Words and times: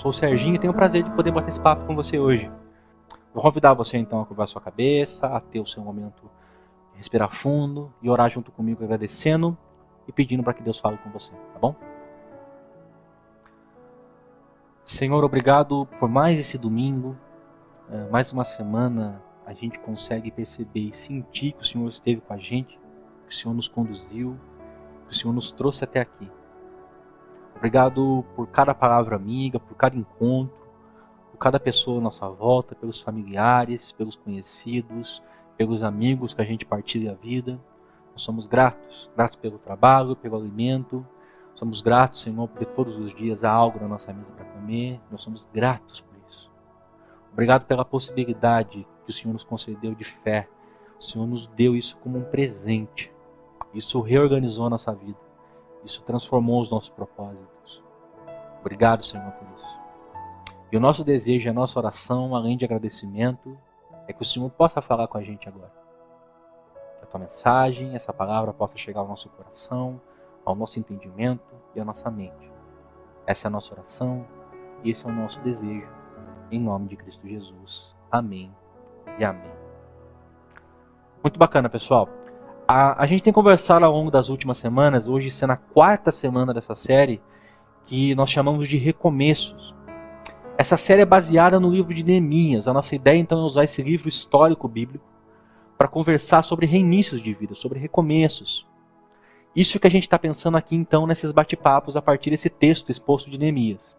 sou 0.00 0.10
o 0.10 0.14
Serginho 0.14 0.54
e 0.54 0.58
tenho 0.58 0.72
o 0.72 0.76
prazer 0.76 1.02
de 1.02 1.10
poder 1.10 1.30
bater 1.30 1.50
esse 1.50 1.60
papo 1.60 1.84
com 1.84 1.94
você 1.94 2.18
hoje. 2.18 2.50
Vou 3.34 3.42
convidar 3.42 3.74
você 3.74 3.98
então 3.98 4.22
a 4.22 4.24
curvar 4.24 4.48
sua 4.48 4.60
cabeça, 4.60 5.26
a 5.26 5.38
ter 5.40 5.60
o 5.60 5.66
seu 5.66 5.82
momento 5.82 6.30
respirar 6.94 7.30
fundo 7.30 7.92
e 8.00 8.08
orar 8.08 8.30
junto 8.30 8.50
comigo 8.50 8.82
agradecendo 8.82 9.56
e 10.08 10.12
pedindo 10.12 10.42
para 10.42 10.54
que 10.54 10.62
Deus 10.62 10.78
fale 10.78 10.96
com 10.98 11.10
você, 11.10 11.32
tá 11.52 11.58
bom? 11.60 11.76
Senhor, 14.86 15.22
obrigado 15.22 15.86
por 15.98 16.08
mais 16.08 16.38
esse 16.38 16.56
domingo, 16.56 17.14
é, 17.90 18.08
mais 18.08 18.32
uma 18.32 18.44
semana 18.44 19.22
a 19.44 19.52
gente 19.52 19.78
consegue 19.80 20.30
perceber 20.30 20.88
e 20.88 20.92
sentir 20.94 21.52
que 21.52 21.62
o 21.62 21.66
Senhor 21.66 21.88
esteve 21.88 22.22
com 22.22 22.32
a 22.32 22.38
gente, 22.38 22.80
que 23.28 23.34
o 23.34 23.36
Senhor 23.36 23.54
nos 23.54 23.68
conduziu, 23.68 24.38
que 25.06 25.12
o 25.12 25.16
Senhor 25.16 25.32
nos 25.34 25.52
trouxe 25.52 25.84
até 25.84 26.00
aqui. 26.00 26.30
Obrigado 27.60 28.24
por 28.34 28.48
cada 28.48 28.74
palavra 28.74 29.14
amiga, 29.14 29.60
por 29.60 29.76
cada 29.76 29.94
encontro, 29.94 30.56
por 31.30 31.38
cada 31.38 31.60
pessoa 31.60 31.98
à 31.98 32.00
nossa 32.00 32.26
volta, 32.28 32.74
pelos 32.74 32.98
familiares, 32.98 33.92
pelos 33.92 34.16
conhecidos, 34.16 35.22
pelos 35.56 35.82
amigos 35.82 36.34
que 36.34 36.40
a 36.40 36.44
gente 36.44 36.64
partilha 36.64 37.12
a 37.12 37.14
vida. 37.14 37.60
Nós 38.12 38.22
somos 38.22 38.46
gratos, 38.46 39.10
gratos 39.14 39.36
pelo 39.36 39.58
trabalho, 39.58 40.16
pelo 40.16 40.36
alimento, 40.36 41.06
Somos 41.60 41.82
gratos, 41.82 42.22
Senhor, 42.22 42.48
porque 42.48 42.64
todos 42.64 42.96
os 42.96 43.14
dias 43.14 43.44
há 43.44 43.50
algo 43.50 43.78
na 43.78 43.86
nossa 43.86 44.10
mesa 44.14 44.32
para 44.32 44.46
comer. 44.46 44.98
Nós 45.10 45.20
somos 45.20 45.46
gratos 45.52 46.00
por 46.00 46.16
isso. 46.26 46.50
Obrigado 47.30 47.66
pela 47.66 47.84
possibilidade 47.84 48.86
que 49.04 49.10
o 49.10 49.12
Senhor 49.12 49.34
nos 49.34 49.44
concedeu 49.44 49.94
de 49.94 50.02
fé. 50.02 50.48
O 50.98 51.02
Senhor 51.02 51.26
nos 51.26 51.46
deu 51.48 51.76
isso 51.76 51.98
como 51.98 52.16
um 52.16 52.24
presente. 52.24 53.12
Isso 53.74 54.00
reorganizou 54.00 54.68
a 54.68 54.70
nossa 54.70 54.94
vida. 54.94 55.18
Isso 55.84 56.02
transformou 56.02 56.60
os 56.60 56.70
nossos 56.70 56.90
propósitos. 56.90 57.82
Obrigado, 58.60 59.04
Senhor, 59.04 59.30
por 59.32 59.48
isso. 59.56 59.80
E 60.70 60.76
o 60.76 60.80
nosso 60.80 61.02
desejo, 61.02 61.50
a 61.50 61.52
nossa 61.52 61.78
oração, 61.78 62.34
além 62.34 62.56
de 62.56 62.64
agradecimento, 62.64 63.58
é 64.06 64.12
que 64.12 64.22
o 64.22 64.24
Senhor 64.24 64.48
possa 64.50 64.80
falar 64.80 65.08
com 65.08 65.18
a 65.18 65.22
gente 65.22 65.48
agora. 65.48 65.72
Que 66.98 67.04
a 67.04 67.06
tua 67.06 67.20
mensagem, 67.20 67.94
essa 67.94 68.12
palavra 68.12 68.52
possa 68.52 68.76
chegar 68.76 69.00
ao 69.00 69.08
nosso 69.08 69.28
coração, 69.30 70.00
ao 70.44 70.54
nosso 70.54 70.78
entendimento 70.78 71.54
e 71.74 71.80
à 71.80 71.84
nossa 71.84 72.10
mente. 72.10 72.52
Essa 73.26 73.46
é 73.46 73.48
a 73.48 73.50
nossa 73.50 73.72
oração 73.74 74.26
e 74.84 74.90
esse 74.90 75.06
é 75.06 75.08
o 75.08 75.12
nosso 75.12 75.40
desejo. 75.40 75.88
Em 76.50 76.60
nome 76.60 76.88
de 76.88 76.96
Cristo 76.96 77.26
Jesus. 77.26 77.96
Amém 78.10 78.54
e 79.18 79.24
amém. 79.24 79.52
Muito 81.22 81.38
bacana, 81.38 81.68
pessoal. 81.68 82.08
A, 82.72 83.02
a 83.02 83.04
gente 83.04 83.24
tem 83.24 83.32
conversado 83.32 83.84
ao 83.84 83.90
longo 83.90 84.12
das 84.12 84.28
últimas 84.28 84.56
semanas, 84.56 85.08
hoje 85.08 85.32
sendo 85.32 85.54
a 85.54 85.56
quarta 85.56 86.12
semana 86.12 86.54
dessa 86.54 86.76
série, 86.76 87.20
que 87.84 88.14
nós 88.14 88.30
chamamos 88.30 88.68
de 88.68 88.76
recomeços. 88.76 89.74
Essa 90.56 90.76
série 90.76 91.02
é 91.02 91.04
baseada 91.04 91.58
no 91.58 91.68
livro 91.68 91.92
de 91.92 92.04
Neemias. 92.04 92.68
A 92.68 92.72
nossa 92.72 92.94
ideia 92.94 93.18
então 93.18 93.40
é 93.40 93.42
usar 93.42 93.64
esse 93.64 93.82
livro 93.82 94.08
histórico 94.08 94.68
bíblico 94.68 95.04
para 95.76 95.88
conversar 95.88 96.44
sobre 96.44 96.64
reinícios 96.64 97.20
de 97.20 97.34
vida, 97.34 97.56
sobre 97.56 97.80
recomeços. 97.80 98.64
Isso 99.56 99.80
que 99.80 99.88
a 99.88 99.90
gente 99.90 100.04
está 100.04 100.16
pensando 100.16 100.56
aqui 100.56 100.76
então 100.76 101.08
nesses 101.08 101.32
bate-papos 101.32 101.96
a 101.96 102.02
partir 102.02 102.30
desse 102.30 102.48
texto 102.48 102.92
exposto 102.92 103.28
de 103.28 103.36
Neemias. 103.36 103.96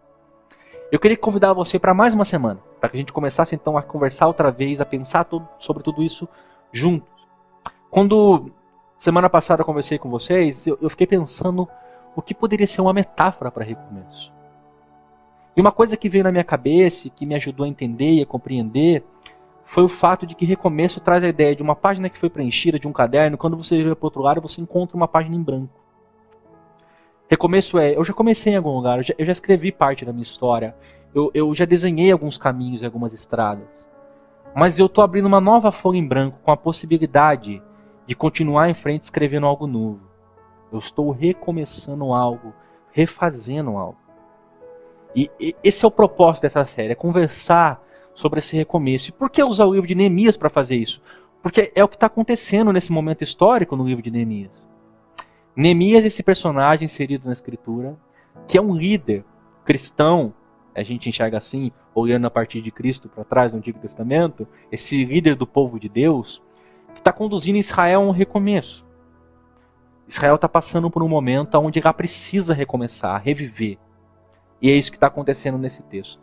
Eu 0.89 0.97
queria 0.97 1.17
convidar 1.17 1.51
você 1.51 1.77
para 1.77 1.93
mais 1.93 2.13
uma 2.13 2.23
semana, 2.23 2.61
para 2.79 2.87
que 2.87 2.95
a 2.95 2.99
gente 3.01 3.11
começasse 3.11 3.53
então 3.53 3.77
a 3.77 3.83
conversar 3.83 4.27
outra 4.27 4.49
vez, 4.49 4.79
a 4.79 4.85
pensar 4.85 5.25
tudo, 5.25 5.45
sobre 5.59 5.83
tudo 5.83 6.01
isso 6.01 6.25
juntos. 6.71 7.11
Quando 7.89 8.49
semana 9.01 9.27
passada 9.27 9.61
eu 9.61 9.65
conversei 9.65 9.97
com 9.97 10.11
vocês, 10.11 10.67
eu, 10.67 10.77
eu 10.79 10.87
fiquei 10.87 11.07
pensando 11.07 11.67
o 12.15 12.21
que 12.21 12.35
poderia 12.35 12.67
ser 12.67 12.81
uma 12.81 12.93
metáfora 12.93 13.49
para 13.49 13.65
recomeço. 13.65 14.31
E 15.57 15.59
uma 15.59 15.71
coisa 15.71 15.97
que 15.97 16.07
veio 16.07 16.23
na 16.23 16.31
minha 16.31 16.43
cabeça, 16.43 17.09
que 17.09 17.25
me 17.25 17.33
ajudou 17.33 17.65
a 17.65 17.67
entender 17.67 18.11
e 18.11 18.21
a 18.21 18.27
compreender, 18.27 19.03
foi 19.63 19.83
o 19.83 19.89
fato 19.89 20.27
de 20.27 20.35
que 20.35 20.45
recomeço 20.45 20.99
traz 20.99 21.23
a 21.23 21.29
ideia 21.29 21.55
de 21.55 21.63
uma 21.63 21.75
página 21.75 22.09
que 22.09 22.17
foi 22.17 22.29
preenchida, 22.29 22.77
de 22.77 22.87
um 22.87 22.93
caderno, 22.93 23.39
quando 23.39 23.57
você 23.57 23.75
vira 23.75 23.95
para 23.95 24.05
outro 24.05 24.21
lado, 24.21 24.39
você 24.39 24.61
encontra 24.61 24.95
uma 24.95 25.07
página 25.07 25.35
em 25.35 25.41
branco. 25.41 25.73
Recomeço 27.27 27.79
é, 27.79 27.97
eu 27.97 28.03
já 28.03 28.13
comecei 28.13 28.53
em 28.53 28.57
algum 28.57 28.75
lugar, 28.75 28.99
eu 28.99 29.03
já, 29.03 29.15
eu 29.17 29.25
já 29.25 29.31
escrevi 29.31 29.71
parte 29.71 30.05
da 30.05 30.13
minha 30.13 30.21
história, 30.21 30.75
eu, 31.15 31.31
eu 31.33 31.51
já 31.55 31.65
desenhei 31.65 32.11
alguns 32.11 32.37
caminhos 32.37 32.83
e 32.83 32.85
algumas 32.85 33.13
estradas. 33.13 33.87
Mas 34.55 34.77
eu 34.77 34.85
estou 34.85 35.03
abrindo 35.03 35.25
uma 35.25 35.41
nova 35.41 35.71
folha 35.71 35.97
em 35.97 36.07
branco 36.07 36.37
com 36.43 36.51
a 36.51 36.57
possibilidade 36.57 37.63
de 38.05 38.15
continuar 38.15 38.69
em 38.69 38.73
frente 38.73 39.03
escrevendo 39.03 39.45
algo 39.45 39.67
novo. 39.67 40.01
Eu 40.71 40.79
estou 40.79 41.11
recomeçando 41.11 42.13
algo, 42.13 42.53
refazendo 42.91 43.77
algo. 43.77 43.97
E, 45.15 45.29
e 45.39 45.55
esse 45.63 45.83
é 45.83 45.87
o 45.87 45.91
propósito 45.91 46.43
dessa 46.43 46.65
série, 46.65 46.93
é 46.93 46.95
conversar 46.95 47.83
sobre 48.13 48.39
esse 48.39 48.55
recomeço. 48.55 49.09
E 49.09 49.13
por 49.13 49.29
que 49.29 49.43
usar 49.43 49.65
o 49.65 49.73
livro 49.73 49.87
de 49.87 49.95
Neemias 49.95 50.37
para 50.37 50.49
fazer 50.49 50.75
isso? 50.75 51.01
Porque 51.41 51.71
é 51.75 51.83
o 51.83 51.87
que 51.87 51.95
está 51.95 52.07
acontecendo 52.07 52.71
nesse 52.71 52.91
momento 52.91 53.23
histórico 53.23 53.75
no 53.75 53.85
livro 53.85 54.03
de 54.03 54.11
Neemias. 54.11 54.67
Neemias, 55.55 56.05
esse 56.05 56.23
personagem 56.23 56.85
inserido 56.85 57.25
na 57.25 57.33
escritura, 57.33 57.97
que 58.47 58.57
é 58.57 58.61
um 58.61 58.75
líder 58.75 59.25
cristão, 59.65 60.33
a 60.73 60.83
gente 60.83 61.09
enxerga 61.09 61.37
assim, 61.37 61.71
olhando 61.93 62.25
a 62.27 62.31
partir 62.31 62.61
de 62.61 62.71
Cristo 62.71 63.09
para 63.09 63.25
trás 63.25 63.51
no 63.51 63.59
Antigo 63.59 63.79
Testamento, 63.79 64.47
esse 64.71 65.03
líder 65.03 65.35
do 65.35 65.45
povo 65.45 65.79
de 65.79 65.89
Deus, 65.89 66.41
que 66.93 66.99
está 66.99 67.11
conduzindo 67.11 67.57
Israel 67.57 68.01
a 68.01 68.03
um 68.05 68.11
recomeço. 68.11 68.85
Israel 70.07 70.35
está 70.35 70.49
passando 70.49 70.89
por 70.89 71.01
um 71.03 71.07
momento 71.07 71.55
onde 71.55 71.79
ela 71.79 71.93
precisa 71.93 72.53
recomeçar, 72.53 73.21
reviver. 73.23 73.77
E 74.61 74.69
é 74.69 74.73
isso 74.73 74.91
que 74.91 74.97
está 74.97 75.07
acontecendo 75.07 75.57
nesse 75.57 75.81
texto. 75.83 76.19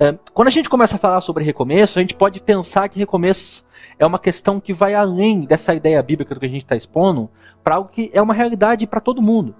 É, 0.00 0.18
quando 0.32 0.48
a 0.48 0.50
gente 0.50 0.68
começa 0.68 0.96
a 0.96 0.98
falar 0.98 1.20
sobre 1.20 1.44
recomeço, 1.44 1.98
a 1.98 2.02
gente 2.02 2.14
pode 2.14 2.40
pensar 2.40 2.88
que 2.88 2.98
recomeço 2.98 3.64
é 3.98 4.06
uma 4.06 4.18
questão 4.18 4.58
que 4.58 4.72
vai 4.72 4.94
além 4.94 5.42
dessa 5.42 5.74
ideia 5.74 6.02
bíblica 6.02 6.34
do 6.34 6.40
que 6.40 6.46
a 6.46 6.48
gente 6.48 6.62
está 6.62 6.74
expondo, 6.74 7.30
para 7.62 7.76
algo 7.76 7.88
que 7.88 8.10
é 8.12 8.20
uma 8.20 8.34
realidade 8.34 8.86
para 8.86 9.00
todo 9.00 9.22
mundo. 9.22 9.54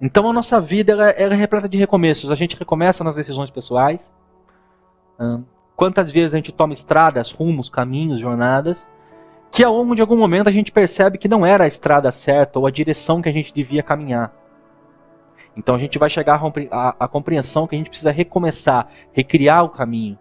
Então 0.00 0.28
a 0.28 0.32
nossa 0.32 0.60
vida 0.60 0.92
ela, 0.92 1.10
ela, 1.10 1.34
é 1.34 1.36
repleta 1.36 1.68
de 1.68 1.76
recomeços. 1.76 2.30
A 2.30 2.34
gente 2.34 2.56
recomeça 2.56 3.04
nas 3.04 3.14
decisões 3.14 3.50
pessoais. 3.50 4.12
Quantas 5.78 6.10
vezes 6.10 6.34
a 6.34 6.36
gente 6.38 6.50
toma 6.50 6.72
estradas, 6.72 7.30
rumos, 7.30 7.70
caminhos, 7.70 8.18
jornadas, 8.18 8.88
que 9.48 9.62
ao 9.62 9.72
longo 9.72 9.94
de 9.94 10.00
algum 10.00 10.16
momento 10.16 10.48
a 10.48 10.52
gente 10.52 10.72
percebe 10.72 11.16
que 11.18 11.28
não 11.28 11.46
era 11.46 11.62
a 11.62 11.68
estrada 11.68 12.10
certa 12.10 12.58
ou 12.58 12.66
a 12.66 12.70
direção 12.70 13.22
que 13.22 13.28
a 13.28 13.32
gente 13.32 13.54
devia 13.54 13.80
caminhar. 13.80 14.34
Então 15.56 15.76
a 15.76 15.78
gente 15.78 15.96
vai 15.96 16.10
chegar 16.10 16.42
à 16.98 17.06
compreensão 17.06 17.68
que 17.68 17.76
a 17.76 17.78
gente 17.78 17.90
precisa 17.90 18.10
recomeçar, 18.10 18.88
recriar 19.12 19.64
o 19.64 19.68
caminho. 19.68 20.18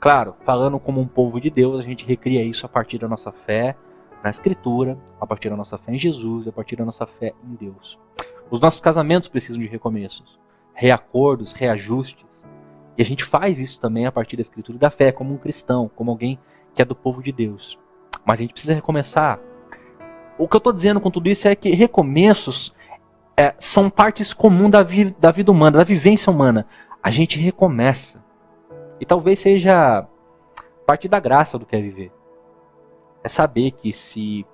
Claro, 0.00 0.34
falando 0.42 0.78
como 0.78 1.02
um 1.02 1.06
povo 1.06 1.38
de 1.38 1.50
Deus, 1.50 1.78
a 1.78 1.84
gente 1.84 2.06
recria 2.06 2.42
isso 2.42 2.64
a 2.64 2.68
partir 2.68 2.96
da 2.96 3.06
nossa 3.06 3.30
fé 3.30 3.76
na 4.24 4.30
Escritura, 4.30 4.96
a 5.20 5.26
partir 5.26 5.50
da 5.50 5.56
nossa 5.56 5.76
fé 5.76 5.92
em 5.92 5.98
Jesus, 5.98 6.48
a 6.48 6.52
partir 6.52 6.76
da 6.76 6.84
nossa 6.84 7.06
fé 7.06 7.34
em 7.44 7.54
Deus. 7.54 7.98
Os 8.50 8.58
nossos 8.58 8.80
casamentos 8.80 9.28
precisam 9.28 9.60
de 9.60 9.66
recomeços, 9.66 10.38
reacordos, 10.72 11.52
reajustes. 11.52 12.35
E 12.96 13.02
a 13.02 13.04
gente 13.04 13.24
faz 13.24 13.58
isso 13.58 13.78
também 13.78 14.06
a 14.06 14.12
partir 14.12 14.36
da 14.36 14.42
Escritura 14.42 14.76
e 14.76 14.80
da 14.80 14.90
fé, 14.90 15.12
como 15.12 15.34
um 15.34 15.38
cristão, 15.38 15.90
como 15.94 16.10
alguém 16.10 16.38
que 16.74 16.80
é 16.80 16.84
do 16.84 16.94
povo 16.94 17.22
de 17.22 17.32
Deus. 17.32 17.78
Mas 18.24 18.38
a 18.38 18.42
gente 18.42 18.52
precisa 18.52 18.74
recomeçar. 18.74 19.38
O 20.38 20.48
que 20.48 20.56
eu 20.56 20.58
estou 20.58 20.72
dizendo 20.72 21.00
com 21.00 21.10
tudo 21.10 21.28
isso 21.28 21.48
é 21.48 21.54
que 21.54 21.70
recomeços 21.70 22.74
é, 23.36 23.54
são 23.58 23.90
partes 23.90 24.32
comuns 24.32 24.70
da, 24.70 24.82
vi 24.82 25.14
da 25.18 25.30
vida 25.30 25.52
humana, 25.52 25.78
da 25.78 25.84
vivência 25.84 26.30
humana. 26.30 26.66
A 27.02 27.10
gente 27.10 27.38
recomeça. 27.38 28.24
E 28.98 29.04
talvez 29.04 29.40
seja 29.40 30.06
parte 30.86 31.08
da 31.08 31.20
graça 31.20 31.58
do 31.58 31.66
que 31.66 31.76
é 31.76 31.80
viver. 31.80 32.12
É 33.22 33.28
saber 33.28 33.72
que 33.72 33.92
se 33.92 34.46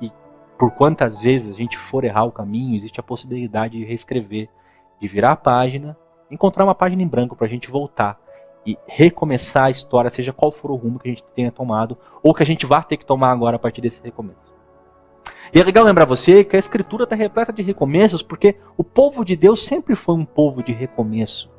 e 0.00 0.10
por 0.58 0.70
quantas 0.70 1.20
vezes 1.20 1.54
a 1.54 1.58
gente 1.58 1.76
for 1.76 2.04
errar 2.04 2.24
o 2.24 2.32
caminho, 2.32 2.74
existe 2.74 3.00
a 3.00 3.02
possibilidade 3.02 3.78
de 3.78 3.84
reescrever, 3.84 4.48
de 5.00 5.08
virar 5.08 5.32
a 5.32 5.36
página, 5.36 5.96
encontrar 6.32 6.64
uma 6.64 6.74
página 6.74 7.02
em 7.02 7.06
branco 7.06 7.36
para 7.36 7.46
a 7.46 7.50
gente 7.50 7.70
voltar 7.70 8.18
e 8.66 8.78
recomeçar 8.86 9.64
a 9.64 9.70
história, 9.70 10.10
seja 10.10 10.32
qual 10.32 10.50
for 10.50 10.70
o 10.70 10.76
rumo 10.76 10.98
que 10.98 11.08
a 11.08 11.10
gente 11.10 11.24
tenha 11.34 11.50
tomado, 11.50 11.98
ou 12.22 12.32
que 12.34 12.42
a 12.42 12.46
gente 12.46 12.64
vá 12.64 12.82
ter 12.82 12.96
que 12.96 13.06
tomar 13.06 13.30
agora 13.30 13.56
a 13.56 13.58
partir 13.58 13.80
desse 13.80 14.00
recomeço. 14.02 14.52
E 15.54 15.60
é 15.60 15.64
legal 15.64 15.84
lembrar 15.84 16.06
você 16.06 16.42
que 16.44 16.56
a 16.56 16.58
escritura 16.58 17.04
está 17.04 17.14
repleta 17.14 17.52
de 17.52 17.62
recomeços, 17.62 18.22
porque 18.22 18.56
o 18.76 18.82
povo 18.82 19.24
de 19.24 19.36
Deus 19.36 19.64
sempre 19.64 19.94
foi 19.94 20.14
um 20.14 20.24
povo 20.24 20.62
de 20.62 20.72
recomeço. 20.72 21.50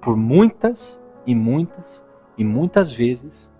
Por 0.00 0.16
muitas 0.16 1.00
e 1.26 1.34
muitas 1.34 2.04
e 2.36 2.44
muitas 2.44 2.90
vezes, 2.90 3.52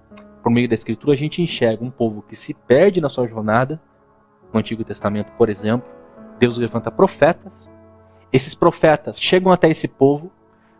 por 0.42 0.50
meio 0.50 0.68
da 0.68 0.74
escritura, 0.74 1.12
a 1.12 1.16
gente 1.16 1.40
enxerga 1.40 1.84
um 1.84 1.90
povo 1.90 2.22
que 2.22 2.34
se 2.34 2.52
perde 2.52 3.00
na 3.00 3.08
sua 3.08 3.26
jornada. 3.26 3.80
No 4.52 4.58
Antigo 4.58 4.84
Testamento, 4.84 5.30
por 5.38 5.48
exemplo, 5.48 5.88
Deus 6.38 6.58
levanta 6.58 6.90
profetas. 6.90 7.70
Esses 8.34 8.52
profetas 8.52 9.20
chegam 9.20 9.52
até 9.52 9.68
esse 9.68 9.86
povo 9.86 10.28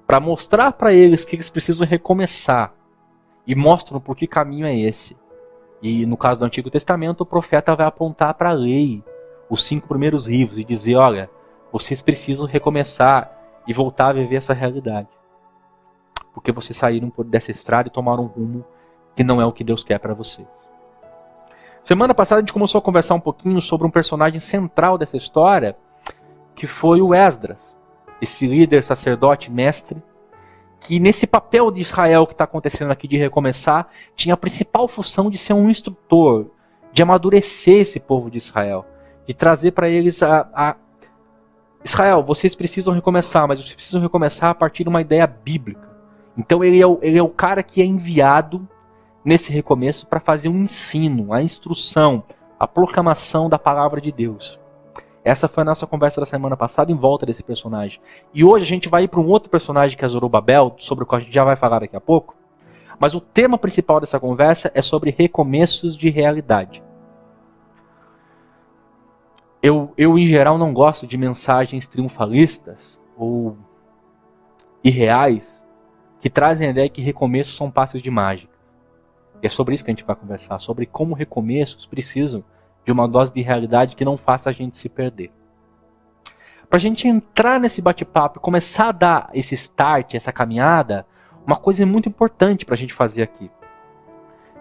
para 0.09 0.19
mostrar 0.19 0.73
para 0.73 0.93
eles 0.93 1.25
que 1.25 1.37
eles 1.37 1.49
precisam 1.49 1.87
recomeçar 1.87 2.75
e 3.47 3.55
mostram 3.55 4.01
por 4.01 4.17
que 4.17 4.27
caminho 4.27 4.67
é 4.67 4.77
esse. 4.77 5.17
E 5.81 6.05
no 6.05 6.17
caso 6.17 6.41
do 6.41 6.47
Antigo 6.47 6.69
Testamento, 6.69 7.21
o 7.21 7.27
profeta 7.27 7.77
vai 7.77 7.87
apontar 7.87 8.35
para 8.35 8.51
a 8.51 8.53
lei, 8.53 9.05
os 9.49 9.62
cinco 9.62 9.87
primeiros 9.87 10.27
livros, 10.27 10.59
e 10.59 10.65
dizer: 10.65 10.97
olha, 10.97 11.31
vocês 11.71 12.03
precisam 12.03 12.45
recomeçar 12.45 13.31
e 13.69 13.73
voltar 13.73 14.09
a 14.09 14.15
viver 14.15 14.35
essa 14.35 14.53
realidade. 14.53 15.06
Porque 16.35 16.51
vocês 16.51 16.77
saíram 16.77 17.12
dessa 17.19 17.53
estrada 17.53 17.87
e 17.87 17.93
tomaram 17.93 18.25
um 18.25 18.27
rumo 18.27 18.65
que 19.15 19.23
não 19.23 19.41
é 19.41 19.47
o 19.47 19.53
que 19.53 19.62
Deus 19.62 19.85
quer 19.85 20.01
para 20.01 20.12
vocês. 20.12 20.49
Semana 21.85 22.12
passada 22.12 22.41
a 22.41 22.43
gente 22.43 22.53
começou 22.53 22.81
a 22.81 22.83
conversar 22.83 23.15
um 23.15 23.21
pouquinho 23.21 23.61
sobre 23.61 23.87
um 23.87 23.91
personagem 23.93 24.41
central 24.41 24.99
dessa 24.99 25.17
história, 25.17 25.77
que 26.55 26.67
foi 26.67 27.01
o 27.01 27.15
Esdras, 27.15 27.77
esse 28.21 28.47
líder, 28.47 28.83
sacerdote, 28.83 29.51
mestre, 29.51 30.03
que 30.81 31.01
nesse 31.01 31.27
papel 31.27 31.71
de 31.71 31.81
Israel 31.81 32.27
que 32.27 32.35
está 32.35 32.45
acontecendo 32.45 32.91
aqui 32.91 33.09
de 33.09 33.17
recomeçar, 33.17 33.89
tinha 34.15 34.35
a 34.35 34.37
principal 34.37 34.87
função 34.87 35.31
de 35.31 35.39
ser 35.39 35.55
um 35.55 35.71
instrutor, 35.71 36.47
de 36.93 37.03
amadurecer 37.03 37.81
esse 37.81 37.99
povo 37.99 38.31
de 38.31 38.39
Israel, 38.39 38.85
de 39.27 39.35
trazer 39.35 39.73
para 39.73 39.89
eles 39.89 40.23
a, 40.23 40.49
a, 40.55 40.77
Israel, 41.83 42.23
vocês 42.23 42.55
precisam 42.55 42.95
recomeçar, 42.95 43.49
mas 43.49 43.59
vocês 43.59 43.75
precisam 43.75 44.01
recomeçar 44.01 44.51
a 44.51 44.55
partir 44.55 44.85
de 44.85 44.89
uma 44.89 45.01
ideia 45.01 45.27
bíblica. 45.27 45.89
Então 46.37 46.62
ele 46.62 46.81
é 46.81 46.87
o, 46.87 46.99
ele 47.03 47.19
é 47.19 47.23
o 47.23 47.29
cara 47.29 47.62
que 47.62 47.81
é 47.81 47.85
enviado 47.85 48.67
nesse 49.25 49.53
recomeço 49.53 50.06
para 50.06 50.21
fazer 50.21 50.49
um 50.49 50.56
ensino, 50.56 51.33
a 51.33 51.43
instrução, 51.43 52.23
a 52.59 52.67
proclamação 52.67 53.49
da 53.49 53.59
palavra 53.59 54.01
de 54.01 54.12
Deus. 54.12 54.61
Essa 55.25 55.49
foi 55.49 55.62
a 55.62 55.65
nossa 55.65 55.87
conversa 55.87 56.21
da 56.21 56.26
semana 56.26 56.55
passada 56.55 56.93
em 56.93 56.94
volta 56.94 57.25
desse 57.25 57.43
personagem. 57.43 57.99
E 58.35 58.44
hoje 58.44 58.67
a 58.67 58.69
gente 58.69 58.91
vai 58.91 59.05
ir 59.05 59.09
para 59.09 59.21
um 59.21 59.26
outro 59.26 59.49
personagem 59.49 59.97
que 59.97 60.05
é 60.05 60.09
Zorobabel, 60.09 60.75
sobre 60.76 61.05
o 61.05 61.06
qual 61.06 61.19
a 61.19 61.25
gente 61.25 61.32
já 61.32 61.43
vai 61.43 61.56
falar 61.56 61.79
daqui 61.79 61.97
a 61.97 62.00
pouco. 62.00 62.37
Mas 62.99 63.15
o 63.15 63.21
tema 63.21 63.56
principal 63.56 64.00
dessa 64.00 64.21
conversa 64.21 64.71
é 64.75 64.82
sobre 64.82 65.15
recomeços 65.17 65.97
de 65.97 66.11
realidade. 66.11 66.82
Eu, 69.62 69.94
eu, 69.97 70.19
em 70.19 70.26
geral, 70.26 70.59
não 70.59 70.75
gosto 70.75 71.06
de 71.06 71.17
mensagens 71.17 71.87
triunfalistas 71.87 73.00
ou 73.17 73.56
irreais 74.85 75.65
que 76.20 76.29
trazem 76.29 76.69
a 76.69 76.70
ideia 76.70 76.88
que 76.91 77.00
recomeços 77.00 77.56
são 77.56 77.70
passos 77.70 78.03
de 78.03 78.11
mágica. 78.11 78.53
E 79.43 79.47
é 79.47 79.50
sobre 79.50 79.75
isso 79.75 79.82
que 79.82 79.91
a 79.91 79.94
gente 79.94 80.05
vai 80.05 80.15
conversar, 80.15 80.59
sobre 80.59 80.85
como 80.85 81.15
recomeços 81.15 81.87
precisam 81.87 82.44
de 82.84 82.92
uma 82.92 83.08
dose 83.08 83.32
de 83.32 83.40
realidade 83.40 83.96
que 83.96 84.04
não 84.04 84.16
faça 84.16 84.50
a 84.50 84.52
gente 84.52 84.76
se 84.76 84.88
perder. 84.88 85.31
Para 86.69 86.78
a 86.78 86.81
gente 86.81 87.06
entrar 87.06 87.60
nesse 87.60 87.81
bate-papo 87.81 88.38
e 88.38 88.42
começar 88.42 88.88
a 88.88 88.92
dar 88.92 89.31
esse 89.32 89.54
start, 89.54 90.14
essa 90.14 90.32
caminhada, 90.32 91.06
uma 91.46 91.56
coisa 91.56 91.84
muito 91.86 92.08
importante 92.08 92.64
para 92.64 92.75
a 92.75 92.78
gente 92.78 92.92
fazer 92.92 93.22
aqui 93.22 93.50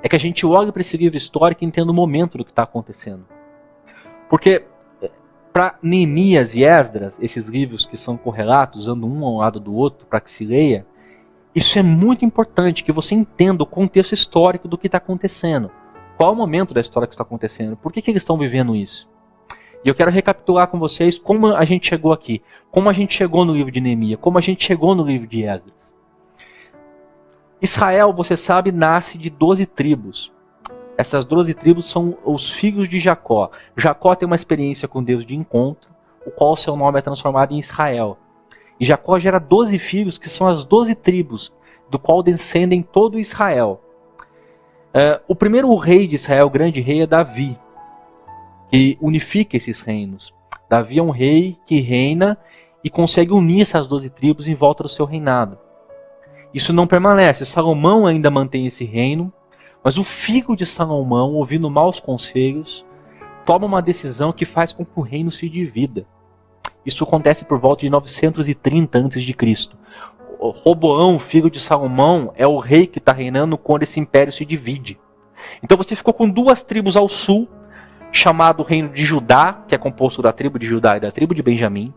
é 0.04 0.10
que 0.10 0.16
a 0.18 0.20
gente 0.20 0.46
olhe 0.46 0.70
para 0.70 0.82
esse 0.82 0.98
livro 0.98 1.18
histórico 1.18 1.64
e 1.64 1.68
entenda 1.68 1.90
o 1.90 1.96
momento 1.96 2.38
do 2.38 2.44
que 2.44 2.52
está 2.52 2.64
acontecendo. 2.64 3.26
Porque 4.30 4.66
para 5.54 5.78
Neemias 5.82 6.54
e 6.56 6.64
Esdras, 6.66 7.18
esses 7.22 7.48
livros 7.48 7.86
que 7.86 7.96
são 7.96 8.18
correlatos, 8.18 8.88
andam 8.90 9.10
um 9.10 9.24
ao 9.24 9.38
lado 9.38 9.62
do 9.62 9.74
outro 9.74 10.06
para 10.06 10.20
que 10.20 10.30
se 10.30 10.44
leia, 10.44 10.86
isso 11.56 11.80
é 11.80 11.84
muito 11.84 12.26
importante 12.26 12.84
que 12.84 12.92
você 12.92 13.16
entenda 13.16 13.64
o 13.64 13.68
contexto 13.68 14.12
histórico 14.14 14.68
do 14.68 14.78
que 14.78 14.88
está 14.88 14.98
acontecendo. 14.98 15.72
Qual 16.24 16.32
o 16.32 16.38
momento 16.38 16.74
da 16.74 16.80
história 16.80 17.06
que 17.06 17.14
está 17.14 17.24
acontecendo? 17.24 17.76
Por 17.76 17.92
que, 17.92 18.02
que 18.02 18.10
eles 18.10 18.22
estão 18.22 18.38
vivendo 18.38 18.78
isso? 18.78 19.10
E 19.84 19.90
eu 19.90 19.94
quero 19.94 20.10
recapitular 20.10 20.70
com 20.70 20.80
vocês 20.80 21.20
como 21.20 21.48
a 21.48 21.66
gente 21.66 21.90
chegou 21.90 22.14
aqui, 22.14 22.42
como 22.72 22.90
a 22.90 22.94
gente 22.94 23.14
chegou 23.14 23.44
no 23.44 23.54
livro 23.54 23.70
de 23.70 23.82
Neemias, 23.82 24.22
como 24.22 24.38
a 24.38 24.42
gente 24.42 24.64
chegou 24.64 24.96
no 24.96 25.06
livro 25.06 25.28
de 25.28 25.44
Esdras. 25.44 25.94
Israel, 27.62 28.14
você 28.14 28.38
sabe, 28.38 28.72
nasce 28.72 29.18
de 29.18 29.30
12 29.30 29.66
tribos. 29.66 30.32
Essas 30.98 31.26
doze 31.26 31.54
tribos 31.54 31.90
são 31.90 32.18
os 32.24 32.50
filhos 32.50 32.88
de 32.88 33.02
Jacó. 33.02 33.52
Jacó 33.76 34.16
tem 34.16 34.26
uma 34.26 34.38
experiência 34.38 34.88
com 34.88 35.04
Deus 35.04 35.26
de 35.26 35.36
encontro, 35.36 35.90
o 36.26 36.32
qual 36.32 36.56
seu 36.56 36.78
nome 36.78 37.00
é 37.00 37.02
transformado 37.02 37.54
em 37.54 37.60
Israel. 37.60 38.18
E 38.80 38.86
Jacó 38.86 39.20
gera 39.20 39.40
doze 39.40 39.78
filhos, 39.78 40.18
que 40.18 40.30
são 40.30 40.48
as 40.48 40.64
doze 40.64 40.96
tribos, 40.96 41.52
do 41.90 42.00
qual 42.00 42.24
descendem 42.24 42.82
todo 42.82 43.20
Israel. 43.20 43.83
Uh, 44.94 45.20
o 45.28 45.36
primeiro 45.36 45.76
rei 45.76 46.08
de 46.08 46.16
Israel, 46.16 46.46
o 46.46 46.52
grande 46.52 46.80
rei, 46.80 47.02
é 47.02 47.08
Davi, 47.08 47.58
que 48.70 48.98
unifica 49.02 49.58
esses 49.58 49.82
reinos. 49.82 50.34
Davi 50.70 51.00
é 51.00 51.04
um 51.04 51.10
rei 51.10 51.58
que 51.66 51.80
reina 51.80 52.38
e 52.84 52.90
consegue 52.90 53.32
unir 53.32 53.62
essas 53.62 53.88
doze 53.88 54.10
tribos 54.10 54.48
em 54.48 54.54
volta 54.54 54.84
do 54.84 54.90
seu 54.90 55.06
reinado. 55.06 55.58
Isso 56.54 56.72
não 56.72 56.86
permanece. 56.86 57.46
Salomão 57.46 58.06
ainda 58.06 58.30
mantém 58.30 58.68
esse 58.68 58.84
reino, 58.84 59.34
mas 59.84 59.98
o 59.98 60.04
filho 60.04 60.56
de 60.56 60.66
Salomão, 60.66 61.34
ouvindo 61.34 61.70
maus 61.70 62.00
conselhos, 62.00 62.86
toma 63.46 63.66
uma 63.66 63.82
decisão 63.82 64.32
que 64.32 64.46
faz 64.46 64.72
com 64.72 64.86
que 64.86 64.92
o 64.96 65.02
reino 65.02 65.32
se 65.32 65.50
divida. 65.50 66.06
Isso 66.86 67.04
acontece 67.04 67.46
por 67.46 67.60
volta 67.60 67.82
de 67.82 67.90
930 67.90 69.00
a.C. 69.00 69.36
Roboão, 70.52 71.20
filho 71.20 71.50
de 71.50 71.60
Salomão, 71.60 72.34
é 72.36 72.48
o 72.48 72.60
rei 72.60 72.88
que 72.88 73.00
está 73.00 73.12
reinando 73.12 73.58
quando 73.58 73.84
esse 73.84 74.00
império 74.00 74.32
se 74.32 74.46
divide. 74.46 75.00
Então 75.62 75.78
você 75.78 75.96
ficou 75.96 76.14
com 76.14 76.30
duas 76.30 76.64
tribos 76.64 76.96
ao 76.96 77.10
sul, 77.10 77.48
chamado 78.12 78.64
Reino 78.64 78.90
de 78.90 79.04
Judá, 79.04 79.64
que 79.68 79.76
é 79.76 79.78
composto 79.78 80.22
da 80.22 80.32
tribo 80.32 80.60
de 80.60 80.66
Judá 80.66 80.98
e 80.98 81.00
da 81.00 81.12
tribo 81.12 81.34
de 81.34 81.44
Benjamim. 81.44 81.94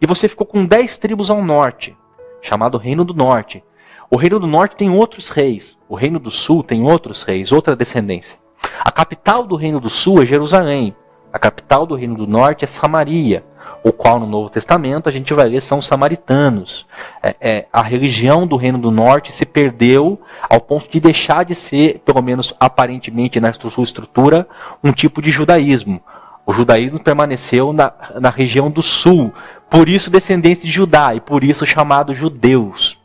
E 0.00 0.06
você 0.06 0.28
ficou 0.28 0.46
com 0.46 0.64
dez 0.64 0.96
tribos 0.96 1.30
ao 1.30 1.42
norte, 1.42 1.96
chamado 2.40 2.78
Reino 2.78 3.04
do 3.04 3.14
Norte, 3.14 3.62
o 4.10 4.16
reino 4.16 4.38
do 4.38 4.46
norte 4.46 4.76
tem 4.76 4.90
outros 4.90 5.28
reis, 5.28 5.76
o 5.88 5.96
reino 5.96 6.18
do 6.18 6.30
sul 6.30 6.62
tem 6.62 6.84
outros 6.84 7.22
reis, 7.22 7.50
outra 7.50 7.74
descendência. 7.74 8.38
A 8.80 8.92
capital 8.92 9.44
do 9.44 9.56
reino 9.56 9.80
do 9.80 9.90
sul 9.90 10.22
é 10.22 10.26
Jerusalém, 10.26 10.94
a 11.32 11.38
capital 11.38 11.84
do 11.86 11.94
reino 11.94 12.14
do 12.14 12.26
norte 12.26 12.64
é 12.64 12.68
Samaria, 12.68 13.44
o 13.84 13.92
qual 13.92 14.18
no 14.18 14.26
Novo 14.26 14.48
Testamento 14.48 15.10
a 15.10 15.12
gente 15.12 15.34
vai 15.34 15.46
ler 15.46 15.60
são 15.60 15.82
samaritanos. 15.82 16.86
É, 17.22 17.36
é, 17.38 17.66
a 17.70 17.82
religião 17.82 18.46
do 18.46 18.56
reino 18.56 18.78
do 18.78 18.90
norte 18.90 19.30
se 19.30 19.44
perdeu 19.44 20.18
ao 20.48 20.58
ponto 20.58 20.90
de 20.90 20.98
deixar 20.98 21.44
de 21.44 21.54
ser, 21.54 22.00
pelo 22.02 22.22
menos 22.22 22.54
aparentemente 22.58 23.38
na 23.38 23.52
sua 23.52 23.84
estrutura, 23.84 24.48
um 24.82 24.90
tipo 24.90 25.20
de 25.20 25.30
judaísmo. 25.30 26.00
O 26.46 26.52
judaísmo 26.54 26.98
permaneceu 26.98 27.74
na, 27.74 27.92
na 28.18 28.30
região 28.30 28.70
do 28.70 28.82
sul, 28.82 29.30
por 29.68 29.86
isso 29.86 30.10
descendência 30.10 30.64
de 30.64 30.70
Judá 30.70 31.14
e 31.14 31.20
por 31.20 31.44
isso 31.44 31.66
chamados 31.66 32.16
judeus. 32.16 32.98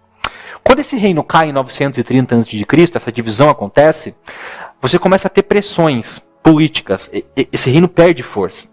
Quando 0.64 0.80
esse 0.80 0.96
reino 0.96 1.24
cai 1.26 1.50
em 1.50 1.54
930 1.54 2.36
a.C., 2.36 2.66
essa 2.96 3.12
divisão 3.12 3.50
acontece, 3.50 4.16
você 4.82 4.98
começa 4.98 5.28
a 5.28 5.32
ter 5.32 5.44
pressões 5.44 6.22
políticas. 6.42 7.12
Esse 7.52 7.70
reino 7.70 7.90
perde 7.90 8.24
força. 8.24 8.69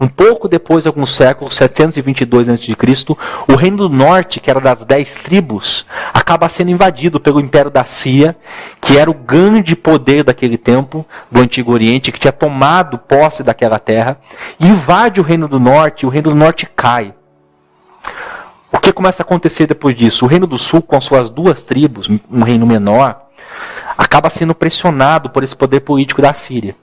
Um 0.00 0.08
pouco 0.08 0.48
depois, 0.48 0.86
alguns 0.86 1.14
séculos, 1.14 1.54
722 1.54 2.48
a.C., 2.48 2.74
o 3.48 3.54
reino 3.54 3.76
do 3.76 3.88
norte, 3.88 4.40
que 4.40 4.50
era 4.50 4.60
das 4.60 4.84
dez 4.84 5.14
tribos, 5.14 5.86
acaba 6.12 6.48
sendo 6.48 6.70
invadido 6.70 7.20
pelo 7.20 7.40
Império 7.40 7.70
da 7.70 7.84
Síria, 7.84 8.36
que 8.80 8.98
era 8.98 9.10
o 9.10 9.14
grande 9.14 9.76
poder 9.76 10.24
daquele 10.24 10.58
tempo, 10.58 11.06
do 11.30 11.40
Antigo 11.40 11.72
Oriente, 11.72 12.10
que 12.10 12.18
tinha 12.18 12.32
tomado 12.32 12.98
posse 12.98 13.44
daquela 13.44 13.78
terra, 13.78 14.18
invade 14.58 15.20
o 15.20 15.24
reino 15.24 15.46
do 15.46 15.60
norte, 15.60 16.02
e 16.02 16.06
o 16.06 16.08
reino 16.08 16.30
do 16.30 16.36
norte 16.36 16.68
cai. 16.74 17.14
O 18.72 18.78
que 18.78 18.92
começa 18.92 19.22
a 19.22 19.24
acontecer 19.24 19.66
depois 19.66 19.94
disso? 19.94 20.24
O 20.24 20.28
Reino 20.28 20.46
do 20.46 20.56
Sul, 20.56 20.80
com 20.80 20.98
suas 20.98 21.28
duas 21.28 21.62
tribos, 21.62 22.08
um 22.08 22.42
reino 22.42 22.66
menor, 22.66 23.26
acaba 23.98 24.30
sendo 24.30 24.54
pressionado 24.54 25.28
por 25.28 25.44
esse 25.44 25.54
poder 25.54 25.80
político 25.80 26.22
da 26.22 26.32
Síria. 26.32 26.74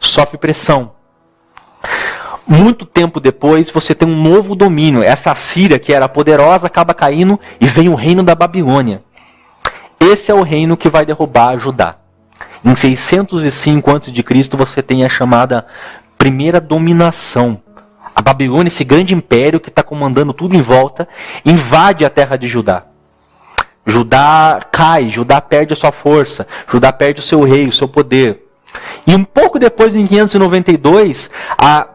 Sofre 0.00 0.36
pressão. 0.36 0.99
Muito 2.50 2.84
tempo 2.84 3.20
depois, 3.20 3.70
você 3.70 3.94
tem 3.94 4.08
um 4.08 4.22
novo 4.22 4.56
domínio. 4.56 5.04
Essa 5.04 5.32
Síria, 5.36 5.78
que 5.78 5.92
era 5.92 6.08
poderosa, 6.08 6.66
acaba 6.66 6.92
caindo 6.92 7.38
e 7.60 7.68
vem 7.68 7.88
o 7.88 7.94
reino 7.94 8.24
da 8.24 8.34
Babilônia. 8.34 9.04
Esse 10.00 10.32
é 10.32 10.34
o 10.34 10.42
reino 10.42 10.76
que 10.76 10.88
vai 10.88 11.06
derrubar 11.06 11.56
Judá. 11.58 11.94
Em 12.64 12.74
605 12.74 13.90
a.C., 13.90 14.56
você 14.56 14.82
tem 14.82 15.04
a 15.04 15.08
chamada 15.08 15.64
primeira 16.18 16.60
dominação 16.60 17.62
a 18.14 18.20
Babilônia, 18.20 18.68
esse 18.68 18.84
grande 18.84 19.14
império 19.14 19.60
que 19.60 19.68
está 19.68 19.82
comandando 19.82 20.34
tudo 20.34 20.54
em 20.56 20.60
volta, 20.60 21.08
invade 21.44 22.04
a 22.04 22.10
terra 22.10 22.36
de 22.36 22.48
Judá. 22.48 22.82
Judá 23.86 24.60
cai, 24.70 25.08
Judá 25.08 25.40
perde 25.40 25.72
a 25.72 25.76
sua 25.76 25.92
força, 25.92 26.46
Judá 26.70 26.92
perde 26.92 27.20
o 27.20 27.22
seu 27.22 27.42
rei, 27.42 27.66
o 27.66 27.72
seu 27.72 27.88
poder. 27.88 28.46
E 29.06 29.14
um 29.14 29.24
pouco 29.24 29.58
depois, 29.58 29.96
em 29.96 30.06
592, 30.06 31.30
a, 31.56 31.86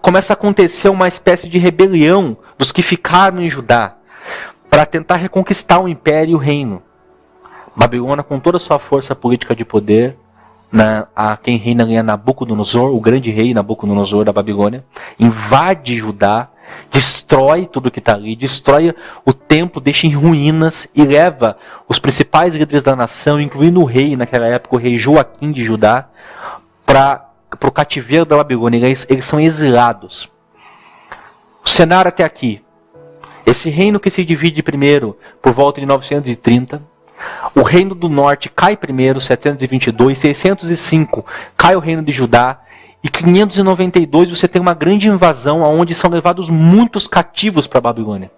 começa 0.00 0.32
a 0.32 0.34
acontecer 0.34 0.88
uma 0.88 1.08
espécie 1.08 1.48
de 1.48 1.58
rebelião 1.58 2.36
dos 2.58 2.72
que 2.72 2.82
ficaram 2.82 3.40
em 3.40 3.48
Judá 3.48 3.96
para 4.68 4.86
tentar 4.86 5.16
reconquistar 5.16 5.80
o 5.80 5.88
império 5.88 6.32
e 6.32 6.34
o 6.34 6.38
reino. 6.38 6.82
Babilônia, 7.74 8.22
com 8.22 8.38
toda 8.38 8.56
a 8.56 8.60
sua 8.60 8.78
força 8.78 9.14
política 9.14 9.54
de 9.54 9.64
poder, 9.64 10.16
na, 10.70 11.08
a 11.14 11.36
quem 11.36 11.56
reina 11.56 11.90
é 11.92 12.02
Nabucodonosor, 12.02 12.94
o 12.94 13.00
grande 13.00 13.30
rei 13.30 13.52
Nabucodonosor 13.52 14.24
da 14.24 14.32
Babilônia, 14.32 14.84
invade 15.18 15.96
Judá, 15.96 16.48
destrói 16.92 17.66
tudo 17.66 17.90
que 17.90 17.98
está 17.98 18.14
ali, 18.14 18.36
destrói 18.36 18.94
o 19.24 19.32
templo, 19.32 19.80
deixa 19.80 20.06
em 20.06 20.10
ruínas 20.10 20.86
e 20.94 21.02
leva 21.04 21.56
os 21.88 21.98
principais 21.98 22.54
líderes 22.54 22.84
da 22.84 22.94
nação, 22.94 23.40
incluindo 23.40 23.80
o 23.80 23.84
rei, 23.84 24.16
naquela 24.16 24.46
época, 24.46 24.76
o 24.76 24.78
rei 24.78 24.96
Joaquim 24.96 25.50
de 25.50 25.64
Judá, 25.64 26.08
para 26.86 27.29
o 27.62 27.70
cativeiro 27.70 28.24
da 28.24 28.36
Babilônia. 28.36 28.86
Eles, 28.86 29.06
eles 29.08 29.24
são 29.24 29.40
exilados. 29.40 30.30
O 31.64 31.68
cenário 31.68 32.08
até 32.08 32.24
aqui. 32.24 32.62
Esse 33.44 33.70
reino 33.70 33.98
que 33.98 34.10
se 34.10 34.24
divide 34.24 34.62
primeiro 34.62 35.16
por 35.42 35.52
volta 35.52 35.80
de 35.80 35.86
930. 35.86 36.82
O 37.54 37.62
reino 37.62 37.94
do 37.94 38.08
norte 38.08 38.48
cai 38.48 38.76
primeiro, 38.76 39.20
722. 39.20 40.18
605 40.18 41.26
cai 41.56 41.74
o 41.74 41.80
reino 41.80 42.02
de 42.02 42.12
Judá. 42.12 42.60
E 43.02 43.08
592 43.08 44.30
você 44.30 44.46
tem 44.46 44.60
uma 44.60 44.74
grande 44.74 45.08
invasão 45.08 45.62
onde 45.62 45.94
são 45.94 46.10
levados 46.10 46.48
muitos 46.50 47.06
cativos 47.06 47.66
para 47.66 47.78
a 47.78 47.82
Babilônia. 47.82 48.30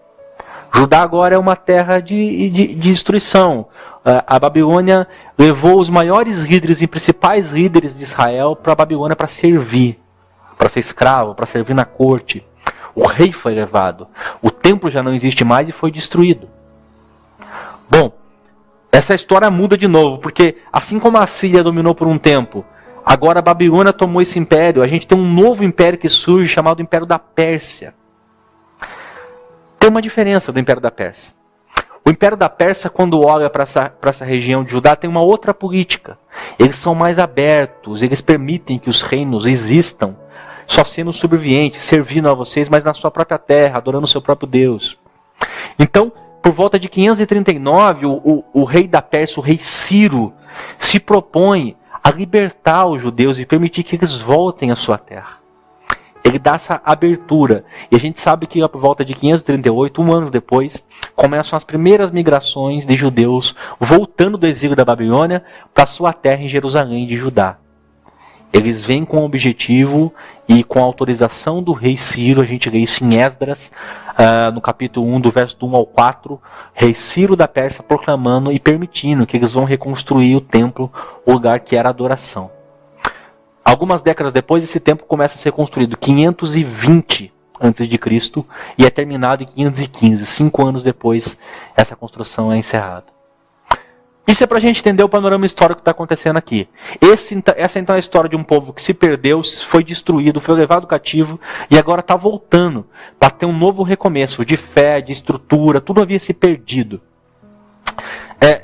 Judá 0.74 1.02
agora 1.02 1.34
é 1.34 1.38
uma 1.38 1.56
terra 1.56 2.00
de, 2.00 2.48
de, 2.48 2.66
de 2.68 2.74
destruição. 2.74 3.66
A 4.04 4.38
Babilônia 4.38 5.06
levou 5.38 5.78
os 5.78 5.88
maiores 5.88 6.38
líderes 6.38 6.82
e 6.82 6.88
principais 6.88 7.52
líderes 7.52 7.96
de 7.96 8.02
Israel 8.02 8.56
para 8.56 8.72
a 8.72 8.76
Babilônia 8.76 9.14
para 9.14 9.28
servir, 9.28 9.98
para 10.58 10.68
ser 10.68 10.80
escravo, 10.80 11.34
para 11.34 11.46
servir 11.46 11.74
na 11.74 11.84
corte. 11.84 12.44
O 12.94 13.06
rei 13.06 13.32
foi 13.32 13.54
levado. 13.54 14.08
O 14.40 14.50
templo 14.50 14.90
já 14.90 15.02
não 15.02 15.14
existe 15.14 15.44
mais 15.44 15.68
e 15.68 15.72
foi 15.72 15.90
destruído. 15.92 16.48
Bom, 17.88 18.12
essa 18.90 19.14
história 19.14 19.50
muda 19.50 19.78
de 19.78 19.86
novo, 19.86 20.18
porque 20.18 20.56
assim 20.72 20.98
como 20.98 21.16
a 21.16 21.26
Síria 21.26 21.62
dominou 21.62 21.94
por 21.94 22.08
um 22.08 22.18
tempo, 22.18 22.64
agora 23.06 23.38
a 23.38 23.42
Babilônia 23.42 23.92
tomou 23.92 24.20
esse 24.20 24.38
império. 24.38 24.82
A 24.82 24.86
gente 24.88 25.06
tem 25.06 25.16
um 25.16 25.32
novo 25.32 25.62
império 25.62 25.98
que 25.98 26.08
surge 26.08 26.48
chamado 26.48 26.82
Império 26.82 27.06
da 27.06 27.18
Pérsia. 27.18 27.94
Tem 29.78 29.88
uma 29.88 30.02
diferença 30.02 30.52
do 30.52 30.58
Império 30.58 30.82
da 30.82 30.90
Pérsia. 30.90 31.32
O 32.04 32.10
Império 32.10 32.36
da 32.36 32.48
Pérsia, 32.48 32.90
quando 32.90 33.20
olha 33.20 33.48
para 33.48 33.62
essa, 33.62 33.92
essa 34.02 34.24
região 34.24 34.64
de 34.64 34.72
Judá, 34.72 34.96
tem 34.96 35.08
uma 35.08 35.20
outra 35.20 35.54
política. 35.54 36.18
Eles 36.58 36.76
são 36.76 36.94
mais 36.94 37.18
abertos, 37.18 38.02
eles 38.02 38.20
permitem 38.20 38.78
que 38.78 38.90
os 38.90 39.02
reinos 39.02 39.46
existam 39.46 40.16
só 40.66 40.84
sendo 40.84 41.12
subserviente, 41.12 41.82
servindo 41.82 42.28
a 42.28 42.34
vocês, 42.34 42.68
mas 42.68 42.82
na 42.82 42.94
sua 42.94 43.10
própria 43.10 43.38
terra, 43.38 43.76
adorando 43.76 44.04
o 44.04 44.08
seu 44.08 44.22
próprio 44.22 44.48
Deus. 44.48 44.96
Então, 45.78 46.10
por 46.42 46.52
volta 46.52 46.78
de 46.78 46.88
539, 46.88 48.06
o, 48.06 48.12
o, 48.12 48.44
o 48.52 48.64
rei 48.64 48.88
da 48.88 49.02
Pérsia, 49.02 49.38
o 49.38 49.42
rei 49.42 49.58
Ciro, 49.58 50.32
se 50.78 50.98
propõe 50.98 51.76
a 52.02 52.10
libertar 52.10 52.86
os 52.86 53.00
judeus 53.00 53.38
e 53.38 53.46
permitir 53.46 53.84
que 53.84 53.94
eles 53.94 54.16
voltem 54.16 54.70
à 54.70 54.76
sua 54.76 54.98
terra. 54.98 55.41
Ele 56.24 56.38
dá 56.38 56.54
essa 56.54 56.80
abertura. 56.84 57.64
E 57.90 57.96
a 57.96 57.98
gente 57.98 58.20
sabe 58.20 58.46
que 58.46 58.66
por 58.68 58.80
volta 58.80 59.04
de 59.04 59.14
538, 59.14 60.00
um 60.00 60.12
ano 60.12 60.30
depois, 60.30 60.82
começam 61.16 61.56
as 61.56 61.64
primeiras 61.64 62.10
migrações 62.10 62.86
de 62.86 62.94
judeus 62.94 63.54
voltando 63.80 64.38
do 64.38 64.46
exílio 64.46 64.76
da 64.76 64.84
Babilônia 64.84 65.42
para 65.74 65.86
sua 65.86 66.12
terra 66.12 66.42
em 66.42 66.48
Jerusalém 66.48 67.06
de 67.06 67.16
Judá. 67.16 67.58
Eles 68.52 68.84
vêm 68.84 69.04
com 69.04 69.18
o 69.18 69.24
objetivo 69.24 70.12
e 70.46 70.62
com 70.62 70.78
a 70.78 70.82
autorização 70.82 71.62
do 71.62 71.72
rei 71.72 71.96
Ciro, 71.96 72.42
a 72.42 72.44
gente 72.44 72.68
lê 72.68 72.80
isso 72.80 73.02
em 73.02 73.16
Esdras, 73.16 73.72
uh, 74.10 74.52
no 74.52 74.60
capítulo 74.60 75.06
1, 75.06 75.20
do 75.22 75.30
verso 75.30 75.56
1 75.62 75.74
ao 75.74 75.86
4, 75.86 76.38
rei 76.74 76.92
Ciro 76.92 77.34
da 77.34 77.48
Pérsia 77.48 77.82
proclamando 77.82 78.52
e 78.52 78.60
permitindo 78.60 79.26
que 79.26 79.38
eles 79.38 79.52
vão 79.52 79.64
reconstruir 79.64 80.36
o 80.36 80.40
templo, 80.40 80.92
o 81.24 81.32
lugar 81.32 81.60
que 81.60 81.74
era 81.74 81.88
adoração. 81.88 82.50
Algumas 83.72 84.02
décadas 84.02 84.34
depois, 84.34 84.62
esse 84.62 84.78
templo 84.78 85.06
começa 85.06 85.36
a 85.36 85.38
ser 85.38 85.50
construído, 85.50 85.96
520 85.96 87.32
a.C., 87.58 88.44
e 88.76 88.84
é 88.84 88.90
terminado 88.90 89.42
em 89.42 89.46
515. 89.46 90.26
Cinco 90.26 90.66
anos 90.66 90.82
depois, 90.82 91.38
essa 91.74 91.96
construção 91.96 92.52
é 92.52 92.58
encerrada. 92.58 93.06
Isso 94.28 94.44
é 94.44 94.46
para 94.46 94.58
a 94.58 94.60
gente 94.60 94.80
entender 94.80 95.02
o 95.02 95.08
panorama 95.08 95.46
histórico 95.46 95.76
que 95.76 95.80
está 95.80 95.90
acontecendo 95.90 96.36
aqui. 96.36 96.68
Esse, 97.00 97.34
então, 97.34 97.54
essa 97.56 97.78
então 97.78 97.94
é 97.94 97.96
a 97.96 97.98
história 97.98 98.28
de 98.28 98.36
um 98.36 98.44
povo 98.44 98.74
que 98.74 98.82
se 98.82 98.92
perdeu, 98.92 99.42
foi 99.42 99.82
destruído, 99.82 100.38
foi 100.38 100.54
levado 100.54 100.86
cativo 100.86 101.40
e 101.70 101.78
agora 101.78 102.02
está 102.02 102.14
voltando 102.14 102.86
para 103.18 103.30
ter 103.30 103.46
um 103.46 103.56
novo 103.56 103.82
recomeço 103.82 104.44
de 104.44 104.58
fé, 104.58 105.00
de 105.00 105.12
estrutura, 105.12 105.80
tudo 105.80 106.02
havia 106.02 106.20
se 106.20 106.34
perdido. 106.34 107.00
É, 108.44 108.62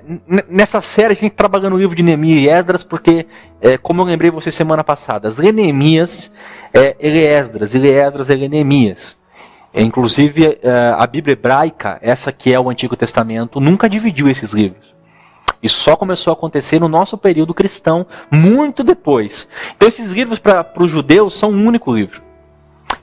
nessa 0.49 0.81
série 0.81 1.13
a 1.13 1.17
gente 1.17 1.31
trabalhando 1.31 1.75
no 1.75 1.79
livro 1.79 1.95
de 1.95 2.03
Neemias 2.03 2.43
e 2.43 2.49
Esdras, 2.49 2.83
porque, 2.83 3.27
é, 3.61 3.79
como 3.79 4.01
eu 4.01 4.07
lembrei 4.07 4.29
você 4.29 4.51
semana 4.51 4.83
passada, 4.83 5.29
as 5.29 5.39
Neemias, 5.39 6.33
é, 6.75 6.97
ele 6.99 7.21
é 7.21 7.39
Esdras, 7.39 7.77
ele 7.77 7.89
é 7.89 8.05
Esdras, 8.05 8.29
ele 8.29 8.47
é 8.47 8.49
Neemias. 8.49 9.17
É, 9.73 9.81
inclusive, 9.81 10.59
é, 10.61 10.95
a 10.99 11.07
Bíblia 11.07 11.35
hebraica, 11.35 11.97
essa 12.03 12.33
que 12.33 12.53
é 12.53 12.59
o 12.59 12.69
Antigo 12.69 12.97
Testamento, 12.97 13.61
nunca 13.61 13.89
dividiu 13.89 14.29
esses 14.29 14.53
livros. 14.53 14.93
Isso 15.63 15.81
só 15.81 15.95
começou 15.95 16.33
a 16.33 16.35
acontecer 16.35 16.81
no 16.81 16.89
nosso 16.89 17.17
período 17.17 17.55
cristão, 17.55 18.05
muito 18.33 18.83
depois. 18.83 19.47
Então, 19.77 19.87
esses 19.87 20.11
livros 20.11 20.41
para 20.41 20.67
os 20.77 20.91
judeus 20.91 21.39
são 21.39 21.53
um 21.53 21.65
único 21.65 21.95
livro. 21.95 22.28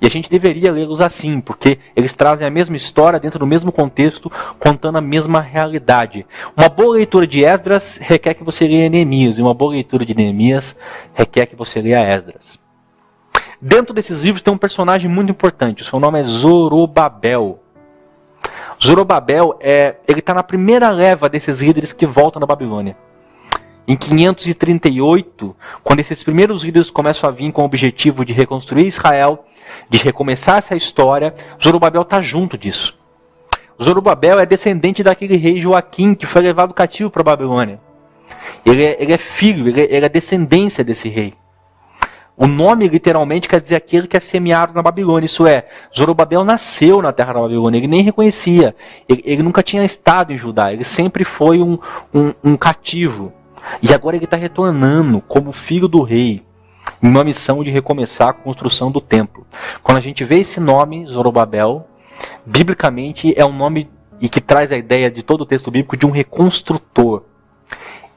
E 0.05 0.07
a 0.07 0.11
gente 0.11 0.29
deveria 0.29 0.71
lê-los 0.71 1.01
assim, 1.01 1.41
porque 1.41 1.79
eles 1.95 2.13
trazem 2.13 2.45
a 2.45 2.51
mesma 2.51 2.77
história 2.77 3.19
dentro 3.19 3.39
do 3.39 3.47
mesmo 3.47 3.71
contexto, 3.71 4.31
contando 4.59 4.99
a 4.99 5.01
mesma 5.01 5.41
realidade. 5.41 6.27
Uma 6.55 6.69
boa 6.69 6.97
leitura 6.97 7.25
de 7.25 7.43
Esdras 7.43 7.97
requer 7.99 8.35
que 8.35 8.43
você 8.43 8.67
leia 8.67 8.87
Neemias, 8.87 9.39
e 9.39 9.41
uma 9.41 9.55
boa 9.55 9.71
leitura 9.71 10.05
de 10.05 10.13
Neemias 10.13 10.75
requer 11.15 11.47
que 11.47 11.55
você 11.55 11.81
leia 11.81 12.03
Esdras. 12.03 12.59
Dentro 13.59 13.95
desses 13.95 14.21
livros 14.21 14.43
tem 14.43 14.53
um 14.53 14.59
personagem 14.59 15.09
muito 15.09 15.31
importante, 15.31 15.81
o 15.81 15.85
seu 15.85 15.99
nome 15.99 16.19
é 16.19 16.23
Zorobabel. 16.23 17.63
Zorobabel 18.79 19.57
é, 19.59 19.95
ele 20.07 20.19
está 20.19 20.35
na 20.35 20.43
primeira 20.43 20.91
leva 20.91 21.27
desses 21.27 21.61
líderes 21.61 21.93
que 21.93 22.05
voltam 22.05 22.39
da 22.39 22.45
Babilônia. 22.45 22.95
Em 23.87 23.95
538, 23.95 25.55
quando 25.83 25.99
esses 25.99 26.23
primeiros 26.23 26.63
líderes 26.63 26.89
começam 26.89 27.29
a 27.29 27.31
vir 27.31 27.51
com 27.51 27.61
o 27.61 27.65
objetivo 27.65 28.25
de 28.25 28.33
reconstruir 28.33 28.87
Israel, 28.87 29.45
de 29.89 29.99
recomeçar 29.99 30.57
essa 30.57 30.75
história, 30.75 31.35
Zorobabel 31.61 32.01
está 32.01 32.19
junto 32.19 32.57
disso. 32.57 32.97
Zorobabel 33.81 34.39
é 34.39 34.45
descendente 34.45 35.03
daquele 35.03 35.35
rei 35.35 35.59
Joaquim 35.59 36.15
que 36.15 36.25
foi 36.25 36.41
levado 36.41 36.73
cativo 36.73 37.11
para 37.11 37.21
a 37.21 37.25
Babilônia. 37.25 37.79
Ele 38.65 38.83
é, 38.83 38.97
ele 38.99 39.13
é 39.13 39.17
filho, 39.17 39.67
ele 39.67 39.81
é, 39.81 39.95
ele 39.95 40.05
é 40.05 40.09
descendência 40.09 40.83
desse 40.83 41.07
rei. 41.07 41.33
O 42.37 42.47
nome 42.47 42.87
literalmente 42.87 43.47
quer 43.47 43.61
dizer 43.61 43.75
aquele 43.75 44.07
que 44.07 44.17
é 44.17 44.19
semeado 44.19 44.73
na 44.73 44.81
Babilônia. 44.81 45.25
Isso 45.25 45.45
é, 45.45 45.67
Zorobabel 45.95 46.43
nasceu 46.43 47.01
na 47.01 47.13
terra 47.13 47.33
da 47.33 47.39
Babilônia, 47.41 47.77
ele 47.77 47.87
nem 47.87 48.01
reconhecia. 48.01 48.75
Ele, 49.07 49.21
ele 49.25 49.43
nunca 49.43 49.61
tinha 49.61 49.85
estado 49.85 50.33
em 50.33 50.37
Judá, 50.37 50.73
ele 50.73 50.83
sempre 50.83 51.23
foi 51.23 51.61
um, 51.61 51.77
um, 52.13 52.33
um 52.43 52.57
cativo. 52.57 53.31
E 53.81 53.93
agora 53.93 54.15
ele 54.15 54.25
está 54.25 54.37
retornando 54.37 55.21
como 55.21 55.51
filho 55.51 55.87
do 55.87 56.01
rei, 56.01 56.43
em 57.01 57.07
uma 57.07 57.23
missão 57.23 57.63
de 57.63 57.71
recomeçar 57.71 58.29
a 58.29 58.33
construção 58.33 58.91
do 58.91 59.01
templo. 59.01 59.45
Quando 59.83 59.97
a 59.97 60.01
gente 60.01 60.23
vê 60.23 60.39
esse 60.39 60.59
nome, 60.59 61.05
Zorobabel, 61.05 61.87
biblicamente 62.45 63.33
é 63.37 63.45
um 63.45 63.53
nome 63.53 63.89
e 64.21 64.29
que 64.29 64.39
traz 64.39 64.71
a 64.71 64.77
ideia 64.77 65.11
de 65.11 65.21
todo 65.21 65.41
o 65.41 65.45
texto 65.45 65.69
bíblico 65.69 65.97
de 65.97 66.05
um 66.05 66.11
reconstrutor. 66.11 67.23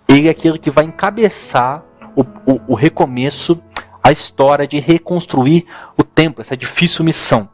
Ele 0.06 0.28
é 0.28 0.30
aquele 0.30 0.58
que 0.58 0.70
vai 0.70 0.84
encabeçar 0.84 1.82
o, 2.14 2.22
o, 2.50 2.60
o 2.68 2.74
recomeço 2.74 3.60
a 4.02 4.12
história 4.12 4.66
de 4.66 4.78
reconstruir 4.78 5.66
o 5.96 6.02
templo, 6.02 6.40
essa 6.40 6.56
difícil 6.56 7.04
missão. 7.04 7.48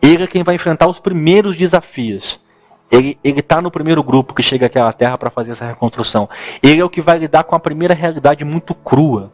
Ele 0.00 0.24
é 0.24 0.26
quem 0.26 0.42
vai 0.42 0.54
enfrentar 0.54 0.86
os 0.86 0.98
primeiros 0.98 1.54
desafios. 1.54 2.40
Ele 2.90 3.18
está 3.24 3.60
no 3.60 3.70
primeiro 3.70 4.02
grupo 4.02 4.34
que 4.34 4.42
chega 4.42 4.66
àquela 4.66 4.92
terra 4.92 5.18
para 5.18 5.30
fazer 5.30 5.52
essa 5.52 5.66
reconstrução. 5.66 6.28
Ele 6.62 6.80
é 6.80 6.84
o 6.84 6.90
que 6.90 7.00
vai 7.00 7.18
lidar 7.18 7.44
com 7.44 7.54
a 7.54 7.60
primeira 7.60 7.94
realidade 7.94 8.44
muito 8.44 8.74
crua. 8.74 9.32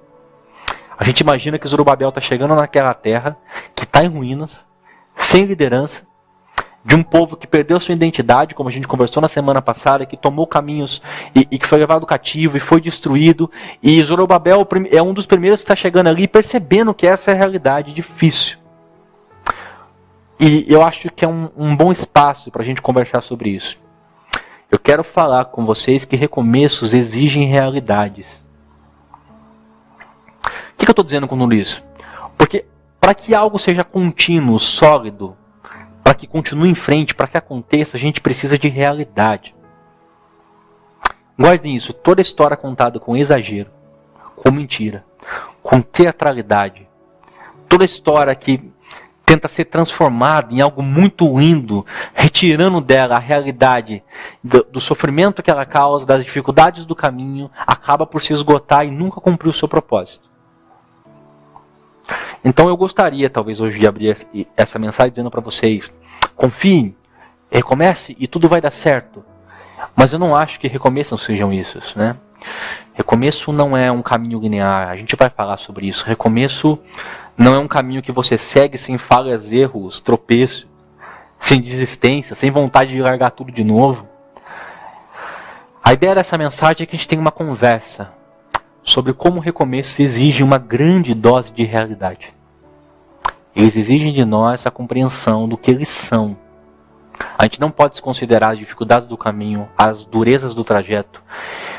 A 0.99 1.05
gente 1.05 1.21
imagina 1.21 1.59
que 1.59 1.69
Zorobabel 1.69 2.09
está 2.09 2.21
chegando 2.21 2.55
naquela 2.55 2.95
terra 2.95 3.37
que 3.75 3.85
está 3.85 4.05
em 4.05 4.09
ruínas, 4.09 4.61
sem 5.17 5.45
liderança, 5.45 6.03
de 6.85 6.97
um 6.97 7.03
povo 7.03 7.37
que 7.37 7.47
perdeu 7.47 7.79
sua 7.79 7.95
identidade, 7.95 8.55
como 8.55 8.69
a 8.69 8.73
gente 8.73 8.89
conversou 8.89 9.21
na 9.21 9.29
semana 9.29 9.63
passada, 9.63 10.07
que 10.07 10.17
tomou 10.17 10.47
caminhos 10.47 11.01
e, 11.35 11.47
e 11.51 11.59
que 11.59 11.67
foi 11.67 11.79
levado 11.79 12.07
cativo 12.07 12.57
e 12.57 12.61
foi 12.61 12.81
destruído. 12.81 13.51
E 13.83 14.03
Zorobabel 14.03 14.67
é 14.91 15.03
um 15.03 15.15
dos 15.15 15.27
primeiros 15.27 15.61
que 15.61 15.65
está 15.65 15.77
chegando 15.77 16.09
ali 16.09 16.27
percebendo 16.27 16.95
que 16.95 17.07
essa 17.07 17.31
é 17.31 17.35
a 17.35 17.37
realidade 17.37 17.93
difícil. 17.93 18.62
E 20.45 20.65
eu 20.67 20.83
acho 20.83 21.09
que 21.09 21.25
é 21.25 21.29
um, 21.29 21.49
um 21.57 21.77
bom 21.77 21.93
espaço 21.93 22.51
para 22.51 22.63
a 22.63 22.65
gente 22.65 22.83
conversar 22.83 23.21
sobre 23.21 23.51
isso. 23.51 23.79
Eu 24.69 24.77
quero 24.77 25.05
falar 25.05 25.45
com 25.45 25.65
vocês 25.65 26.05
que 26.05 26.17
recomeços 26.17 26.93
exigem 26.93 27.45
realidades. 27.45 28.27
O 30.45 30.77
que, 30.77 30.85
que 30.85 30.91
eu 30.91 30.91
estou 30.91 31.05
dizendo 31.05 31.29
com 31.29 31.39
tudo 31.39 31.55
isso? 31.55 31.81
Porque 32.37 32.65
para 33.01 33.15
que 33.15 33.37
algo 33.37 33.57
seja 33.57 33.85
contínuo, 33.85 34.59
sólido, 34.59 35.37
para 36.03 36.13
que 36.13 36.27
continue 36.27 36.69
em 36.69 36.75
frente, 36.75 37.15
para 37.15 37.29
que 37.29 37.39
aconteça, 37.39 37.97
a 37.97 38.01
gente 38.01 38.21
precisa 38.21 38.59
de 38.59 38.69
realidade. 38.69 39.55
Guardem 41.39 41.77
isso, 41.77 41.93
toda 41.93 42.21
história 42.21 42.57
contada 42.57 42.99
com 42.99 43.17
exagero, 43.17 43.71
com 44.35 44.51
mentira, 44.51 45.05
com 45.63 45.81
teatralidade, 45.81 46.89
toda 47.69 47.85
história 47.85 48.35
que 48.35 48.72
tenta 49.25 49.49
ser 49.49 49.67
transformada 49.67 50.53
em 50.53 50.61
algo 50.61 50.83
muito 50.83 51.39
lindo, 51.39 51.87
retirando 52.15 52.81
dela 52.81 53.17
a 53.17 53.19
realidade 53.19 54.03
do, 54.43 54.63
do, 54.65 54.81
sofrimento 54.81 55.43
que 55.43 55.51
ela 55.51 55.65
causa, 55.65 56.05
das 56.05 56.25
dificuldades 56.25 56.85
do 56.85 56.95
caminho, 56.95 57.51
acaba 57.67 58.07
por 58.07 58.23
se 58.23 58.33
esgotar 58.33 58.87
e 58.87 58.91
nunca 58.91 59.21
cumprir 59.21 59.49
o 59.49 59.55
seu 59.55 59.69
propósito. 59.69 60.31
Então 62.45 62.69
eu 62.69 62.77
gostaria, 62.77 63.31
talvez 63.31 63.61
hoje, 63.61 63.79
de 63.79 63.87
abrir 63.87 64.17
essa 64.57 64.79
mensagem 64.79 65.13
dizendo 65.13 65.31
para 65.31 65.41
vocês: 65.41 65.91
confiem, 66.35 66.97
recomece 67.51 68.17
e 68.19 68.27
tudo 68.27 68.49
vai 68.49 68.61
dar 68.61 68.73
certo. 68.73 69.25
Mas 69.95 70.13
eu 70.13 70.19
não 70.19 70.35
acho 70.35 70.59
que 70.59 70.69
recomeços 70.69 71.25
sejam 71.25 71.53
isso, 71.53 71.81
né? 71.97 72.17
Recomeço 72.95 73.53
não 73.53 73.77
é 73.77 73.91
um 73.91 74.03
caminho 74.03 74.41
linear. 74.41 74.89
A 74.89 74.97
gente 74.97 75.17
vai 75.17 75.31
falar 75.31 75.57
sobre 75.57 75.87
isso. 75.87 76.05
Recomeço 76.05 76.79
não 77.37 77.55
é 77.55 77.59
um 77.59 77.69
caminho 77.69 78.03
que 78.03 78.13
você 78.13 78.37
segue 78.37 78.77
sem 78.77 78.99
falhas, 78.99 79.51
erros, 79.51 80.01
tropeços, 80.01 80.67
sem 81.41 81.61
desistência, 81.61 82.37
sem 82.37 82.51
vontade 82.51 82.93
de 82.93 83.01
largar 83.01 83.31
tudo 83.31 83.51
de 83.51 83.65
novo. 83.65 84.07
A 85.83 85.93
ideia 85.93 86.15
dessa 86.15 86.39
mensagem 86.39 86.85
é 86.85 86.87
que 86.87 86.95
a 86.95 86.99
gente 86.99 87.09
tenha 87.09 87.21
uma 87.21 87.33
conversa 87.33 88.13
sobre 88.85 89.13
como 89.13 89.39
o 89.39 89.43
recomeço 89.43 90.01
exige 90.03 90.43
uma 90.43 90.59
grande 90.59 91.15
dose 91.15 91.51
de 91.51 91.65
realidade. 91.65 92.33
Eles 93.55 93.77
exigem 93.77 94.13
de 94.13 94.25
nós 94.25 94.67
a 94.67 94.71
compreensão 94.71 95.49
do 95.49 95.57
que 95.57 95.71
eles 95.71 95.89
são. 95.89 96.37
A 97.39 97.45
gente 97.45 97.61
não 97.61 97.71
pode 97.71 97.93
desconsiderar 97.93 98.53
as 98.53 98.59
dificuldades 98.59 99.07
do 99.07 99.17
caminho, 99.17 99.69
as 99.77 100.05
durezas 100.05 100.55
do 100.55 100.65
trajeto. 100.65 101.23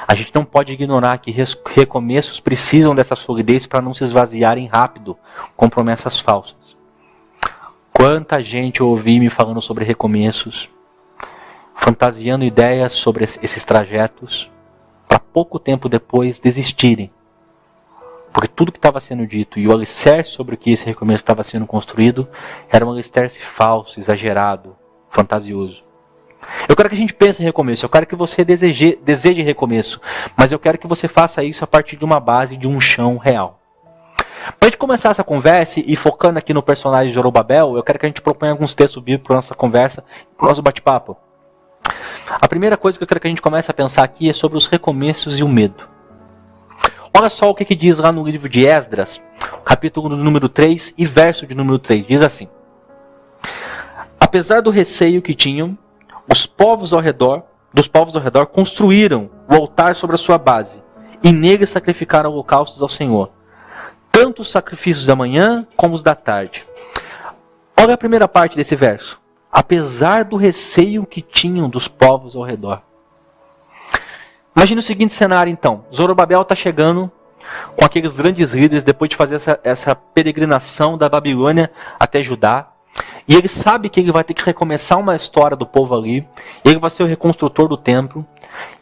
A 0.08 0.16
gente 0.16 0.34
não 0.34 0.44
pode 0.44 0.74
ignorar 0.74 1.18
que 1.18 1.36
recomeços 1.74 2.40
precisam 2.40 2.94
dessa 2.94 3.16
solidez 3.16 3.66
para 3.66 3.82
não 3.82 3.94
se 3.94 4.04
esvaziarem 4.04 4.68
rápido 4.68 5.18
com 5.56 5.70
promessas 5.70 6.20
falsas. 6.20 6.56
Quanta 7.92 8.42
gente 8.42 8.82
eu 8.82 8.88
ouvi 8.88 9.20
me 9.20 9.30
falando 9.30 9.62
sobre 9.62 9.86
recomeços, 9.86 10.68
fantasiando 11.76 12.44
ideias 12.44 12.94
sobre 12.94 13.24
esses 13.24 13.64
trajetos, 13.64 14.50
para 15.08 15.20
pouco 15.20 15.60
tempo 15.60 15.88
depois 15.88 16.40
desistirem 16.40 17.12
porque 18.34 18.48
tudo 18.48 18.72
que 18.72 18.80
estava 18.80 19.00
sendo 19.00 19.28
dito 19.28 19.60
e 19.60 19.68
o 19.68 19.72
alicerce 19.72 20.32
sobre 20.32 20.56
o 20.56 20.58
que 20.58 20.72
esse 20.72 20.86
recomeço 20.86 21.22
estava 21.22 21.44
sendo 21.44 21.68
construído 21.68 22.28
era 22.68 22.84
um 22.84 22.92
alicerce 22.92 23.42
falso, 23.42 24.00
exagerado, 24.00 24.76
fantasioso. 25.08 25.84
Eu 26.68 26.76
quero 26.76 26.90
que 26.90 26.96
a 26.96 26.98
gente 26.98 27.14
pense 27.14 27.42
em 27.42 27.46
recomeço, 27.46 27.86
eu 27.86 27.90
quero 27.90 28.06
que 28.06 28.16
você 28.16 28.44
deseje, 28.44 28.98
deseje 29.04 29.42
recomeço, 29.42 30.00
mas 30.36 30.52
eu 30.52 30.60
quero 30.60 30.78
que 30.78 30.88
você 30.88 31.08
faça 31.08 31.44
isso 31.44 31.64
a 31.64 31.68
partir 31.68 31.98
de 31.98 32.06
uma 32.06 32.20
base, 32.20 32.58
de 32.58 32.68
um 32.68 32.80
chão 32.80 33.18
real. 33.18 33.60
Para 34.44 34.56
a 34.62 34.66
gente 34.66 34.78
começar 34.78 35.10
essa 35.10 35.24
conversa 35.24 35.80
e 35.80 35.96
focando 35.96 36.38
aqui 36.38 36.54
no 36.54 36.62
personagem 36.62 37.08
de 37.08 37.14
Zorobabel, 37.14 37.76
eu 37.78 37.84
quero 37.84 37.98
que 37.98 38.06
a 38.06 38.10
gente 38.10 38.22
proponha 38.22 38.52
alguns 38.52 38.74
textos 38.74 39.02
bíblicos 39.02 39.28
para 39.28 39.36
nossa 39.38 39.56
conversa, 39.56 40.04
para 40.38 40.46
o 40.46 40.50
nosso 40.50 40.62
bate-papo. 40.62 41.16
A 42.30 42.48
primeira 42.48 42.76
coisa 42.76 42.98
que 42.98 43.04
eu 43.04 43.08
quero 43.08 43.20
que 43.20 43.28
a 43.28 43.30
gente 43.30 43.42
comece 43.42 43.72
a 43.72 43.74
pensar 43.74 44.04
aqui 44.04 44.30
é 44.30 44.34
sobre 44.34 44.58
os 44.58 44.68
recomeços 44.68 45.40
e 45.40 45.44
o 45.44 45.48
medo. 45.48 45.88
Olha 47.16 47.30
só 47.30 47.50
o 47.50 47.56
que, 47.56 47.64
que 47.64 47.76
diz 47.76 48.00
lá 48.00 48.12
no 48.12 48.28
livro 48.28 48.50
de 48.50 48.66
Esdras, 48.66 49.22
capítulo 49.64 50.10
número 50.16 50.50
3 50.50 50.94
e 50.98 51.06
verso 51.06 51.46
de 51.46 51.54
número 51.54 51.78
3. 51.78 52.08
Diz 52.08 52.22
assim: 52.22 52.50
Apesar 54.20 54.62
do 54.62 54.72
receio 54.72 55.22
que 55.22 55.36
tinham, 55.36 55.78
os 56.30 56.46
povos 56.46 56.94
ao 56.94 57.00
redor, 57.00 57.44
dos 57.74 57.88
povos 57.88 58.16
ao 58.16 58.22
redor 58.22 58.48
construíram 58.48 59.30
o 59.50 59.56
altar 59.56 59.96
sobre 59.96 60.16
a 60.16 60.20
sua 60.20 60.38
base, 60.38 60.82
e 61.24 61.32
nele 61.32 61.66
sacrificaram 61.66 62.32
holocaustos 62.32 62.82
ao 62.82 62.90
Senhor, 62.90 63.32
tanto 64.12 64.42
os 64.42 64.52
sacrifícios 64.52 65.06
da 65.06 65.16
manhã 65.16 65.68
como 65.76 65.96
os 65.96 66.04
da 66.04 66.16
tarde. 66.16 66.66
Olha 67.76 67.96
a 67.96 67.98
primeira 67.98 68.28
parte 68.28 68.56
desse 68.56 68.76
verso. 68.76 69.20
Apesar 69.52 70.24
do 70.24 70.36
receio 70.36 71.06
que 71.06 71.22
tinham 71.22 71.70
dos 71.70 71.88
povos 71.88 72.36
ao 72.36 72.44
redor. 72.44 72.82
Imagina 74.56 74.80
o 74.80 74.84
seguinte 74.84 75.14
cenário 75.14 75.52
então: 75.52 75.86
Zorobabel 75.94 76.42
está 76.42 76.56
chegando 76.56 77.12
com 77.76 77.84
aqueles 77.84 78.16
grandes 78.16 78.52
líderes 78.52 78.84
depois 78.84 79.10
de 79.10 79.16
fazer 79.16 79.36
essa, 79.36 79.60
essa 79.64 79.96
peregrinação 79.96 80.98
da 80.98 81.10
Babilônia 81.10 81.72
até 82.00 82.24
Judá. 82.24 82.73
E 83.28 83.36
ele 83.36 83.48
sabe 83.48 83.90
que 83.90 84.00
ele 84.00 84.12
vai 84.12 84.24
ter 84.24 84.34
que 84.34 84.44
recomeçar 84.44 85.00
uma 85.00 85.16
história 85.16 85.56
do 85.56 85.66
povo 85.66 85.96
ali. 85.96 86.28
Ele 86.64 86.80
vai 86.80 86.90
ser 86.90 87.04
o 87.04 87.08
reconstrutor 87.08 87.68
do 87.68 87.78
templo. 87.78 88.26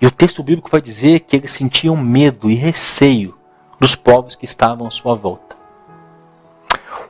E 0.01 0.05
o 0.05 0.11
texto 0.11 0.43
bíblico 0.43 0.69
vai 0.69 0.81
dizer 0.81 1.21
que 1.21 1.35
eles 1.35 1.51
sentiam 1.51 1.95
medo 1.95 2.49
e 2.49 2.55
receio 2.55 3.35
dos 3.79 3.95
povos 3.95 4.35
que 4.35 4.45
estavam 4.45 4.87
à 4.87 4.91
sua 4.91 5.15
volta. 5.15 5.55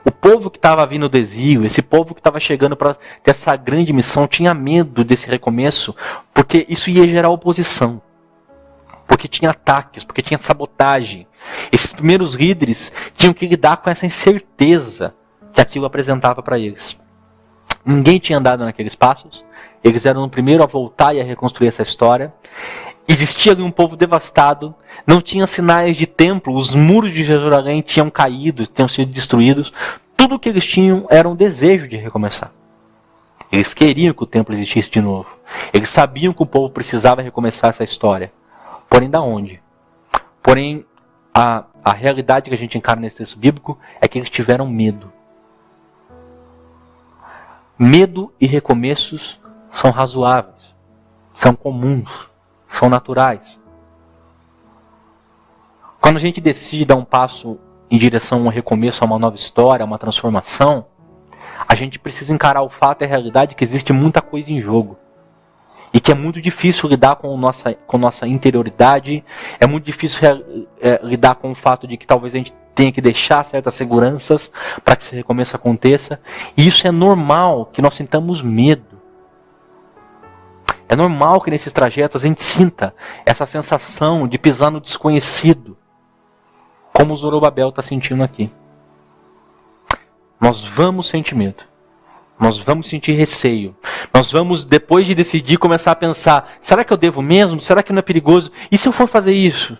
O 0.04 0.12
povo 0.12 0.50
que 0.50 0.58
estava 0.58 0.86
vindo 0.86 1.08
do 1.08 1.18
exílio, 1.18 1.66
esse 1.66 1.82
povo 1.82 2.14
que 2.14 2.20
estava 2.20 2.40
chegando 2.40 2.76
para 2.76 2.96
ter 3.24 3.32
essa 3.32 3.56
grande 3.56 3.94
missão, 3.94 4.28
tinha 4.28 4.54
medo 4.54 5.04
desse 5.04 5.28
recomeço, 5.28 5.96
porque 6.34 6.66
isso 6.68 6.90
ia 6.90 7.08
gerar 7.08 7.30
oposição 7.30 8.02
porque 9.12 9.28
tinha 9.28 9.52
ataques, 9.52 10.06
porque 10.06 10.22
tinha 10.22 10.40
sabotagem. 10.40 11.28
Esses 11.70 11.92
primeiros 11.92 12.34
líderes 12.34 12.94
tinham 13.18 13.34
que 13.34 13.46
lidar 13.46 13.76
com 13.78 13.90
essa 13.90 14.06
incerteza 14.06 15.14
que 15.54 15.60
aquilo 15.60 15.86
apresentava 15.86 16.42
para 16.42 16.58
eles. 16.58 16.98
Ninguém 17.86 18.20
tinha 18.20 18.38
andado 18.38 18.64
naqueles 18.64 18.96
passos. 18.96 19.44
Eles 19.84 20.06
eram 20.06 20.24
o 20.24 20.30
primeiro 20.30 20.64
a 20.64 20.68
voltar 20.68 21.14
e 21.14 21.22
a 21.22 21.24
reconstruir 21.24 21.68
essa 21.68 21.82
história. 21.82 22.34
Existia 23.08 23.52
ali 23.52 23.64
um 23.64 23.72
povo 23.72 23.98
devastado, 23.98 24.74
não 25.06 25.20
tinha 25.20 25.48
sinais 25.48 25.98
de 25.98 26.06
templo, 26.06 26.56
os 26.56 26.74
muros 26.74 27.12
de 27.12 27.24
Jerusalém 27.24 27.82
tinham 27.82 28.10
caído, 28.10 28.66
tinham 28.68 28.88
sido 28.88 29.12
destruídos. 29.12 29.74
Tudo 30.16 30.36
o 30.36 30.40
que 30.40 30.50
eles 30.50 30.66
tinham 30.66 31.08
era 31.10 31.28
um 31.28 31.36
desejo 31.36 31.88
de 31.88 31.98
recomeçar. 31.98 32.52
Eles 33.52 33.74
queriam 33.74 34.14
que 34.14 34.24
o 34.24 34.28
templo 34.28 34.54
existisse 34.54 34.90
de 34.90 35.02
novo. 35.02 35.28
Eles 35.74 35.90
sabiam 35.90 36.32
que 36.32 36.44
o 36.44 36.46
povo 36.46 36.70
precisava 36.70 37.22
recomeçar 37.22 37.72
essa 37.72 37.84
história. 37.84 38.32
Porém, 38.90 39.10
da 39.10 39.22
onde? 39.22 39.62
Porém, 40.42 40.86
a, 41.34 41.66
a 41.84 41.92
realidade 41.92 42.50
que 42.50 42.56
a 42.56 42.58
gente 42.58 42.78
encara 42.78 43.00
nesse 43.00 43.18
texto 43.18 43.38
bíblico 43.38 43.78
é 44.00 44.08
que 44.08 44.18
eles 44.18 44.30
tiveram 44.30 44.68
medo. 44.68 45.12
Medo 47.84 48.32
e 48.40 48.46
recomeços 48.46 49.40
são 49.74 49.90
razoáveis, 49.90 50.72
são 51.34 51.56
comuns, 51.56 52.28
são 52.70 52.88
naturais. 52.88 53.60
Quando 56.00 56.18
a 56.18 56.20
gente 56.20 56.40
decide 56.40 56.86
dar 56.86 56.96
um 56.96 57.04
passo 57.04 57.58
em 57.90 57.98
direção 57.98 58.38
a 58.38 58.42
um 58.44 58.50
recomeço, 58.50 59.04
a 59.04 59.08
uma 59.08 59.18
nova 59.18 59.36
história, 59.36 59.82
a 59.84 59.88
uma 59.88 59.98
transformação, 59.98 60.86
a 61.68 61.74
gente 61.74 61.98
precisa 61.98 62.32
encarar 62.32 62.62
o 62.62 62.70
fato 62.70 63.02
e 63.02 63.06
a 63.06 63.08
realidade 63.08 63.56
que 63.56 63.64
existe 63.64 63.92
muita 63.92 64.22
coisa 64.22 64.52
em 64.52 64.62
jogo 64.62 64.96
e 65.94 66.00
que 66.00 66.12
é 66.12 66.16
muito 66.16 66.42
difícil 66.42 66.88
lidar 66.88 67.18
com 67.18 67.36
nossa, 67.38 67.74
com 67.74 67.98
nossa 67.98 68.28
interioridade, 68.28 69.24
é 69.60 69.68
muito 69.68 69.86
difícil 69.86 70.22
é, 70.80 71.00
lidar 71.04 71.36
com 71.36 71.52
o 71.52 71.56
fato 71.56 71.86
de 71.88 71.98
que 71.98 72.08
talvez 72.08 72.34
a 72.34 72.38
gente 72.38 72.54
tenha 72.74 72.92
que 72.92 73.02
deixar 73.02 73.46
certas 73.46 73.74
seguranças 73.74 74.52
para 74.84 74.96
que 74.96 75.04
esse 75.04 75.16
recomeço 75.16 75.56
aconteça. 75.56 76.22
E 76.56 76.68
isso 76.68 76.88
é 76.88 76.92
normal 76.92 77.66
que 77.66 77.82
nós 77.82 77.96
sintamos 77.96 78.42
medo. 78.42 79.02
É 80.88 80.96
normal 80.96 81.42
que 81.42 81.52
nesses 81.52 81.72
trajetos 81.72 82.24
a 82.24 82.28
gente 82.28 82.44
sinta 82.44 82.94
essa 83.26 83.46
sensação 83.46 84.28
de 84.28 84.38
pisar 84.38 84.72
no 84.72 84.82
desconhecido, 84.82 85.78
como 86.94 87.14
o 87.14 87.18
Zorobabel 87.18 87.70
está 87.70 87.82
sentindo 87.82 88.24
aqui. 88.24 88.50
Nós 90.40 90.66
vamos 90.66 91.08
sentir 91.08 91.36
medo. 91.36 91.71
Nós 92.42 92.58
vamos 92.58 92.88
sentir 92.88 93.12
receio. 93.12 93.76
Nós 94.12 94.32
vamos, 94.32 94.66
depois 94.66 95.06
de 95.06 95.14
decidir, 95.14 95.58
começar 95.58 95.92
a 95.92 95.96
pensar: 95.96 96.54
será 96.60 96.84
que 96.84 96.92
eu 96.92 96.98
devo 96.98 97.22
mesmo? 97.22 97.62
Será 97.62 97.84
que 97.84 97.94
não 97.94 98.00
é 98.00 98.02
perigoso? 98.02 98.52
E 98.72 98.80
se 98.80 98.88
eu 98.88 98.92
for 98.92 99.08
fazer 99.08 99.32
isso? 99.32 99.78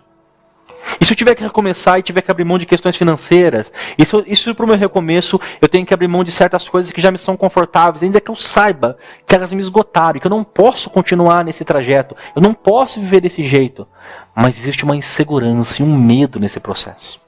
E 1.00 1.04
se 1.04 1.12
eu 1.12 1.16
tiver 1.16 1.34
que 1.34 1.42
recomeçar 1.42 1.98
e 1.98 2.02
tiver 2.02 2.22
que 2.22 2.30
abrir 2.30 2.44
mão 2.44 2.58
de 2.58 2.66
questões 2.66 2.94
financeiras? 2.94 3.72
E 3.98 4.04
se, 4.04 4.12
isso 4.28 4.54
para 4.54 4.64
o 4.64 4.68
meu 4.68 4.76
recomeço 4.76 5.40
eu 5.60 5.68
tenho 5.68 5.84
que 5.84 5.92
abrir 5.92 6.06
mão 6.06 6.22
de 6.22 6.30
certas 6.30 6.68
coisas 6.68 6.92
que 6.92 7.00
já 7.00 7.10
me 7.10 7.18
são 7.18 7.36
confortáveis, 7.36 8.04
ainda 8.04 8.20
que 8.20 8.30
eu 8.30 8.36
saiba 8.36 8.96
que 9.26 9.34
elas 9.34 9.52
me 9.52 9.60
esgotaram, 9.60 10.20
que 10.20 10.26
eu 10.28 10.30
não 10.30 10.44
posso 10.44 10.88
continuar 10.88 11.44
nesse 11.44 11.64
trajeto, 11.64 12.16
eu 12.36 12.42
não 12.42 12.54
posso 12.54 13.00
viver 13.00 13.20
desse 13.20 13.42
jeito. 13.42 13.88
Mas 14.36 14.56
existe 14.56 14.84
uma 14.84 14.94
insegurança 14.94 15.82
e 15.82 15.84
um 15.84 15.96
medo 15.96 16.38
nesse 16.38 16.60
processo. 16.60 17.20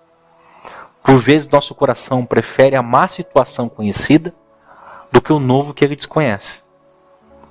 Por 1.03 1.19
vezes 1.19 1.49
nosso 1.49 1.75
coração 1.75 2.25
prefere 2.25 2.77
a 2.77 2.83
má 2.83 3.09
situação 3.09 3.69
conhecida 3.69 4.33
do 5.15 5.23
que 5.23 5.33
o 5.33 5.39
novo 5.39 5.73
que 5.73 5.85
ele 5.85 5.95
desconhece. 5.95 6.59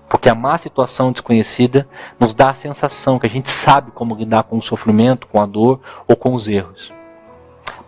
Porque 0.10 0.28
a 0.28 0.36
má 0.36 0.58
situação 0.58 1.14
desconhecida 1.14 1.88
nos 2.20 2.34
dá 2.34 2.50
a 2.50 2.56
sensação 2.56 3.18
que 3.18 3.26
a 3.26 3.30
gente 3.30 3.50
sabe 3.50 3.90
como 3.92 4.14
lidar 4.14 4.44
com 4.44 4.58
o 4.58 4.62
sofrimento, 4.62 5.28
com 5.28 5.40
a 5.40 5.46
dor 5.46 5.80
ou 6.06 6.14
com 6.14 6.36
os 6.36 6.50
erros. 6.50 6.92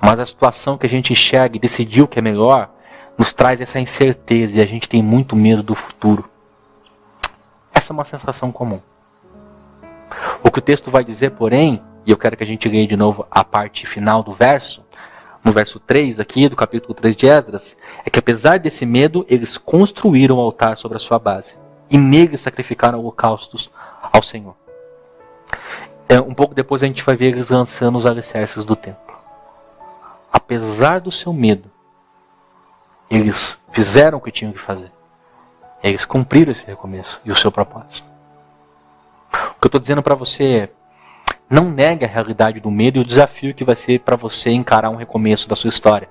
Mas 0.01 0.17
a 0.17 0.25
situação 0.25 0.77
que 0.77 0.85
a 0.85 0.89
gente 0.89 1.11
enxerga 1.11 1.57
e 1.57 1.59
decidiu 1.59 2.07
que 2.07 2.17
é 2.17 2.21
melhor 2.21 2.69
nos 3.17 3.33
traz 3.33 3.59
essa 3.59 3.77
incerteza 3.77 4.59
e 4.59 4.61
a 4.61 4.65
gente 4.65 4.87
tem 4.87 5.03
muito 5.03 5.35
medo 5.35 5.61
do 5.61 5.75
futuro. 5.75 6.23
Essa 7.73 7.91
é 7.91 7.93
uma 7.93 8.05
sensação 8.05 8.53
comum. 8.53 8.79
O 10.41 10.49
que 10.49 10.59
o 10.59 10.61
texto 10.61 10.89
vai 10.89 11.03
dizer, 11.03 11.31
porém, 11.31 11.81
e 12.05 12.11
eu 12.11 12.17
quero 12.17 12.37
que 12.37 12.43
a 12.43 12.47
gente 12.47 12.69
leia 12.69 12.87
de 12.87 12.95
novo 12.95 13.27
a 13.29 13.43
parte 13.43 13.85
final 13.85 14.23
do 14.23 14.33
verso, 14.33 14.84
no 15.45 15.51
verso 15.51 15.79
3 15.79 16.19
aqui, 16.19 16.49
do 16.49 16.55
capítulo 16.55 16.95
3 16.95 17.15
de 17.15 17.27
Esdras, 17.27 17.77
é 18.03 18.09
que 18.09 18.17
apesar 18.17 18.57
desse 18.57 18.83
medo, 18.83 19.23
eles 19.29 19.59
construíram 19.59 20.37
o 20.37 20.39
um 20.39 20.41
altar 20.41 20.75
sobre 20.75 20.97
a 20.97 20.99
sua 20.99 21.19
base. 21.19 21.55
E 21.87 21.99
nele 21.99 22.35
sacrificaram 22.35 22.99
holocaustos 22.99 23.69
ao 24.11 24.23
Senhor. 24.23 24.55
É, 26.09 26.19
um 26.19 26.33
pouco 26.33 26.55
depois 26.55 26.81
a 26.81 26.87
gente 26.87 27.03
vai 27.03 27.15
ver 27.15 27.27
eles 27.27 27.49
lançando 27.49 27.95
os 27.95 28.07
alicerces 28.07 28.63
do 28.63 28.75
templo. 28.75 29.15
Apesar 30.33 30.99
do 30.99 31.11
seu 31.11 31.31
medo, 31.31 31.69
eles 33.09 33.59
fizeram 33.71 34.17
o 34.17 34.21
que 34.21 34.31
tinham 34.31 34.51
que 34.51 34.59
fazer. 34.59 34.91
Eles 35.83 36.05
cumpriram 36.05 36.51
esse 36.51 36.65
recomeço 36.65 37.21
e 37.23 37.31
o 37.31 37.35
seu 37.35 37.51
propósito. 37.51 38.03
O 39.31 39.59
que 39.59 39.65
eu 39.65 39.67
estou 39.67 39.79
dizendo 39.79 40.01
para 40.01 40.15
você 40.15 40.43
é: 40.43 40.69
não 41.49 41.69
negue 41.69 42.05
a 42.05 42.07
realidade 42.07 42.59
do 42.59 42.71
medo 42.71 42.97
e 42.97 43.01
o 43.01 43.05
desafio 43.05 43.53
que 43.53 43.63
vai 43.63 43.75
ser 43.75 43.99
para 43.99 44.15
você 44.15 44.49
encarar 44.49 44.89
um 44.89 44.95
recomeço 44.95 45.47
da 45.47 45.55
sua 45.55 45.69
história. 45.69 46.09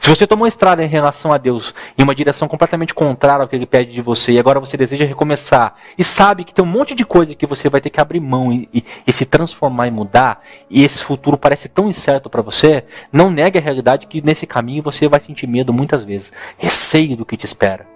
Se 0.00 0.08
você 0.08 0.26
tomou 0.26 0.46
estrada 0.46 0.82
em 0.82 0.88
relação 0.88 1.32
a 1.32 1.38
Deus 1.38 1.74
em 1.96 2.02
uma 2.02 2.14
direção 2.14 2.48
completamente 2.48 2.94
contrária 2.94 3.42
ao 3.42 3.48
que 3.48 3.54
Ele 3.54 3.66
pede 3.66 3.92
de 3.92 4.02
você, 4.02 4.32
e 4.32 4.38
agora 4.38 4.60
você 4.60 4.76
deseja 4.76 5.04
recomeçar, 5.04 5.76
e 5.96 6.04
sabe 6.04 6.44
que 6.44 6.54
tem 6.54 6.64
um 6.64 6.68
monte 6.68 6.94
de 6.94 7.04
coisa 7.04 7.34
que 7.34 7.46
você 7.46 7.68
vai 7.68 7.80
ter 7.80 7.90
que 7.90 8.00
abrir 8.00 8.20
mão 8.20 8.52
e, 8.52 8.68
e, 8.72 8.84
e 9.06 9.12
se 9.12 9.24
transformar 9.24 9.86
e 9.86 9.90
mudar, 9.90 10.42
e 10.68 10.84
esse 10.84 11.02
futuro 11.02 11.36
parece 11.36 11.68
tão 11.68 11.88
incerto 11.88 12.28
para 12.28 12.42
você, 12.42 12.84
não 13.12 13.30
negue 13.30 13.58
a 13.58 13.62
realidade 13.62 14.06
que 14.06 14.24
nesse 14.24 14.46
caminho 14.46 14.82
você 14.82 15.08
vai 15.08 15.20
sentir 15.20 15.46
medo 15.46 15.72
muitas 15.72 16.04
vezes, 16.04 16.32
receio 16.58 17.16
do 17.16 17.26
que 17.26 17.36
te 17.36 17.46
espera, 17.46 17.86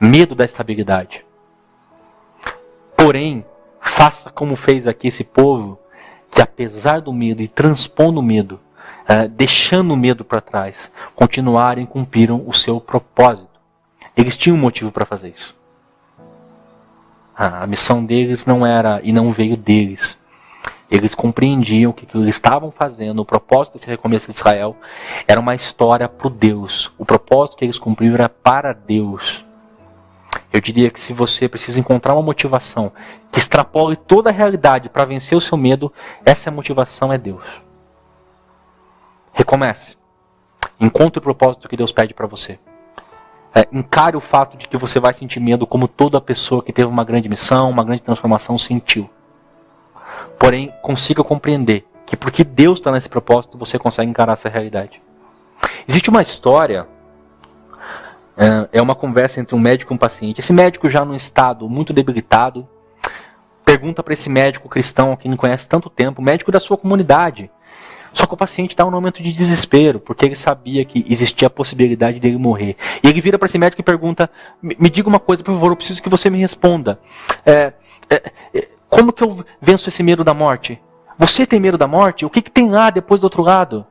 medo 0.00 0.34
da 0.34 0.44
estabilidade. 0.44 1.24
Porém, 2.96 3.44
faça 3.84 4.30
como 4.30 4.56
fez 4.56 4.86
aqui 4.86 5.08
esse 5.08 5.22
povo, 5.22 5.78
que 6.30 6.40
apesar 6.40 7.00
do 7.00 7.12
medo 7.12 7.42
e 7.42 7.46
transpondo 7.46 8.18
o 8.18 8.22
medo, 8.22 8.58
uh, 9.02 9.28
deixando 9.28 9.92
o 9.92 9.96
medo 9.96 10.24
para 10.24 10.40
trás, 10.40 10.90
continuaram 11.14 11.82
e 11.82 11.86
cumpriram 11.86 12.42
o 12.46 12.54
seu 12.54 12.80
propósito. 12.80 13.48
Eles 14.16 14.36
tinham 14.36 14.56
um 14.56 14.60
motivo 14.60 14.90
para 14.90 15.04
fazer 15.04 15.28
isso. 15.28 15.54
A 17.36 17.66
missão 17.66 18.04
deles 18.04 18.46
não 18.46 18.64
era 18.64 19.00
e 19.02 19.12
não 19.12 19.32
veio 19.32 19.56
deles. 19.56 20.16
Eles 20.90 21.14
compreendiam 21.14 21.92
que 21.92 22.04
o 22.04 22.06
que 22.06 22.16
eles 22.16 22.34
estavam 22.36 22.70
fazendo, 22.70 23.20
o 23.20 23.24
propósito 23.24 23.74
desse 23.74 23.88
recomeço 23.88 24.30
de 24.30 24.36
Israel, 24.36 24.76
era 25.26 25.40
uma 25.40 25.54
história 25.54 26.08
para 26.08 26.28
o 26.28 26.30
Deus. 26.30 26.92
O 26.96 27.04
propósito 27.04 27.56
que 27.56 27.64
eles 27.64 27.78
cumpriram 27.78 28.14
era 28.14 28.28
para 28.28 28.72
Deus. 28.72 29.43
Eu 30.54 30.60
diria 30.60 30.88
que 30.88 31.00
se 31.00 31.12
você 31.12 31.48
precisa 31.48 31.80
encontrar 31.80 32.14
uma 32.14 32.22
motivação 32.22 32.92
que 33.32 33.40
extrapole 33.40 33.96
toda 33.96 34.30
a 34.30 34.32
realidade 34.32 34.88
para 34.88 35.04
vencer 35.04 35.36
o 35.36 35.40
seu 35.40 35.58
medo, 35.58 35.92
essa 36.24 36.48
motivação 36.48 37.12
é 37.12 37.18
Deus. 37.18 37.42
Recomece. 39.32 39.96
Encontre 40.78 41.18
o 41.18 41.22
propósito 41.22 41.68
que 41.68 41.76
Deus 41.76 41.90
pede 41.90 42.14
para 42.14 42.28
você. 42.28 42.56
É, 43.52 43.66
encare 43.72 44.16
o 44.16 44.20
fato 44.20 44.56
de 44.56 44.68
que 44.68 44.76
você 44.76 45.00
vai 45.00 45.12
sentir 45.12 45.40
medo 45.40 45.66
como 45.66 45.88
toda 45.88 46.20
pessoa 46.20 46.62
que 46.62 46.72
teve 46.72 46.86
uma 46.86 47.02
grande 47.02 47.28
missão, 47.28 47.68
uma 47.68 47.82
grande 47.82 48.02
transformação 48.02 48.56
sentiu. 48.56 49.10
Porém, 50.38 50.72
consiga 50.82 51.24
compreender 51.24 51.84
que 52.06 52.16
porque 52.16 52.44
Deus 52.44 52.78
está 52.78 52.92
nesse 52.92 53.08
propósito, 53.08 53.58
você 53.58 53.76
consegue 53.76 54.08
encarar 54.08 54.34
essa 54.34 54.48
realidade. 54.48 55.02
Existe 55.88 56.10
uma 56.10 56.22
história, 56.22 56.86
é, 58.36 58.78
é 58.78 58.82
uma 58.82 58.94
conversa 58.94 59.40
entre 59.40 59.54
um 59.54 59.58
médico 59.58 59.92
e 59.92 59.94
um 59.94 59.98
paciente. 59.98 60.40
Esse 60.40 60.52
médico 60.52 60.88
já 60.88 61.04
num 61.04 61.14
estado 61.14 61.68
muito 61.68 61.92
debilitado, 61.92 62.68
pergunta 63.64 64.02
para 64.02 64.14
esse 64.14 64.28
médico 64.28 64.68
cristão, 64.68 65.16
que 65.16 65.28
não 65.28 65.36
conhece 65.36 65.68
tanto 65.68 65.88
tempo, 65.88 66.22
médico 66.22 66.52
da 66.52 66.60
sua 66.60 66.76
comunidade, 66.76 67.50
só 68.14 68.26
que 68.26 68.34
o 68.34 68.36
paciente 68.36 68.70
está 68.70 68.84
um 68.84 68.90
momento 68.92 69.20
de 69.20 69.32
desespero, 69.32 69.98
porque 69.98 70.24
ele 70.24 70.36
sabia 70.36 70.84
que 70.84 71.04
existia 71.08 71.48
a 71.48 71.50
possibilidade 71.50 72.20
dele 72.20 72.38
morrer. 72.38 72.76
E 73.02 73.08
ele 73.08 73.20
vira 73.20 73.36
para 73.36 73.46
esse 73.46 73.58
médico 73.58 73.80
e 73.80 73.84
pergunta: 73.84 74.30
Me 74.62 74.88
diga 74.88 75.08
uma 75.08 75.18
coisa, 75.18 75.42
por 75.42 75.52
favor, 75.52 75.72
eu 75.72 75.76
preciso 75.76 76.00
que 76.00 76.08
você 76.08 76.30
me 76.30 76.38
responda. 76.38 77.00
É, 77.44 77.72
é, 78.08 78.32
é, 78.54 78.68
como 78.88 79.12
que 79.12 79.24
eu 79.24 79.44
venço 79.60 79.88
esse 79.88 80.02
medo 80.04 80.22
da 80.22 80.32
morte? 80.32 80.80
Você 81.18 81.44
tem 81.44 81.58
medo 81.58 81.76
da 81.76 81.88
morte? 81.88 82.24
O 82.24 82.30
que, 82.30 82.40
que 82.40 82.50
tem 82.50 82.70
lá 82.70 82.88
depois 82.88 83.20
do 83.20 83.24
outro 83.24 83.42
lado? 83.42 83.84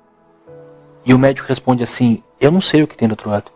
E 1.06 1.14
o 1.14 1.20
médico 1.20 1.48
responde 1.50 1.84
assim: 1.84 2.24
Eu 2.40 2.50
não 2.50 2.62
sei 2.62 2.82
o 2.82 2.88
que 2.88 2.96
tem 2.96 3.10
do 3.10 3.12
outro 3.12 3.30
lado. 3.30 3.52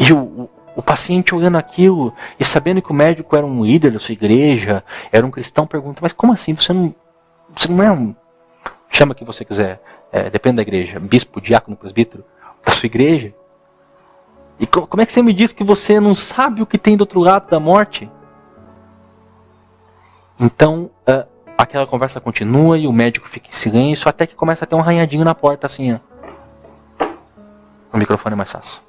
E 0.00 0.12
o, 0.14 0.48
o, 0.74 0.82
paciente 0.82 1.34
olhando 1.34 1.58
aquilo 1.58 2.12
e 2.38 2.44
sabendo 2.44 2.80
que 2.80 2.90
o 2.90 2.94
médico 2.94 3.36
era 3.36 3.44
um 3.44 3.62
líder 3.62 3.92
da 3.92 3.98
sua 3.98 4.14
igreja, 4.14 4.82
era 5.12 5.26
um 5.26 5.30
cristão, 5.30 5.66
pergunta: 5.66 6.00
Mas 6.00 6.14
como 6.14 6.32
assim? 6.32 6.54
Você 6.54 6.72
não, 6.72 6.94
você 7.54 7.68
não 7.68 7.82
é 7.82 7.92
um 7.92 8.14
chama 8.90 9.14
que 9.14 9.24
você 9.24 9.44
quiser, 9.44 9.80
é, 10.10 10.28
depende 10.30 10.56
da 10.56 10.62
igreja, 10.62 10.98
bispo, 10.98 11.40
diácono, 11.40 11.76
presbítero, 11.76 12.24
da 12.64 12.72
sua 12.72 12.86
igreja. 12.86 13.32
E 14.58 14.66
co 14.66 14.86
como 14.86 15.02
é 15.02 15.06
que 15.06 15.12
você 15.12 15.22
me 15.22 15.32
diz 15.32 15.52
que 15.52 15.62
você 15.62 16.00
não 16.00 16.14
sabe 16.14 16.62
o 16.62 16.66
que 16.66 16.78
tem 16.78 16.96
do 16.96 17.02
outro 17.02 17.20
lado 17.20 17.48
da 17.48 17.60
morte? 17.60 18.10
Então, 20.38 20.90
uh, 21.06 21.26
aquela 21.56 21.86
conversa 21.86 22.20
continua 22.20 22.78
e 22.78 22.86
o 22.86 22.92
médico 22.92 23.28
fica 23.28 23.48
em 23.48 23.52
silêncio 23.52 24.08
até 24.08 24.26
que 24.26 24.34
começa 24.34 24.64
a 24.64 24.66
ter 24.66 24.74
um 24.74 24.80
arranhadinho 24.80 25.24
na 25.24 25.34
porta, 25.34 25.66
assim, 25.66 25.92
ó. 25.92 25.98
O 27.92 27.98
microfone 27.98 28.32
é 28.32 28.36
mais 28.36 28.50
fácil. 28.50 28.80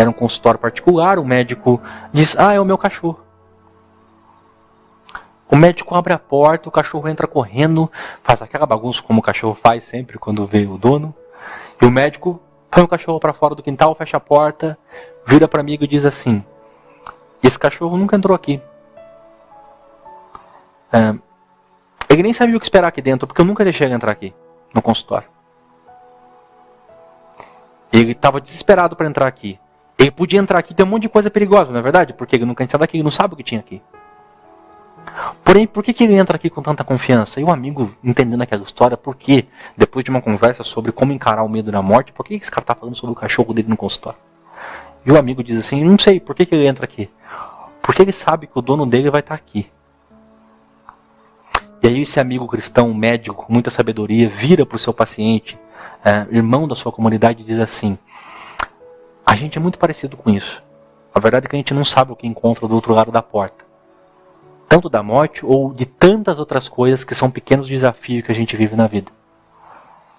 Era 0.00 0.08
um 0.08 0.14
consultório 0.14 0.58
particular, 0.58 1.18
o 1.18 1.24
médico 1.26 1.78
diz, 2.10 2.34
ah, 2.38 2.54
é 2.54 2.58
o 2.58 2.64
meu 2.64 2.78
cachorro. 2.78 3.20
O 5.46 5.54
médico 5.54 5.94
abre 5.94 6.14
a 6.14 6.18
porta, 6.18 6.70
o 6.70 6.72
cachorro 6.72 7.06
entra 7.06 7.26
correndo, 7.26 7.92
faz 8.22 8.40
aquela 8.40 8.64
bagunça 8.64 9.02
como 9.02 9.20
o 9.20 9.22
cachorro 9.22 9.54
faz 9.62 9.84
sempre 9.84 10.18
quando 10.18 10.46
vê 10.46 10.64
o 10.64 10.78
dono. 10.78 11.14
E 11.82 11.84
o 11.84 11.90
médico 11.90 12.40
põe 12.70 12.82
o 12.82 12.88
cachorro 12.88 13.20
para 13.20 13.34
fora 13.34 13.54
do 13.54 13.62
quintal, 13.62 13.94
fecha 13.94 14.16
a 14.16 14.20
porta, 14.20 14.78
vira 15.26 15.46
para 15.46 15.60
amigo 15.60 15.84
e 15.84 15.86
diz 15.86 16.06
assim: 16.06 16.42
Esse 17.42 17.58
cachorro 17.58 17.98
nunca 17.98 18.16
entrou 18.16 18.34
aqui. 18.34 18.58
É, 20.90 21.14
ele 22.08 22.22
nem 22.22 22.32
sabia 22.32 22.56
o 22.56 22.58
que 22.58 22.64
esperar 22.64 22.88
aqui 22.88 23.02
dentro, 23.02 23.26
porque 23.26 23.42
eu 23.42 23.44
nunca 23.44 23.64
deixei 23.64 23.86
ele 23.86 23.92
entrar 23.92 24.12
aqui, 24.12 24.32
no 24.72 24.80
consultório. 24.80 25.28
Ele 27.92 28.12
estava 28.12 28.40
desesperado 28.40 28.96
para 28.96 29.06
entrar 29.06 29.26
aqui. 29.26 29.60
Ele 30.00 30.10
podia 30.10 30.40
entrar 30.40 30.58
aqui, 30.58 30.72
tem 30.72 30.86
um 30.86 30.88
monte 30.88 31.02
de 31.02 31.08
coisa 31.10 31.30
perigosa, 31.30 31.70
não 31.70 31.78
é 31.78 31.82
verdade? 31.82 32.14
Porque 32.14 32.34
ele 32.34 32.46
nunca 32.46 32.64
entrou 32.64 32.82
aqui, 32.82 32.96
ele 32.96 33.04
não 33.04 33.10
sabe 33.10 33.34
o 33.34 33.36
que 33.36 33.42
tinha 33.42 33.60
aqui. 33.60 33.82
Porém, 35.44 35.66
por 35.66 35.84
que, 35.84 35.92
que 35.92 36.04
ele 36.04 36.14
entra 36.14 36.36
aqui 36.36 36.48
com 36.48 36.62
tanta 36.62 36.82
confiança? 36.82 37.38
E 37.38 37.44
o 37.44 37.50
amigo, 37.50 37.94
entendendo 38.02 38.40
aquela 38.40 38.62
história, 38.62 38.96
por 38.96 39.14
que, 39.14 39.44
depois 39.76 40.02
de 40.02 40.10
uma 40.10 40.22
conversa 40.22 40.64
sobre 40.64 40.90
como 40.90 41.12
encarar 41.12 41.42
o 41.42 41.50
medo 41.50 41.70
da 41.70 41.82
morte, 41.82 42.12
por 42.12 42.24
que 42.24 42.32
esse 42.32 42.50
cara 42.50 42.62
está 42.62 42.74
falando 42.74 42.94
sobre 42.94 43.12
o 43.12 43.14
cachorro 43.14 43.52
dele 43.52 43.68
no 43.68 43.76
consultório? 43.76 44.18
E 45.04 45.12
o 45.12 45.18
amigo 45.18 45.44
diz 45.44 45.58
assim: 45.58 45.84
Não 45.84 45.98
sei, 45.98 46.18
por 46.18 46.34
que, 46.34 46.46
que 46.46 46.54
ele 46.54 46.66
entra 46.66 46.86
aqui? 46.86 47.10
Porque 47.82 48.00
ele 48.00 48.12
sabe 48.12 48.46
que 48.46 48.58
o 48.58 48.62
dono 48.62 48.86
dele 48.86 49.10
vai 49.10 49.20
estar 49.20 49.36
tá 49.36 49.42
aqui. 49.42 49.66
E 51.82 51.88
aí, 51.88 52.00
esse 52.00 52.18
amigo 52.18 52.48
cristão, 52.48 52.94
médico, 52.94 53.44
com 53.44 53.52
muita 53.52 53.68
sabedoria, 53.68 54.30
vira 54.30 54.64
para 54.64 54.76
o 54.76 54.78
seu 54.78 54.94
paciente, 54.94 55.58
é, 56.02 56.26
irmão 56.30 56.66
da 56.66 56.74
sua 56.74 56.90
comunidade, 56.90 57.42
e 57.42 57.44
diz 57.44 57.58
assim: 57.58 57.98
A 59.30 59.36
gente 59.36 59.56
é 59.56 59.60
muito 59.60 59.78
parecido 59.78 60.16
com 60.16 60.28
isso. 60.28 60.60
A 61.14 61.20
verdade 61.20 61.46
é 61.46 61.48
que 61.48 61.54
a 61.54 61.58
gente 61.58 61.72
não 61.72 61.84
sabe 61.84 62.10
o 62.10 62.16
que 62.16 62.26
encontra 62.26 62.66
do 62.66 62.74
outro 62.74 62.92
lado 62.92 63.12
da 63.12 63.22
porta 63.22 63.70
tanto 64.70 64.88
da 64.88 65.02
morte 65.02 65.44
ou 65.44 65.74
de 65.74 65.84
tantas 65.84 66.38
outras 66.38 66.68
coisas 66.68 67.02
que 67.02 67.12
são 67.12 67.28
pequenos 67.28 67.66
desafios 67.66 68.24
que 68.24 68.30
a 68.30 68.34
gente 68.34 68.56
vive 68.56 68.76
na 68.76 68.86
vida. 68.86 69.10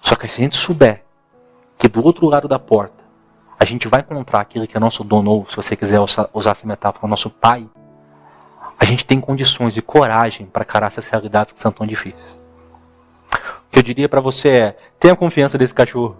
Só 0.02 0.14
que 0.14 0.28
se 0.28 0.42
a 0.42 0.44
gente 0.44 0.58
souber 0.58 1.02
que 1.78 1.88
do 1.88 2.04
outro 2.04 2.26
lado 2.26 2.46
da 2.46 2.58
porta 2.58 3.02
a 3.58 3.64
gente 3.64 3.88
vai 3.88 4.00
encontrar 4.00 4.40
aquilo 4.40 4.66
que 4.66 4.76
é 4.76 4.80
nosso 4.80 5.02
dono, 5.02 5.30
ou 5.30 5.46
se 5.48 5.56
você 5.56 5.74
quiser 5.74 5.98
usar 6.00 6.50
essa 6.50 6.66
metáfora, 6.66 7.08
nosso 7.08 7.30
pai, 7.30 7.66
a 8.78 8.84
gente 8.84 9.06
tem 9.06 9.20
condições 9.22 9.74
e 9.78 9.80
coragem 9.80 10.44
para 10.46 10.64
encarar 10.64 10.88
essas 10.88 11.08
realidades 11.08 11.54
que 11.54 11.60
são 11.60 11.72
tão 11.72 11.86
difíceis. 11.86 12.22
O 13.32 13.70
que 13.70 13.78
eu 13.78 13.82
diria 13.82 14.08
para 14.08 14.20
você 14.20 14.48
é: 14.48 14.78
tenha 15.00 15.16
confiança 15.16 15.56
desse 15.56 15.74
cachorro. 15.74 16.16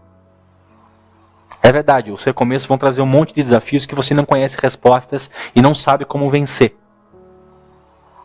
É 1.62 1.70
verdade, 1.70 2.11
os 2.11 2.25
recomeços 2.25 2.66
vão 2.66 2.77
trazer 2.77 3.01
um 3.01 3.07
monte 3.07 3.29
de 3.29 3.42
desafios 3.42 3.87
que 3.87 3.94
você 3.94 4.12
não 4.12 4.25
conhece 4.25 4.57
respostas 4.61 5.31
e 5.55 5.62
não 5.62 5.77
sabe 5.77 6.05
como 6.05 6.29
vencer. 6.29 6.77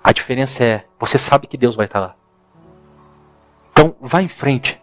A 0.04 0.12
diferença 0.12 0.64
é, 0.64 0.86
você 1.00 1.20
sabe 1.20 1.46
que 1.46 1.58
Deus 1.58 1.76
vai 1.76 1.86
estar 1.86 2.00
lá. 2.00 2.16
Então, 3.72 3.96
vá 4.02 4.24
em 4.24 4.28
frente. 4.28 4.82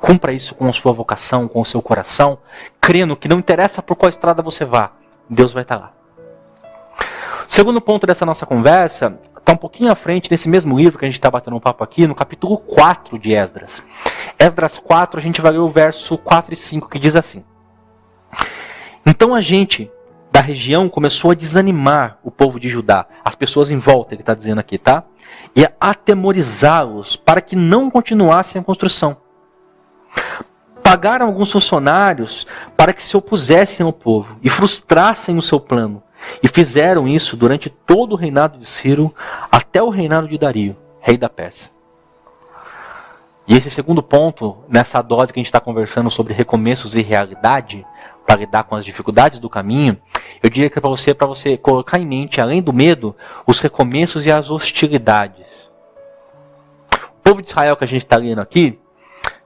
Cumpra 0.00 0.32
isso 0.32 0.54
com 0.54 0.66
a 0.68 0.72
sua 0.72 0.92
vocação, 0.92 1.46
com 1.46 1.60
o 1.60 1.66
seu 1.66 1.82
coração, 1.82 2.38
crendo 2.80 3.14
que 3.14 3.28
não 3.28 3.38
interessa 3.38 3.82
por 3.82 3.94
qual 3.94 4.08
estrada 4.08 4.40
você 4.42 4.64
vá, 4.64 4.92
Deus 5.28 5.52
vai 5.52 5.62
estar 5.62 5.76
lá. 5.76 5.92
segundo 7.46 7.80
ponto 7.80 8.06
dessa 8.06 8.24
nossa 8.24 8.46
conversa 8.46 9.18
está 9.36 9.52
um 9.52 9.56
pouquinho 9.56 9.92
à 9.92 9.94
frente 9.94 10.30
nesse 10.30 10.48
mesmo 10.48 10.78
livro 10.78 10.98
que 10.98 11.04
a 11.04 11.08
gente 11.08 11.18
está 11.18 11.30
batendo 11.30 11.56
um 11.56 11.60
papo 11.60 11.84
aqui, 11.84 12.06
no 12.06 12.14
capítulo 12.14 12.56
4 12.56 13.18
de 13.18 13.34
Esdras. 13.34 13.82
Esdras 14.38 14.78
4, 14.78 15.20
a 15.20 15.22
gente 15.22 15.42
vai 15.42 15.52
ler 15.52 15.58
o 15.58 15.68
verso 15.68 16.16
4 16.16 16.54
e 16.54 16.56
5 16.56 16.88
que 16.88 16.98
diz 16.98 17.16
assim: 17.16 17.44
Então 19.04 19.34
a 19.34 19.40
gente 19.40 19.90
da 20.30 20.40
região 20.40 20.88
começou 20.88 21.32
a 21.32 21.34
desanimar 21.34 22.18
o 22.22 22.30
povo 22.30 22.60
de 22.60 22.68
Judá, 22.68 23.06
as 23.24 23.34
pessoas 23.34 23.70
em 23.70 23.78
volta, 23.78 24.14
ele 24.14 24.22
está 24.22 24.34
dizendo 24.34 24.60
aqui, 24.60 24.78
tá? 24.78 25.02
E 25.54 25.64
a 25.64 25.72
atemorizá-los 25.80 27.16
para 27.16 27.40
que 27.40 27.56
não 27.56 27.90
continuassem 27.90 28.60
a 28.60 28.64
construção. 28.64 29.16
Pagaram 30.82 31.26
alguns 31.26 31.50
funcionários 31.50 32.46
para 32.76 32.92
que 32.92 33.02
se 33.02 33.16
opusessem 33.16 33.84
ao 33.84 33.92
povo 33.92 34.36
e 34.42 34.48
frustrassem 34.48 35.36
o 35.36 35.42
seu 35.42 35.58
plano. 35.58 36.02
E 36.42 36.48
fizeram 36.48 37.08
isso 37.08 37.36
durante 37.36 37.70
todo 37.70 38.12
o 38.12 38.16
reinado 38.16 38.58
de 38.58 38.66
Ciro, 38.66 39.14
até 39.50 39.82
o 39.82 39.88
reinado 39.88 40.28
de 40.28 40.36
Dario, 40.36 40.76
rei 41.00 41.16
da 41.16 41.28
Pérsia. 41.28 41.70
E 43.48 43.56
esse 43.56 43.70
segundo 43.70 44.02
ponto, 44.02 44.58
nessa 44.68 45.02
dose 45.02 45.32
que 45.32 45.40
a 45.40 45.40
gente 45.40 45.48
está 45.48 45.60
conversando 45.60 46.10
sobre 46.10 46.32
recomeços 46.32 46.94
e 46.94 47.02
realidade, 47.02 47.84
para 48.30 48.38
lidar 48.38 48.62
com 48.62 48.76
as 48.76 48.84
dificuldades 48.84 49.40
do 49.40 49.50
caminho, 49.50 50.00
eu 50.40 50.48
diria 50.48 50.70
que 50.70 50.78
é 50.78 50.80
para 50.80 50.88
você, 50.88 51.12
para 51.12 51.26
você 51.26 51.56
colocar 51.56 51.98
em 51.98 52.06
mente, 52.06 52.40
além 52.40 52.62
do 52.62 52.72
medo, 52.72 53.16
os 53.44 53.58
recomeços 53.58 54.24
e 54.24 54.30
as 54.30 54.52
hostilidades. 54.52 55.44
O 56.92 57.22
povo 57.24 57.42
de 57.42 57.48
Israel 57.48 57.76
que 57.76 57.82
a 57.82 57.88
gente 57.88 58.04
está 58.04 58.16
lendo 58.16 58.40
aqui, 58.40 58.78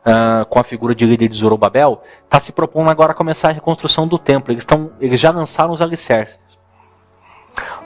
uh, 0.05 0.45
com 0.45 0.59
a 0.59 0.65
figura 0.65 0.95
de 0.95 1.07
líder 1.07 1.29
de 1.29 1.37
Zorobabel, 1.39 2.03
está 2.25 2.39
se 2.39 2.53
propondo 2.53 2.91
agora 2.91 3.15
começar 3.15 3.49
a 3.49 3.53
reconstrução 3.53 4.07
do 4.07 4.19
templo. 4.19 4.53
Eles, 4.53 4.67
tão, 4.67 4.93
eles 5.01 5.19
já 5.19 5.31
lançaram 5.31 5.73
os 5.73 5.81
alicerces. 5.81 6.39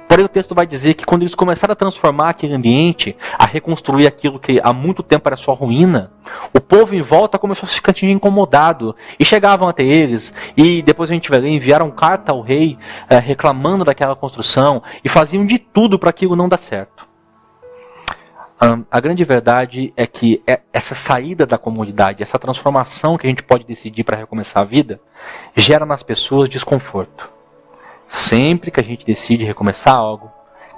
Porém, 0.09 0.25
o 0.25 0.29
texto 0.29 0.55
vai 0.55 0.67
dizer 0.67 0.95
que 0.95 1.05
quando 1.05 1.23
eles 1.23 1.35
começaram 1.35 1.73
a 1.73 1.77
transformar 1.77 2.31
aquele 2.31 2.55
ambiente, 2.55 3.15
a 3.39 3.45
reconstruir 3.45 4.07
aquilo 4.07 4.39
que 4.39 4.59
há 4.65 4.73
muito 4.73 5.03
tempo 5.03 5.29
era 5.29 5.37
sua 5.37 5.55
ruína, 5.55 6.11
o 6.53 6.61
povo 6.61 6.95
em 6.95 7.03
volta 7.03 7.39
começou 7.39 7.67
a 7.67 7.69
se 7.69 7.75
ficar 7.75 7.95
incomodado. 8.03 8.97
E 9.19 9.25
chegavam 9.25 9.69
até 9.69 9.83
eles, 9.83 10.33
e 10.57 10.81
depois 10.81 11.11
a 11.11 11.15
gente 11.15 11.29
vai 11.29 11.39
ler, 11.41 11.51
enviaram 11.51 11.91
carta 11.91 12.33
ao 12.33 12.41
rei 12.41 12.79
eh, 13.11 13.19
reclamando 13.19 13.85
daquela 13.85 14.17
construção, 14.17 14.83
e 15.05 15.09
faziam 15.11 15.45
de 15.45 15.59
tudo 15.59 15.99
para 15.99 16.09
aquilo 16.09 16.35
não 16.35 16.49
dar 16.49 16.59
certo. 16.59 17.07
a 18.91 19.01
grande 19.01 19.25
verdade 19.25 19.93
é 19.95 20.07
que 20.07 20.43
é 20.47 20.61
essa 20.73 20.95
saída 20.95 21.47
da 21.47 21.59
comodidade, 21.59 22.23
essa 22.23 22.39
transformação 22.39 23.19
que 23.19 23.27
a 23.27 23.31
gente 23.31 23.43
pode 23.43 23.65
decidir 23.65 24.05
para 24.05 24.17
recomeçar 24.17 24.63
a 24.63 24.67
vida, 24.67 25.01
gera 25.55 25.85
nas 25.85 26.03
pessoas 26.03 26.49
desconforto. 26.49 27.38
Sempre 28.09 28.71
que 28.71 28.81
a 28.81 28.85
gente 28.85 29.05
decide 29.05 29.45
recomeçar 29.45 29.95
algo, 29.95 30.31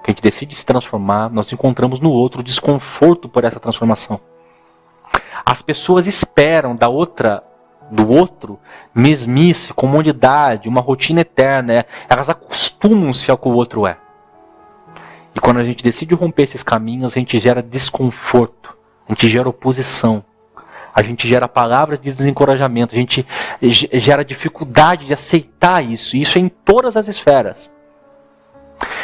que 0.02 0.10
a 0.10 0.12
gente 0.12 0.22
decide 0.22 0.54
se 0.54 0.66
transformar, 0.66 1.30
nós 1.30 1.52
encontramos 1.52 2.00
no 2.00 2.10
outro 2.10 2.42
desconforto 2.42 3.28
por 3.28 3.44
essa 3.44 3.60
transformação. 3.60 4.20
As 5.44 5.62
pessoas 5.62 6.06
esperam 6.06 6.74
da 6.74 6.88
outra, 6.88 7.42
do 7.90 8.08
outro, 8.08 8.58
mesmice, 8.94 9.72
comodidade, 9.72 10.68
uma 10.68 10.80
rotina 10.80 11.20
eterna. 11.20 11.72
É, 11.72 11.84
elas 12.08 12.28
acostumam-se 12.28 13.30
ao 13.30 13.38
que 13.38 13.48
o 13.48 13.52
outro 13.52 13.86
é. 13.86 13.96
E 15.34 15.40
quando 15.40 15.58
a 15.58 15.64
gente 15.64 15.82
decide 15.82 16.14
romper 16.14 16.42
esses 16.42 16.62
caminhos, 16.62 17.12
a 17.12 17.18
gente 17.18 17.38
gera 17.38 17.62
desconforto, 17.62 18.76
a 19.08 19.12
gente 19.12 19.28
gera 19.28 19.48
oposição, 19.48 20.24
a 20.94 21.02
gente 21.02 21.28
gera 21.28 21.48
palavras 21.48 22.00
de 22.00 22.12
desencorajamento, 22.12 22.94
a 22.94 22.98
gente 22.98 23.26
gera 23.60 24.24
dificuldade 24.24 25.06
de 25.06 25.14
aceitar 25.14 25.82
isso. 25.82 26.16
Isso 26.16 26.38
é 26.38 26.40
em 26.40 26.48
todas 26.48 26.96
as 26.96 27.08
esferas. 27.08 27.70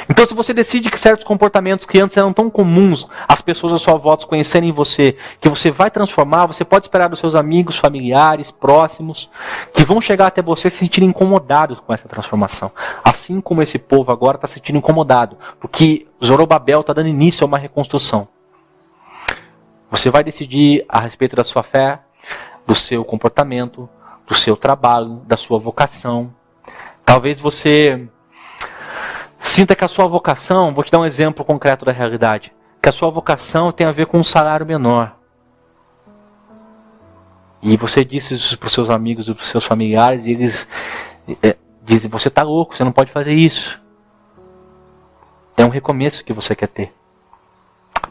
Então, 0.08 0.24
se 0.24 0.34
você 0.34 0.54
decide 0.54 0.90
que 0.90 0.98
certos 0.98 1.24
comportamentos 1.24 1.84
que 1.84 1.98
antes 1.98 2.16
eram 2.16 2.32
tão 2.32 2.48
comuns, 2.48 3.06
as 3.28 3.42
pessoas 3.42 3.72
à 3.72 3.78
sua 3.78 3.96
volta 3.96 4.26
conhecerem 4.26 4.72
você, 4.72 5.16
que 5.40 5.48
você 5.48 5.70
vai 5.70 5.90
transformar, 5.90 6.46
você 6.46 6.64
pode 6.64 6.84
esperar 6.84 7.08
dos 7.08 7.18
seus 7.18 7.34
amigos, 7.34 7.76
familiares, 7.76 8.50
próximos, 8.50 9.28
que 9.74 9.84
vão 9.84 10.00
chegar 10.00 10.28
até 10.28 10.40
você 10.40 10.70
se 10.70 10.78
sentirem 10.78 11.08
incomodados 11.08 11.80
com 11.80 11.92
essa 11.92 12.08
transformação. 12.08 12.70
Assim 13.04 13.40
como 13.40 13.62
esse 13.62 13.78
povo 13.78 14.12
agora 14.12 14.36
está 14.36 14.46
se 14.46 14.54
sentindo 14.54 14.78
incomodado, 14.78 15.36
porque 15.60 16.06
Zorobabel 16.24 16.80
está 16.80 16.92
dando 16.92 17.08
início 17.08 17.44
a 17.44 17.46
uma 17.46 17.58
reconstrução. 17.58 18.28
Você 19.90 20.10
vai 20.10 20.24
decidir 20.24 20.84
a 20.88 21.00
respeito 21.00 21.36
da 21.36 21.44
sua 21.44 21.62
fé, 21.62 22.00
do 22.66 22.74
seu 22.74 23.04
comportamento, 23.04 23.88
do 24.26 24.34
seu 24.34 24.56
trabalho, 24.56 25.22
da 25.26 25.36
sua 25.36 25.58
vocação. 25.58 26.34
Talvez 27.04 27.38
você 27.38 28.08
sinta 29.38 29.76
que 29.76 29.84
a 29.84 29.88
sua 29.88 30.08
vocação, 30.08 30.74
vou 30.74 30.82
te 30.82 30.90
dar 30.90 30.98
um 30.98 31.06
exemplo 31.06 31.44
concreto 31.44 31.84
da 31.84 31.92
realidade, 31.92 32.52
que 32.82 32.88
a 32.88 32.92
sua 32.92 33.10
vocação 33.10 33.70
tem 33.70 33.86
a 33.86 33.92
ver 33.92 34.06
com 34.06 34.18
um 34.18 34.24
salário 34.24 34.66
menor. 34.66 35.16
E 37.62 37.76
você 37.76 38.04
disse 38.04 38.34
isso 38.34 38.58
para 38.58 38.66
os 38.66 38.72
seus 38.72 38.90
amigos 38.90 39.28
e 39.28 39.34
para 39.34 39.42
os 39.42 39.48
seus 39.48 39.64
familiares, 39.64 40.26
e 40.26 40.32
eles 40.32 40.68
é, 41.42 41.56
dizem: 41.82 42.10
Você 42.10 42.28
está 42.28 42.42
louco, 42.42 42.76
você 42.76 42.84
não 42.84 42.92
pode 42.92 43.10
fazer 43.10 43.32
isso. 43.32 43.80
É 45.56 45.64
um 45.64 45.70
recomeço 45.70 46.24
que 46.24 46.32
você 46.32 46.54
quer 46.54 46.68
ter 46.68 46.92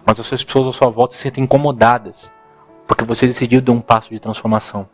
mas 0.05 0.19
as 0.19 0.29
pessoas 0.29 0.67
à 0.67 0.73
sua 0.73 0.89
volta 0.89 1.15
se 1.15 1.21
sentem 1.21 1.43
incomodadas, 1.43 2.31
porque 2.87 3.03
você 3.03 3.25
decidiu 3.25 3.61
dar 3.61 3.71
um 3.71 3.81
passo 3.81 4.09
de 4.09 4.19
transformação. 4.19 4.87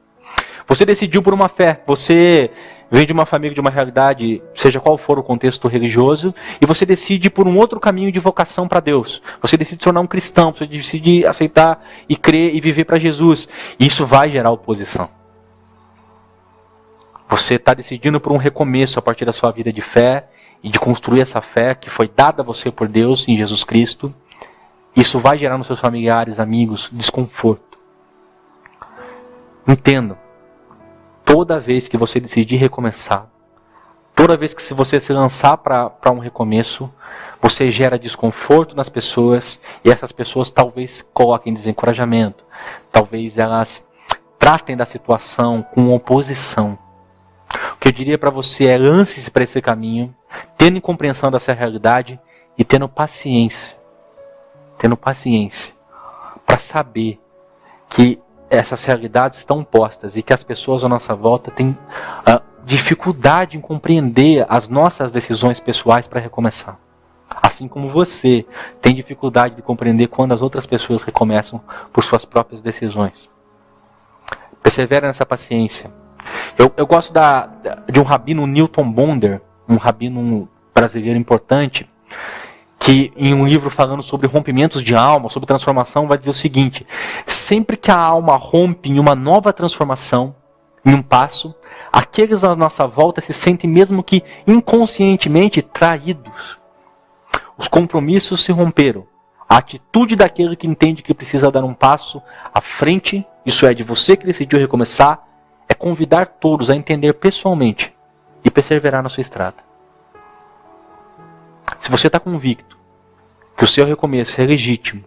Você 0.67 0.85
decidiu 0.85 1.21
por 1.21 1.33
uma 1.33 1.49
fé, 1.49 1.81
você 1.85 2.49
vem 2.89 3.05
de 3.05 3.13
uma 3.13 3.25
família, 3.25 3.53
de 3.53 3.59
uma 3.61 3.69
realidade, 3.69 4.41
seja 4.55 4.79
qual 4.79 4.97
for 4.97 5.17
o 5.19 5.23
contexto 5.23 5.67
religioso, 5.67 6.33
e 6.61 6.65
você 6.65 6.85
decide 6.85 7.29
por 7.29 7.47
um 7.47 7.57
outro 7.57 7.79
caminho 7.79 8.11
de 8.11 8.19
vocação 8.19 8.67
para 8.67 8.79
Deus. 8.79 9.21
Você 9.41 9.57
decide 9.57 9.79
se 9.79 9.83
tornar 9.83 10.01
um 10.01 10.07
cristão, 10.07 10.53
você 10.53 10.65
decide 10.65 11.25
aceitar 11.25 11.85
e 12.07 12.15
crer 12.15 12.55
e 12.55 12.61
viver 12.61 12.85
para 12.85 12.99
Jesus. 12.99 13.47
E 13.79 13.87
isso 13.87 14.05
vai 14.05 14.29
gerar 14.29 14.51
oposição. 14.51 15.09
Você 17.29 17.55
está 17.55 17.73
decidindo 17.73 18.19
por 18.19 18.33
um 18.33 18.37
recomeço 18.37 18.99
a 18.99 19.01
partir 19.01 19.23
da 19.23 19.31
sua 19.31 19.51
vida 19.51 19.71
de 19.71 19.81
fé 19.81 20.27
e 20.61 20.69
de 20.69 20.77
construir 20.77 21.21
essa 21.21 21.41
fé 21.41 21.73
que 21.73 21.89
foi 21.89 22.09
dada 22.13 22.41
a 22.41 22.45
você 22.45 22.69
por 22.69 22.89
Deus 22.89 23.25
em 23.25 23.37
Jesus 23.37 23.63
Cristo. 23.63 24.13
Isso 24.95 25.19
vai 25.19 25.37
gerar 25.37 25.57
nos 25.57 25.67
seus 25.67 25.79
familiares, 25.79 26.39
amigos, 26.39 26.89
desconforto. 26.91 27.79
Entendo. 29.67 30.17
Toda 31.23 31.59
vez 31.59 31.87
que 31.87 31.95
você 31.95 32.19
decidir 32.19 32.57
recomeçar, 32.57 33.25
toda 34.13 34.35
vez 34.35 34.53
que 34.53 34.73
você 34.73 34.99
se 34.99 35.13
lançar 35.13 35.57
para 35.57 36.11
um 36.11 36.19
recomeço, 36.19 36.91
você 37.41 37.71
gera 37.71 37.97
desconforto 37.97 38.75
nas 38.75 38.89
pessoas 38.89 39.59
e 39.85 39.89
essas 39.89 40.11
pessoas 40.11 40.49
talvez 40.49 41.05
coloquem 41.13 41.53
desencorajamento, 41.53 42.43
talvez 42.91 43.37
elas 43.37 43.85
tratem 44.37 44.75
da 44.75 44.85
situação 44.85 45.61
com 45.61 45.93
oposição. 45.93 46.77
O 47.75 47.79
que 47.79 47.87
eu 47.87 47.93
diria 47.93 48.17
para 48.17 48.29
você 48.29 48.65
é 48.65 48.77
lance-se 48.77 49.31
para 49.31 49.43
esse 49.43 49.61
caminho, 49.61 50.13
tendo 50.57 50.81
compreensão 50.81 51.31
dessa 51.31 51.53
realidade 51.53 52.19
e 52.57 52.65
tendo 52.65 52.89
paciência 52.89 53.80
tendo 54.81 54.97
paciência 54.97 55.71
para 56.43 56.57
saber 56.57 57.21
que 57.87 58.19
essas 58.49 58.83
realidades 58.83 59.37
estão 59.37 59.63
postas 59.63 60.17
e 60.17 60.23
que 60.23 60.33
as 60.33 60.43
pessoas 60.43 60.83
à 60.83 60.89
nossa 60.89 61.13
volta 61.13 61.51
têm 61.51 61.69
uh, 61.69 62.41
dificuldade 62.65 63.55
em 63.55 63.61
compreender 63.61 64.43
as 64.49 64.67
nossas 64.67 65.11
decisões 65.11 65.59
pessoais 65.59 66.07
para 66.07 66.19
recomeçar. 66.19 66.79
Assim 67.29 67.67
como 67.67 67.89
você 67.89 68.43
tem 68.81 68.95
dificuldade 68.95 69.55
de 69.55 69.61
compreender 69.61 70.07
quando 70.07 70.33
as 70.33 70.41
outras 70.41 70.65
pessoas 70.65 71.03
recomeçam 71.03 71.61
por 71.93 72.03
suas 72.03 72.25
próprias 72.25 72.59
decisões. 72.59 73.29
Persevera 74.63 75.05
nessa 75.05 75.27
paciência. 75.27 75.91
Eu, 76.57 76.73
eu 76.75 76.87
gosto 76.87 77.13
da, 77.13 77.47
de 77.87 77.99
um 77.99 78.03
rabino 78.03 78.47
Newton 78.47 78.91
Bonder, 78.91 79.41
um 79.69 79.77
rabino 79.77 80.49
brasileiro 80.73 81.19
importante, 81.19 81.87
que 82.81 83.13
em 83.15 83.31
um 83.31 83.47
livro 83.47 83.69
falando 83.69 84.01
sobre 84.01 84.25
rompimentos 84.25 84.83
de 84.83 84.95
alma, 84.95 85.29
sobre 85.29 85.45
transformação, 85.45 86.07
vai 86.07 86.17
dizer 86.17 86.31
o 86.31 86.33
seguinte: 86.33 86.85
sempre 87.27 87.77
que 87.77 87.91
a 87.91 87.97
alma 87.97 88.35
rompe 88.35 88.89
em 88.89 88.97
uma 88.99 89.13
nova 89.13 89.53
transformação, 89.53 90.35
em 90.83 90.95
um 90.95 91.01
passo, 91.01 91.53
aqueles 91.93 92.43
à 92.43 92.55
nossa 92.55 92.87
volta 92.87 93.21
se 93.21 93.31
sentem 93.33 93.69
mesmo 93.69 94.01
que 94.01 94.23
inconscientemente 94.47 95.61
traídos. 95.61 96.57
Os 97.55 97.67
compromissos 97.67 98.43
se 98.43 98.51
romperam. 98.51 99.05
A 99.47 99.57
atitude 99.57 100.15
daquele 100.15 100.55
que 100.55 100.65
entende 100.65 101.03
que 101.03 101.13
precisa 101.13 101.51
dar 101.51 101.63
um 101.63 101.75
passo 101.75 102.19
à 102.51 102.61
frente, 102.61 103.23
isso 103.45 103.67
é, 103.67 103.75
de 103.75 103.83
você 103.83 104.17
que 104.17 104.25
decidiu 104.25 104.57
recomeçar, 104.57 105.21
é 105.69 105.75
convidar 105.75 106.25
todos 106.25 106.71
a 106.71 106.75
entender 106.75 107.13
pessoalmente 107.13 107.93
e 108.43 108.49
perseverar 108.49 109.03
na 109.03 109.09
sua 109.09 109.21
estrada. 109.21 109.70
Se 111.81 111.89
você 111.89 112.07
está 112.07 112.19
convicto 112.19 112.77
que 113.57 113.63
o 113.63 113.67
seu 113.67 113.85
recomeço 113.85 114.39
é 114.39 114.45
legítimo, 114.45 115.03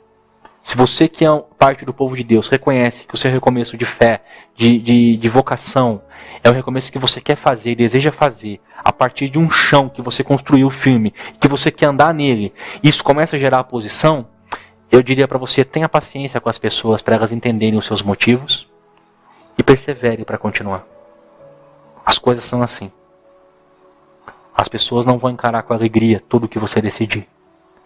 se 0.64 0.76
você 0.76 1.06
que 1.06 1.24
é 1.24 1.28
parte 1.58 1.84
do 1.84 1.94
povo 1.94 2.16
de 2.16 2.24
Deus 2.24 2.48
reconhece 2.48 3.06
que 3.06 3.14
o 3.14 3.18
seu 3.18 3.30
recomeço 3.30 3.76
de 3.76 3.84
fé, 3.84 4.22
de, 4.56 4.78
de, 4.78 5.16
de 5.16 5.28
vocação, 5.28 6.02
é 6.42 6.50
o 6.50 6.52
recomeço 6.52 6.90
que 6.90 6.98
você 6.98 7.20
quer 7.20 7.36
fazer 7.36 7.70
e 7.70 7.76
deseja 7.76 8.10
fazer 8.10 8.60
a 8.82 8.92
partir 8.92 9.28
de 9.28 9.38
um 9.38 9.50
chão 9.50 9.88
que 9.88 10.02
você 10.02 10.24
construiu 10.24 10.68
firme, 10.68 11.14
que 11.38 11.46
você 11.46 11.70
quer 11.70 11.86
andar 11.86 12.12
nele, 12.12 12.52
isso 12.82 13.04
começa 13.04 13.36
a 13.36 13.38
gerar 13.38 13.60
oposição, 13.60 14.26
eu 14.90 15.02
diria 15.02 15.28
para 15.28 15.38
você, 15.38 15.64
tenha 15.64 15.88
paciência 15.88 16.40
com 16.40 16.48
as 16.48 16.58
pessoas 16.58 17.02
para 17.02 17.14
elas 17.14 17.30
entenderem 17.30 17.78
os 17.78 17.86
seus 17.86 18.02
motivos 18.02 18.66
e 19.56 19.62
persevere 19.62 20.24
para 20.24 20.38
continuar. 20.38 20.84
As 22.04 22.18
coisas 22.18 22.44
são 22.44 22.62
assim. 22.62 22.90
As 24.54 24.68
pessoas 24.68 25.04
não 25.04 25.18
vão 25.18 25.30
encarar 25.30 25.62
com 25.62 25.74
alegria 25.74 26.22
tudo 26.28 26.44
o 26.44 26.48
que 26.48 26.58
você 26.58 26.80
decidir. 26.80 27.26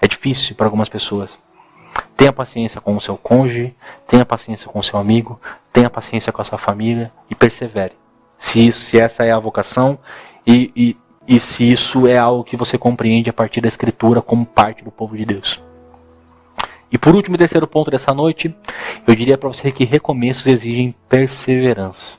É 0.00 0.06
difícil 0.06 0.54
para 0.54 0.66
algumas 0.66 0.88
pessoas. 0.88 1.30
Tenha 2.16 2.32
paciência 2.32 2.80
com 2.80 2.96
o 2.96 3.00
seu 3.00 3.16
cônjuge, 3.16 3.74
tenha 4.06 4.24
paciência 4.24 4.68
com 4.68 4.78
o 4.78 4.82
seu 4.82 4.98
amigo, 4.98 5.40
tenha 5.72 5.88
paciência 5.88 6.32
com 6.32 6.42
a 6.42 6.44
sua 6.44 6.58
família 6.58 7.10
e 7.30 7.34
persevere. 7.34 7.94
Se, 8.36 8.70
se 8.72 8.98
essa 8.98 9.24
é 9.24 9.32
a 9.32 9.38
vocação 9.38 9.98
e, 10.46 10.70
e, 10.76 10.96
e 11.26 11.40
se 11.40 11.70
isso 11.70 12.06
é 12.06 12.18
algo 12.18 12.44
que 12.44 12.56
você 12.56 12.76
compreende 12.76 13.30
a 13.30 13.32
partir 13.32 13.60
da 13.60 13.68
Escritura 13.68 14.20
como 14.20 14.44
parte 14.44 14.84
do 14.84 14.90
povo 14.90 15.16
de 15.16 15.24
Deus. 15.24 15.60
E 16.90 16.96
por 16.96 17.14
último 17.14 17.36
e 17.36 17.38
terceiro 17.38 17.66
ponto 17.66 17.90
dessa 17.90 18.14
noite, 18.14 18.54
eu 19.06 19.14
diria 19.14 19.36
para 19.36 19.48
você 19.48 19.70
que 19.70 19.84
recomeços 19.84 20.46
exigem 20.46 20.94
perseverança. 21.08 22.16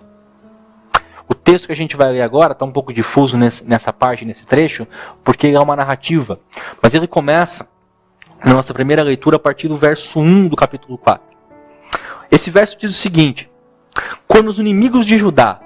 O 1.30 1.36
texto 1.36 1.68
que 1.68 1.72
a 1.72 1.76
gente 1.76 1.96
vai 1.96 2.12
ler 2.12 2.24
agora 2.24 2.54
está 2.54 2.66
um 2.66 2.72
pouco 2.72 2.92
difuso 2.92 3.38
nessa 3.38 3.94
parte, 3.94 4.26
nesse 4.26 4.48
trecho, 4.48 4.88
porque 5.24 5.50
é 5.50 5.60
uma 5.60 5.76
narrativa. 5.76 6.40
Mas 6.82 6.96
ele 6.96 7.06
começa, 7.06 7.70
na 8.44 8.52
nossa 8.52 8.74
primeira 8.74 9.04
leitura, 9.04 9.36
a 9.36 9.40
partir 9.40 9.68
do 9.68 9.78
verso 9.78 10.20
1 10.20 10.48
do 10.48 10.56
capítulo 10.56 10.98
4. 10.98 11.22
Esse 12.32 12.50
verso 12.50 12.80
diz 12.80 12.90
o 12.90 13.00
seguinte: 13.00 13.48
Quando 14.28 14.48
os 14.48 14.58
inimigos 14.58 15.06
de 15.06 15.20
Judá, 15.20 15.60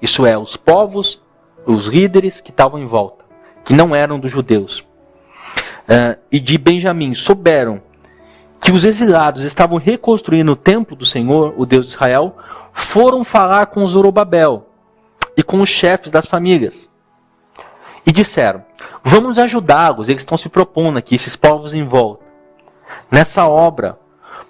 isso 0.00 0.24
é, 0.24 0.38
os 0.38 0.56
povos, 0.56 1.20
os 1.66 1.86
líderes 1.86 2.40
que 2.40 2.50
estavam 2.50 2.80
em 2.80 2.86
volta, 2.86 3.22
que 3.62 3.74
não 3.74 3.94
eram 3.94 4.18
dos 4.18 4.32
judeus, 4.32 4.80
uh, 4.80 6.18
e 6.32 6.40
de 6.40 6.56
Benjamim, 6.56 7.14
souberam 7.14 7.82
que 8.58 8.72
os 8.72 8.84
exilados 8.84 9.42
estavam 9.42 9.76
reconstruindo 9.76 10.52
o 10.52 10.56
templo 10.56 10.96
do 10.96 11.04
Senhor, 11.04 11.52
o 11.58 11.66
Deus 11.66 11.84
de 11.86 11.92
Israel, 11.92 12.38
foram 12.72 13.22
falar 13.22 13.66
com 13.66 13.86
Zorobabel 13.86 14.69
e 15.36 15.42
com 15.42 15.60
os 15.60 15.68
chefes 15.68 16.10
das 16.10 16.26
famílias. 16.26 16.88
E 18.06 18.12
disseram: 18.12 18.64
Vamos 19.04 19.38
ajudá-los, 19.38 20.08
eles 20.08 20.22
estão 20.22 20.38
se 20.38 20.48
propondo 20.48 20.98
aqui, 20.98 21.14
esses 21.14 21.36
povos 21.36 21.74
em 21.74 21.84
volta, 21.84 22.24
nessa 23.10 23.46
obra. 23.46 23.98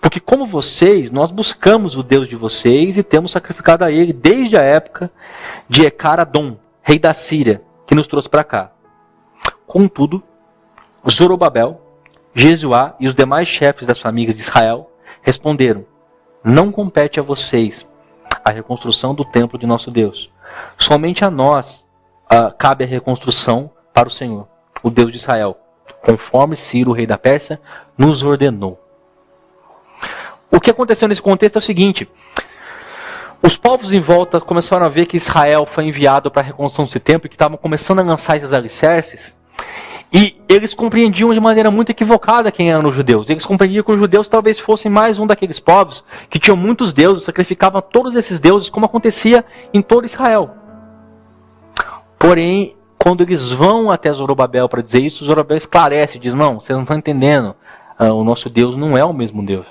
Porque, 0.01 0.19
como 0.19 0.47
vocês, 0.47 1.11
nós 1.11 1.31
buscamos 1.31 1.95
o 1.95 2.03
Deus 2.03 2.27
de 2.27 2.35
vocês 2.35 2.97
e 2.97 3.03
temos 3.03 3.33
sacrificado 3.33 3.85
a 3.85 3.91
ele 3.91 4.13
desde 4.13 4.57
a 4.57 4.63
época 4.63 5.11
de 5.69 5.85
Ecaradon, 5.85 6.57
rei 6.81 6.99
da 6.99 7.13
Síria, 7.13 7.63
que 7.87 7.95
nos 7.95 8.07
trouxe 8.07 8.29
para 8.29 8.43
cá. 8.43 8.73
Contudo, 9.67 10.23
Zorobabel 11.09 11.81
Jesuá 12.35 12.95
e 13.01 13.09
os 13.09 13.15
demais 13.15 13.49
chefes 13.49 13.87
das 13.87 13.99
famílias 13.99 14.37
de 14.37 14.43
Israel 14.43 14.91
responderam: 15.23 15.85
Não 16.45 16.71
compete 16.71 17.19
a 17.19 17.23
vocês 17.23 17.87
a 18.45 18.51
reconstrução 18.51 19.15
do 19.15 19.25
templo 19.25 19.59
de 19.59 19.67
nosso 19.67 19.91
Deus. 19.91 20.31
Somente 20.79 21.25
a 21.25 21.31
nós 21.31 21.87
uh, 22.27 22.55
cabe 22.57 22.85
a 22.85 22.87
reconstrução 22.87 23.71
para 23.93 24.09
o 24.09 24.11
Senhor, 24.11 24.49
o 24.83 24.91
Deus 24.91 25.11
de 25.11 25.19
Israel, 25.19 25.59
conforme 26.03 26.57
Ciro, 26.57 26.93
rei 26.93 27.07
da 27.07 27.19
Pérsia, 27.19 27.61
nos 27.97 28.23
ordenou. 28.23 28.81
O 30.51 30.61
que 30.61 30.71
aconteceu 30.71 31.07
nesse 31.07 31.23
contexto 31.23 31.57
é 31.57 31.59
o 31.59 31.63
seguinte: 31.63 32.09
os 33.43 33.57
povos 33.57 33.93
em 33.93 34.01
volta 34.01 34.41
começaram 34.41 34.85
a 34.85 34.89
ver 34.89 35.07
que 35.07 35.17
Israel 35.17 35.65
foi 35.65 35.85
enviado 35.85 36.31
para 36.31 36.43
a 36.43 36.45
reconstrução 36.45 36.85
desse 36.85 37.01
templo 37.01 37.27
e 37.27 37.29
que 37.29 37.35
estavam 37.35 37.57
começando 37.57 38.01
a 38.01 38.03
lançar 38.03 38.37
esses 38.37 38.53
alicerces. 38.53 39.37
E 40.13 40.41
eles 40.49 40.75
compreendiam 40.75 41.33
de 41.33 41.39
maneira 41.39 41.71
muito 41.71 41.91
equivocada 41.91 42.51
quem 42.51 42.71
eram 42.71 42.89
os 42.89 42.95
judeus. 42.95 43.31
Eles 43.31 43.47
compreendiam 43.47 43.85
que 43.85 43.93
os 43.93 43.99
judeus 43.99 44.27
talvez 44.27 44.59
fossem 44.59 44.91
mais 44.91 45.19
um 45.19 45.27
daqueles 45.27 45.61
povos 45.61 46.03
que 46.29 46.39
tinham 46.39 46.57
muitos 46.57 46.93
deuses, 46.93 47.23
sacrificavam 47.23 47.81
todos 47.81 48.17
esses 48.17 48.41
deuses, 48.41 48.69
como 48.69 48.87
acontecia 48.87 49.45
em 49.73 49.81
todo 49.81 50.07
Israel. 50.07 50.51
Porém, 52.19 52.75
quando 52.99 53.23
eles 53.23 53.53
vão 53.53 53.91
até 53.91 54.13
Zorobabel 54.13 54.69
para 54.69 54.83
dizer 54.83 55.01
isso, 55.01 55.25
Zorobabel 55.25 55.57
esclarece 55.57 56.19
diz: 56.19 56.35
Não, 56.35 56.61
vocês 56.61 56.77
não 56.77 56.83
estão 56.83 56.99
entendendo. 56.99 57.55
Ah, 57.97 58.13
o 58.13 58.25
nosso 58.25 58.51
Deus 58.51 58.77
não 58.77 58.99
é 58.99 59.05
o 59.05 59.13
mesmo 59.13 59.45
Deus. 59.45 59.67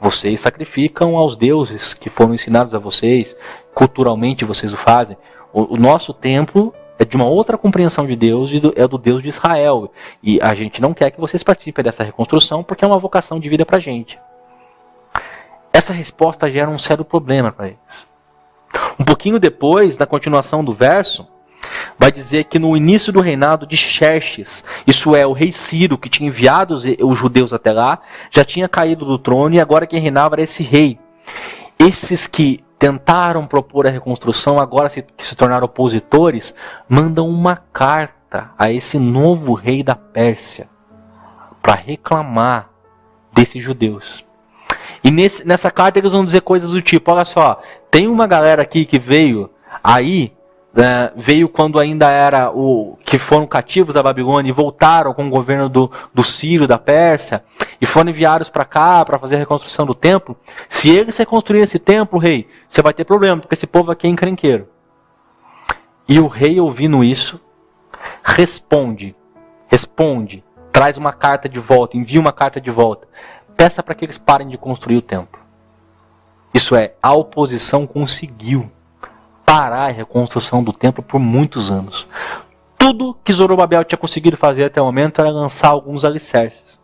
Vocês 0.00 0.40
sacrificam 0.40 1.16
aos 1.16 1.34
deuses 1.34 1.94
que 1.94 2.08
foram 2.10 2.34
ensinados 2.34 2.74
a 2.74 2.78
vocês, 2.78 3.34
culturalmente 3.74 4.44
vocês 4.44 4.72
o 4.72 4.76
fazem. 4.76 5.16
O 5.52 5.76
nosso 5.76 6.12
templo 6.12 6.74
é 6.98 7.04
de 7.04 7.16
uma 7.16 7.26
outra 7.26 7.56
compreensão 7.56 8.06
de 8.06 8.16
Deus 8.16 8.50
e 8.50 8.58
do, 8.58 8.72
é 8.76 8.86
do 8.86 8.98
Deus 8.98 9.22
de 9.22 9.28
Israel. 9.28 9.92
E 10.22 10.40
a 10.40 10.54
gente 10.54 10.80
não 10.80 10.92
quer 10.92 11.10
que 11.10 11.20
vocês 11.20 11.42
participem 11.42 11.84
dessa 11.84 12.02
reconstrução 12.02 12.62
porque 12.62 12.84
é 12.84 12.88
uma 12.88 12.98
vocação 12.98 13.38
de 13.38 13.48
vida 13.48 13.64
para 13.64 13.76
a 13.76 13.80
gente. 13.80 14.18
Essa 15.72 15.92
resposta 15.92 16.50
gera 16.50 16.68
um 16.68 16.78
sério 16.78 17.04
problema 17.04 17.52
para 17.52 17.68
eles. 17.68 17.78
Um 18.98 19.04
pouquinho 19.04 19.38
depois, 19.38 19.96
na 19.96 20.06
continuação 20.06 20.64
do 20.64 20.72
verso, 20.72 21.26
vai 21.96 22.10
dizer 22.10 22.44
que 22.44 22.58
no 22.58 22.76
início 22.76 23.12
do 23.12 23.20
reinado 23.20 23.66
de 23.66 23.76
Xerxes, 23.76 24.64
isso 24.86 25.14
é, 25.14 25.26
o 25.26 25.32
rei 25.32 25.52
Ciro, 25.52 25.96
que 25.96 26.08
tinha 26.08 26.28
enviado 26.28 26.74
os, 26.74 26.82
os 26.84 27.18
judeus 27.18 27.52
até 27.52 27.72
lá, 27.72 28.00
já 28.30 28.44
tinha 28.44 28.68
caído 28.68 29.04
do 29.04 29.18
trono 29.18 29.54
e 29.54 29.60
agora 29.60 29.86
quem 29.86 30.00
reinava 30.00 30.34
era 30.34 30.42
esse 30.42 30.62
rei. 30.62 30.98
Esses 31.78 32.26
que 32.26 32.64
tentaram 32.78 33.46
propor 33.46 33.86
a 33.86 33.90
reconstrução, 33.90 34.58
agora 34.58 34.88
se, 34.88 35.02
que 35.02 35.26
se 35.26 35.34
tornaram 35.34 35.64
opositores, 35.64 36.54
mandam 36.88 37.28
uma 37.28 37.56
carta 37.72 38.50
a 38.58 38.70
esse 38.70 38.98
novo 38.98 39.54
rei 39.54 39.82
da 39.82 39.96
Pérsia 39.96 40.68
para 41.60 41.74
reclamar 41.74 42.70
desses 43.32 43.62
judeus. 43.62 44.24
E 45.02 45.10
nesse, 45.10 45.46
nessa 45.46 45.70
carta 45.70 45.98
eles 45.98 46.12
vão 46.12 46.24
dizer 46.24 46.42
coisas 46.42 46.70
do 46.70 46.82
tipo: 46.82 47.10
olha 47.10 47.24
só, 47.24 47.60
tem 47.90 48.06
uma 48.06 48.26
galera 48.26 48.62
aqui 48.62 48.84
que 48.84 48.98
veio 48.98 49.50
aí 49.82 50.32
né, 50.78 51.10
veio 51.16 51.48
quando 51.48 51.80
ainda 51.80 52.08
era 52.08 52.52
o 52.52 52.96
que 53.04 53.18
foram 53.18 53.48
cativos 53.48 53.92
da 53.92 54.00
Babilônia 54.00 54.48
e 54.48 54.52
voltaram 54.52 55.12
com 55.12 55.26
o 55.26 55.30
governo 55.30 55.68
do, 55.68 55.90
do 56.14 56.22
Sírio, 56.22 56.68
da 56.68 56.78
Pérsia, 56.78 57.42
e 57.80 57.84
foram 57.84 58.10
enviados 58.10 58.48
para 58.48 58.64
cá 58.64 59.04
para 59.04 59.18
fazer 59.18 59.34
a 59.34 59.38
reconstrução 59.40 59.84
do 59.84 59.92
templo. 59.92 60.36
Se 60.68 60.88
eles 60.88 61.16
reconstruírem 61.16 61.64
esse 61.64 61.80
templo, 61.80 62.16
rei, 62.16 62.46
você 62.70 62.80
vai 62.80 62.94
ter 62.94 63.04
problema, 63.04 63.40
porque 63.40 63.56
esse 63.56 63.66
povo 63.66 63.90
aqui 63.90 64.06
é 64.06 64.10
encrenqueiro. 64.10 64.68
E 66.08 66.20
o 66.20 66.28
rei, 66.28 66.60
ouvindo 66.60 67.02
isso, 67.02 67.40
responde, 68.22 69.16
responde, 69.66 70.44
traz 70.70 70.96
uma 70.96 71.12
carta 71.12 71.48
de 71.48 71.58
volta, 71.58 71.96
envia 71.96 72.20
uma 72.20 72.32
carta 72.32 72.60
de 72.60 72.70
volta, 72.70 73.08
peça 73.56 73.82
para 73.82 73.96
que 73.96 74.04
eles 74.04 74.16
parem 74.16 74.46
de 74.46 74.56
construir 74.56 74.98
o 74.98 75.02
templo. 75.02 75.40
Isso 76.54 76.76
é, 76.76 76.94
a 77.02 77.12
oposição 77.14 77.84
conseguiu 77.84 78.70
parar 79.48 79.86
a 79.86 79.90
reconstrução 79.90 80.62
do 80.62 80.74
templo 80.74 81.02
por 81.02 81.18
muitos 81.18 81.70
anos. 81.70 82.06
Tudo 82.76 83.16
que 83.24 83.32
Zorobabel 83.32 83.82
tinha 83.82 83.96
conseguido 83.96 84.36
fazer 84.36 84.64
até 84.64 84.78
o 84.78 84.84
momento 84.84 85.22
era 85.22 85.30
lançar 85.30 85.68
alguns 85.68 86.04
alicerces. 86.04 86.78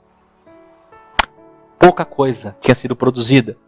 Pouca 1.79 2.07
coisa 2.07 2.57
tinha 2.63 2.75
sido 2.75 2.97
produzida. 2.97 3.59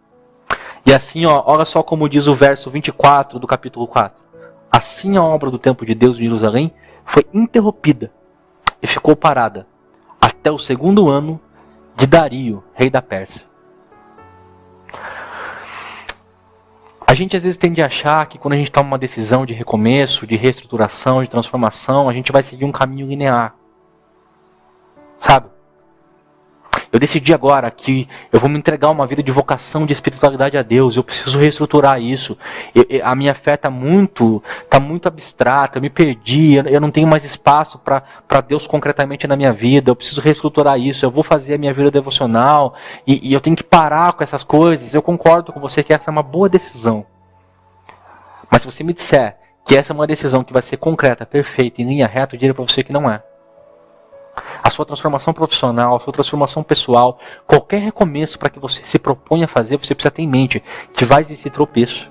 E 0.86 0.94
assim, 0.94 1.26
ó, 1.26 1.42
olha 1.44 1.66
só 1.66 1.82
como 1.82 2.08
diz 2.08 2.26
o 2.26 2.34
verso 2.34 2.70
24 2.70 3.38
do 3.38 3.46
capítulo 3.46 3.86
4. 3.86 4.18
Assim 4.72 5.18
a 5.18 5.22
obra 5.22 5.50
do 5.50 5.58
templo 5.58 5.84
de 5.84 5.94
Deus 5.94 6.16
em 6.16 6.22
Jerusalém 6.22 6.72
foi 7.04 7.26
interrompida 7.34 8.10
e 8.80 8.86
ficou 8.86 9.14
parada 9.14 9.66
até 10.18 10.50
o 10.50 10.58
segundo 10.58 11.10
ano 11.10 11.38
de 11.94 12.06
Dario, 12.06 12.64
rei 12.72 12.88
da 12.88 13.02
Pérsia. 13.02 13.44
Gente 17.16 17.36
às 17.36 17.42
vezes 17.42 17.56
tende 17.56 17.82
a 17.82 17.86
achar 17.86 18.26
que 18.26 18.38
quando 18.38 18.54
a 18.54 18.56
gente 18.56 18.70
toma 18.70 18.90
uma 18.90 18.98
decisão 18.98 19.44
de 19.44 19.54
recomeço, 19.54 20.26
de 20.26 20.36
reestruturação, 20.36 21.22
de 21.22 21.28
transformação, 21.28 22.08
a 22.08 22.12
gente 22.12 22.30
vai 22.30 22.42
seguir 22.42 22.64
um 22.64 22.72
caminho 22.72 23.08
linear. 23.08 23.54
Sabe? 25.20 25.55
Eu 26.92 26.98
decidi 26.98 27.34
agora 27.34 27.70
que 27.70 28.08
eu 28.32 28.38
vou 28.38 28.48
me 28.48 28.58
entregar 28.58 28.90
uma 28.90 29.06
vida 29.06 29.22
de 29.22 29.30
vocação, 29.30 29.84
de 29.84 29.92
espiritualidade 29.92 30.56
a 30.56 30.62
Deus. 30.62 30.96
Eu 30.96 31.04
preciso 31.04 31.38
reestruturar 31.38 32.00
isso. 32.00 32.36
Eu, 32.74 32.84
a 33.04 33.14
minha 33.14 33.34
fé 33.34 33.54
está 33.54 33.68
muito, 33.68 34.42
tá 34.70 34.78
muito 34.78 35.08
abstrata. 35.08 35.78
Eu 35.78 35.82
me 35.82 35.90
perdi. 35.90 36.54
Eu, 36.54 36.80
não 36.80 36.90
tenho 36.90 37.06
mais 37.06 37.24
espaço 37.24 37.78
para 37.78 38.40
Deus 38.40 38.66
concretamente 38.66 39.26
na 39.26 39.36
minha 39.36 39.52
vida. 39.52 39.90
Eu 39.90 39.96
preciso 39.96 40.20
reestruturar 40.20 40.78
isso. 40.78 41.04
Eu 41.04 41.10
vou 41.10 41.22
fazer 41.22 41.54
a 41.54 41.58
minha 41.58 41.72
vida 41.72 41.90
devocional 41.90 42.74
e, 43.06 43.30
e 43.30 43.32
eu 43.32 43.40
tenho 43.40 43.56
que 43.56 43.64
parar 43.64 44.12
com 44.12 44.22
essas 44.22 44.44
coisas. 44.44 44.94
Eu 44.94 45.02
concordo 45.02 45.52
com 45.52 45.60
você 45.60 45.82
que 45.82 45.92
essa 45.92 46.04
é 46.06 46.10
uma 46.10 46.22
boa 46.22 46.48
decisão. 46.48 47.04
Mas 48.50 48.62
se 48.62 48.66
você 48.66 48.84
me 48.84 48.92
disser 48.92 49.36
que 49.64 49.76
essa 49.76 49.92
é 49.92 49.94
uma 49.94 50.06
decisão 50.06 50.44
que 50.44 50.52
vai 50.52 50.62
ser 50.62 50.76
concreta, 50.76 51.26
perfeita, 51.26 51.82
em 51.82 51.84
linha 51.84 52.06
reta, 52.06 52.36
eu 52.36 52.38
diria 52.38 52.54
para 52.54 52.64
você 52.64 52.82
que 52.82 52.92
não 52.92 53.10
é 53.10 53.20
a 54.62 54.70
sua 54.70 54.84
transformação 54.84 55.32
profissional, 55.32 55.96
a 55.96 56.00
sua 56.00 56.12
transformação 56.12 56.62
pessoal, 56.62 57.18
qualquer 57.46 57.80
recomeço 57.80 58.38
para 58.38 58.50
que 58.50 58.58
você 58.58 58.82
se 58.84 58.98
proponha 58.98 59.44
a 59.44 59.48
fazer, 59.48 59.76
você 59.76 59.94
precisa 59.94 60.10
ter 60.10 60.22
em 60.22 60.28
mente 60.28 60.62
que 60.94 61.04
vai 61.04 61.20
existir 61.20 61.50
tropeço. 61.50 62.10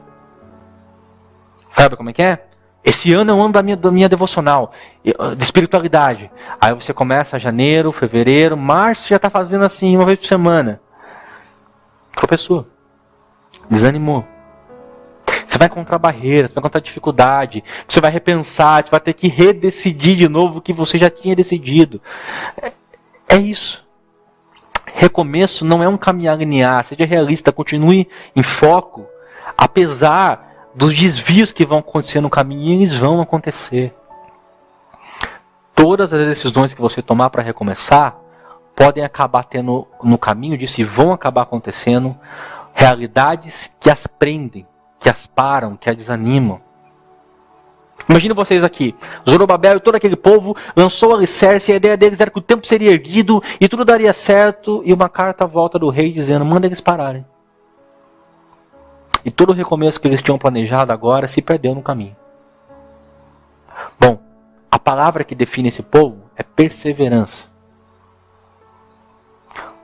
Sabe 1.76 1.96
como 1.96 2.10
é 2.10 2.14
que 2.14 2.22
é? 2.22 2.46
Esse 2.84 3.12
ano 3.14 3.32
é 3.32 3.34
o 3.34 3.42
ano 3.42 3.52
da 3.52 3.64
minha, 3.64 3.76
da 3.76 3.92
minha 3.92 4.08
devocional, 4.08 4.72
ah, 5.18 5.34
de 5.36 5.44
espiritualidade. 5.44 6.30
Aí 6.62 6.74
você 6.74 6.94
começa 6.94 7.40
janeiro, 7.40 7.92
fevereiro, 7.92 8.56
março, 8.56 9.10
já 9.10 9.16
está 9.16 9.30
fazendo 9.30 9.66
assim, 9.66 9.96
uma 9.96 10.06
vez 10.06 10.20
por 10.20 10.28
semana. 10.28 10.80
Tropeçou. 12.16 12.68
Desanimou. 13.70 14.35
Você 15.56 15.60
vai 15.60 15.68
encontrar 15.68 15.98
barreiras, 15.98 16.52
vai 16.52 16.60
encontrar 16.60 16.82
dificuldade, 16.82 17.64
você 17.88 18.02
vai 18.02 18.12
repensar, 18.12 18.84
você 18.84 18.92
vai 18.92 19.00
ter 19.00 19.14
que 19.14 19.30
redecidir 19.30 20.18
de 20.18 20.28
novo 20.28 20.58
o 20.58 20.62
que 20.62 20.74
você 20.74 20.98
já 20.98 21.10
tinha 21.10 21.34
decidido. 21.34 22.02
É, 22.62 22.74
é 23.30 23.38
isso. 23.38 23.82
Recomeço 24.86 25.64
não 25.64 25.82
é 25.82 25.88
um 25.88 25.96
caminhar 25.96 26.38
linear, 26.38 26.84
seja 26.84 27.06
realista, 27.06 27.54
continue 27.54 28.06
em 28.36 28.44
foco, 28.44 29.08
apesar 29.58 30.74
dos 30.76 30.94
desvios 30.94 31.54
que 31.54 31.66
vão 31.66 31.78
acontecer 31.78 32.20
no 32.20 32.30
caminho, 32.30 32.74
eles 32.74 32.94
vão 32.94 33.22
acontecer. 33.22 33.96
Todas 35.74 36.12
as 36.12 36.28
decisões 36.28 36.74
que 36.74 36.82
você 36.82 37.02
tomar 37.02 37.30
para 37.30 37.42
recomeçar, 37.42 38.18
podem 38.76 39.06
acabar 39.06 39.46
tendo 39.46 39.88
no 40.04 40.18
caminho 40.18 40.58
disso 40.58 40.82
e 40.82 40.84
vão 40.84 41.14
acabar 41.14 41.44
acontecendo 41.44 42.14
realidades 42.74 43.72
que 43.80 43.90
as 43.90 44.06
prendem, 44.06 44.68
que 45.06 45.10
as 45.12 45.28
param, 45.28 45.78
que 45.78 45.88
as 45.88 45.96
desanimam. 45.96 46.60
Imagina 48.10 48.34
vocês 48.34 48.64
aqui, 48.64 48.96
Zorobabel 49.30 49.78
e 49.78 49.80
todo 49.80 49.94
aquele 49.94 50.16
povo 50.16 50.58
lançou 50.76 51.12
o 51.12 51.14
alicerce 51.14 51.70
e 51.70 51.74
a 51.74 51.76
ideia 51.76 51.96
deles 51.96 52.20
era 52.20 52.32
que 52.32 52.40
o 52.40 52.42
templo 52.42 52.66
seria 52.66 52.90
erguido 52.90 53.40
e 53.62 53.70
tudo 53.70 53.86
daria 53.86 54.12
certo 54.14 54.82
e 54.84 54.92
uma 54.92 55.08
carta 55.08 55.46
volta 55.46 55.78
do 55.78 55.90
rei 55.90 56.12
dizendo, 56.12 56.44
manda 56.44 56.66
eles 56.66 56.82
pararem. 56.82 57.24
E 59.24 59.30
todo 59.30 59.52
o 59.52 59.54
recomeço 59.54 60.02
que 60.02 60.08
eles 60.08 60.24
tinham 60.24 60.40
planejado 60.40 60.92
agora 60.92 61.28
se 61.28 61.40
perdeu 61.40 61.76
no 61.76 61.84
caminho. 61.84 62.16
Bom, 64.00 64.20
a 64.72 64.80
palavra 64.80 65.24
que 65.24 65.36
define 65.36 65.68
esse 65.68 65.84
povo 65.84 66.18
é 66.36 66.42
perseverança. 66.42 67.46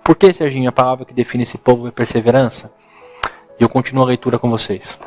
Por 0.04 0.16
que, 0.16 0.34
Serginho, 0.34 0.70
a 0.70 0.72
palavra 0.72 1.06
que 1.06 1.14
define 1.14 1.44
esse 1.44 1.60
povo 1.60 1.88
é 1.88 1.92
perseverança? 1.92 2.72
E 3.60 3.64
eu 3.64 3.70
continuo 3.70 4.04
a 4.04 4.08
leitura 4.08 4.40
com 4.40 4.50
vocês. 4.50 4.98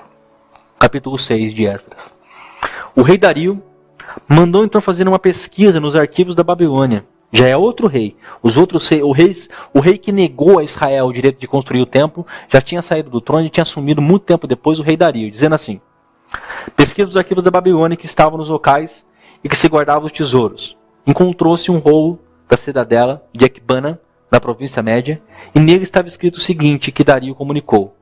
Capítulo 0.84 1.18
6 1.18 1.54
de 1.54 1.64
Esdras. 1.64 2.12
O 2.94 3.00
rei 3.00 3.16
Dario 3.16 3.62
mandou 4.28 4.62
então 4.62 4.82
fazer 4.82 5.08
uma 5.08 5.18
pesquisa 5.18 5.80
nos 5.80 5.96
arquivos 5.96 6.34
da 6.34 6.44
Babilônia 6.44 7.06
já 7.32 7.48
é 7.48 7.56
outro 7.56 7.86
rei. 7.86 8.14
Os 8.42 8.58
outros 8.58 8.90
o, 8.90 9.10
reis, 9.10 9.48
o 9.72 9.80
rei 9.80 9.96
que 9.96 10.12
negou 10.12 10.58
a 10.58 10.62
Israel 10.62 11.06
o 11.06 11.12
direito 11.12 11.40
de 11.40 11.46
construir 11.46 11.80
o 11.80 11.86
templo 11.86 12.26
já 12.50 12.60
tinha 12.60 12.82
saído 12.82 13.08
do 13.08 13.18
trono 13.18 13.46
e 13.46 13.48
tinha 13.48 13.62
assumido 13.62 14.02
muito 14.02 14.26
tempo 14.26 14.46
depois 14.46 14.78
o 14.78 14.82
rei 14.82 14.94
Dario, 14.94 15.30
dizendo 15.30 15.54
assim: 15.54 15.80
Pesquisa 16.76 17.06
dos 17.06 17.16
arquivos 17.16 17.42
da 17.42 17.50
Babilônia 17.50 17.96
que 17.96 18.04
estavam 18.04 18.36
nos 18.36 18.50
locais 18.50 19.06
e 19.42 19.48
que 19.48 19.56
se 19.56 19.68
guardavam 19.68 20.04
os 20.04 20.12
tesouros. 20.12 20.76
Encontrou-se 21.06 21.70
um 21.70 21.78
rolo 21.78 22.20
da 22.46 22.58
cidadela 22.58 23.26
de 23.32 23.46
Ecbana, 23.46 23.98
da 24.30 24.38
província 24.38 24.82
média, 24.82 25.22
e 25.54 25.58
nele 25.58 25.82
estava 25.82 26.06
escrito 26.06 26.36
o 26.36 26.42
seguinte 26.42 26.92
que 26.92 27.02
Dario 27.02 27.34
comunicou. 27.34 27.96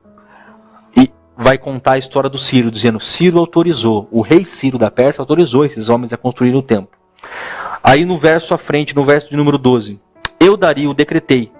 Vai 1.35 1.57
contar 1.57 1.93
a 1.93 1.97
história 1.97 2.29
do 2.29 2.37
Ciro, 2.37 2.69
dizendo: 2.69 2.99
Ciro 2.99 3.39
autorizou, 3.39 4.07
o 4.11 4.21
rei 4.21 4.45
Ciro 4.45 4.77
da 4.77 4.91
Pérsia 4.91 5.21
autorizou 5.21 5.65
esses 5.65 5.89
homens 5.89 6.13
a 6.13 6.17
construir 6.17 6.55
o 6.55 6.61
templo. 6.61 6.97
Aí 7.83 8.05
no 8.05 8.17
verso 8.17 8.53
à 8.53 8.57
frente, 8.57 8.95
no 8.95 9.03
verso 9.03 9.29
de 9.29 9.35
número 9.35 9.57
12, 9.57 9.99
eu 10.39 10.55
daria 10.55 10.89
o 10.89 10.93
decretei 10.93 11.51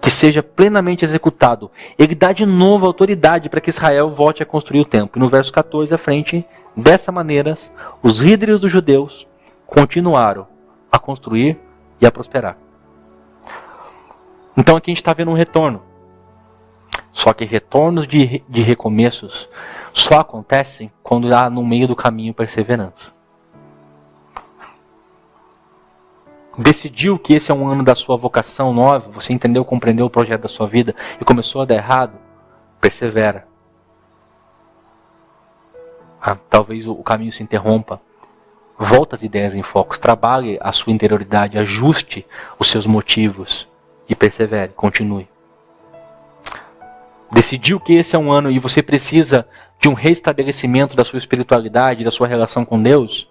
que 0.00 0.10
seja 0.10 0.42
plenamente 0.42 1.04
executado. 1.04 1.70
Ele 1.98 2.14
dá 2.14 2.32
de 2.32 2.46
novo 2.46 2.86
autoridade 2.86 3.48
para 3.48 3.60
que 3.60 3.70
Israel 3.70 4.10
volte 4.10 4.42
a 4.42 4.46
construir 4.46 4.80
o 4.80 4.84
templo. 4.84 5.18
E 5.18 5.20
no 5.20 5.28
verso 5.28 5.52
14 5.52 5.92
à 5.92 5.98
frente, 5.98 6.44
dessa 6.76 7.10
maneira, 7.10 7.56
os 8.02 8.20
líderes 8.20 8.60
dos 8.60 8.70
judeus 8.70 9.26
continuaram 9.66 10.46
a 10.92 10.98
construir 10.98 11.58
e 12.00 12.06
a 12.06 12.12
prosperar. 12.12 12.56
Então 14.56 14.76
aqui 14.76 14.90
a 14.90 14.92
gente 14.92 15.02
está 15.02 15.12
vendo 15.12 15.30
um 15.30 15.34
retorno. 15.34 15.82
Só 17.16 17.32
que 17.32 17.46
retornos 17.46 18.06
de, 18.06 18.44
de 18.46 18.60
recomeços 18.60 19.48
só 19.94 20.20
acontecem 20.20 20.92
quando 21.02 21.34
há 21.34 21.48
no 21.48 21.64
meio 21.64 21.88
do 21.88 21.96
caminho 21.96 22.34
perseverança. 22.34 23.10
decidiu 26.58 27.18
que 27.18 27.34
esse 27.34 27.50
é 27.50 27.54
um 27.54 27.68
ano 27.68 27.82
da 27.82 27.94
sua 27.94 28.16
vocação 28.16 28.72
nova, 28.72 29.10
você 29.10 29.32
entendeu, 29.32 29.64
compreendeu 29.64 30.06
o 30.06 30.10
projeto 30.10 30.42
da 30.42 30.48
sua 30.48 30.66
vida 30.66 30.94
e 31.20 31.24
começou 31.24 31.60
a 31.60 31.64
dar 31.66 31.74
errado, 31.74 32.14
persevera. 32.80 33.46
Ah, 36.20 36.36
talvez 36.48 36.86
o 36.86 36.96
caminho 36.96 37.32
se 37.32 37.42
interrompa. 37.42 38.00
Volta 38.78 39.16
as 39.16 39.22
ideias 39.22 39.54
em 39.54 39.62
foco, 39.62 39.98
trabalhe 39.98 40.58
a 40.62 40.72
sua 40.72 40.92
interioridade, 40.92 41.58
ajuste 41.58 42.26
os 42.58 42.70
seus 42.70 42.86
motivos 42.86 43.68
e 44.08 44.14
persevere, 44.14 44.72
continue. 44.74 45.28
Decidiu 47.30 47.80
que 47.80 47.94
esse 47.94 48.14
é 48.14 48.18
um 48.18 48.30
ano 48.30 48.50
e 48.50 48.58
você 48.58 48.82
precisa 48.82 49.46
de 49.80 49.88
um 49.88 49.94
restabelecimento 49.94 50.96
da 50.96 51.04
sua 51.04 51.18
espiritualidade, 51.18 52.04
da 52.04 52.10
sua 52.10 52.26
relação 52.26 52.64
com 52.64 52.80
Deus, 52.80 53.28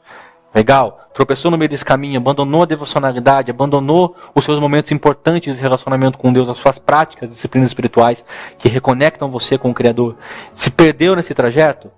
Legal? 0.56 1.10
Tropeçou 1.14 1.52
no 1.52 1.58
meio 1.58 1.68
desse 1.68 1.84
caminho, 1.84 2.18
abandonou 2.18 2.64
a 2.64 2.66
devocionalidade, 2.66 3.52
abandonou 3.52 4.16
os 4.34 4.46
seus 4.46 4.58
momentos 4.58 4.90
importantes 4.94 5.58
de 5.58 5.62
relacionamento 5.62 6.18
com 6.18 6.32
Deus, 6.32 6.48
as 6.48 6.58
suas 6.58 6.80
práticas, 6.80 7.28
disciplinas 7.28 7.72
espirituais 7.72 8.26
que 8.58 8.70
reconectam 8.70 9.30
você 9.30 9.58
com 9.58 9.70
o 9.70 9.74
Criador. 9.74 10.16
Se 10.54 10.72
perdeu 10.72 11.14
nesse 11.14 11.34
trajeto, 11.34 11.92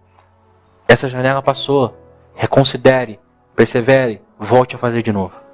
essa 0.88 1.08
janela 1.08 1.40
passou. 1.40 1.96
Reconsidere, 2.34 3.20
persevere, 3.56 4.22
volte 4.40 4.76
a 4.76 4.80
fazer 4.80 5.04
de 5.04 5.12
novo. 5.12 5.47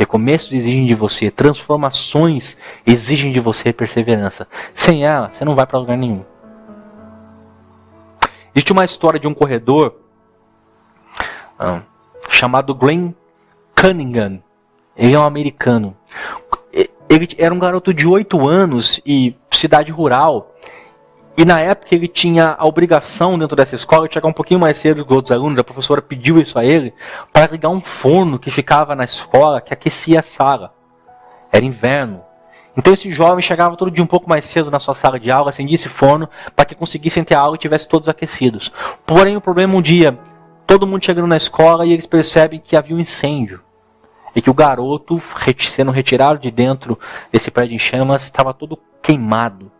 Recomeços 0.00 0.50
exigem 0.54 0.86
de 0.86 0.94
você, 0.94 1.30
transformações 1.30 2.56
exigem 2.86 3.32
de 3.32 3.38
você 3.38 3.70
perseverança. 3.70 4.48
Sem 4.72 5.04
ela, 5.04 5.30
você 5.30 5.44
não 5.44 5.54
vai 5.54 5.66
para 5.66 5.78
lugar 5.78 5.98
nenhum. 5.98 6.24
Existe 8.54 8.72
uma 8.72 8.82
história 8.82 9.20
de 9.20 9.28
um 9.28 9.34
corredor 9.34 9.94
ah, 11.58 11.82
chamado 12.30 12.74
Glenn 12.74 13.12
Cunningham. 13.76 14.42
Ele 14.96 15.12
é 15.12 15.18
um 15.18 15.22
americano. 15.22 15.94
Ele 16.72 17.28
era 17.36 17.52
um 17.52 17.58
garoto 17.58 17.92
de 17.92 18.06
8 18.06 18.48
anos 18.48 19.02
e 19.04 19.36
cidade 19.52 19.92
rural. 19.92 20.56
E 21.36 21.44
na 21.44 21.60
época 21.60 21.94
ele 21.94 22.08
tinha 22.08 22.54
a 22.58 22.66
obrigação 22.66 23.38
dentro 23.38 23.56
dessa 23.56 23.74
escola 23.74 24.06
de 24.06 24.14
chegar 24.14 24.28
um 24.28 24.32
pouquinho 24.32 24.60
mais 24.60 24.76
cedo 24.76 25.04
que 25.04 25.10
os 25.10 25.16
outros 25.16 25.32
alunos. 25.32 25.58
A 25.58 25.64
professora 25.64 26.02
pediu 26.02 26.38
isso 26.38 26.58
a 26.58 26.64
ele 26.64 26.92
para 27.32 27.50
ligar 27.50 27.70
um 27.70 27.80
forno 27.80 28.38
que 28.38 28.50
ficava 28.50 28.94
na 28.94 29.04
escola 29.04 29.60
que 29.60 29.72
aquecia 29.72 30.20
a 30.20 30.22
sala. 30.22 30.74
Era 31.52 31.64
inverno. 31.64 32.22
Então 32.76 32.92
esse 32.92 33.10
jovem 33.12 33.42
chegava 33.42 33.76
todo 33.76 33.90
dia 33.90 34.04
um 34.04 34.06
pouco 34.06 34.28
mais 34.28 34.44
cedo 34.44 34.70
na 34.70 34.78
sua 34.78 34.94
sala 34.94 35.18
de 35.18 35.30
aula, 35.30 35.50
acendia 35.50 35.74
esse 35.74 35.88
forno 35.88 36.28
para 36.54 36.64
que 36.64 36.74
conseguissem 36.74 37.24
ter 37.24 37.34
aula 37.34 37.56
e 37.56 37.58
tivesse 37.58 37.88
todos 37.88 38.08
aquecidos. 38.08 38.70
Porém 39.06 39.36
o 39.36 39.40
problema 39.40 39.74
um 39.74 39.82
dia 39.82 40.18
todo 40.66 40.86
mundo 40.86 41.04
chegando 41.04 41.26
na 41.26 41.36
escola 41.36 41.84
e 41.84 41.92
eles 41.92 42.06
percebem 42.06 42.60
que 42.60 42.76
havia 42.76 42.94
um 42.94 43.00
incêndio. 43.00 43.60
E 44.36 44.40
que 44.40 44.48
o 44.48 44.54
garoto, 44.54 45.20
sendo 45.58 45.90
retirado 45.90 46.38
de 46.38 46.48
dentro 46.48 46.96
desse 47.32 47.50
prédio 47.50 47.74
em 47.74 47.78
chamas, 47.78 48.22
estava 48.22 48.54
todo 48.54 48.78
queimado. 49.02 49.72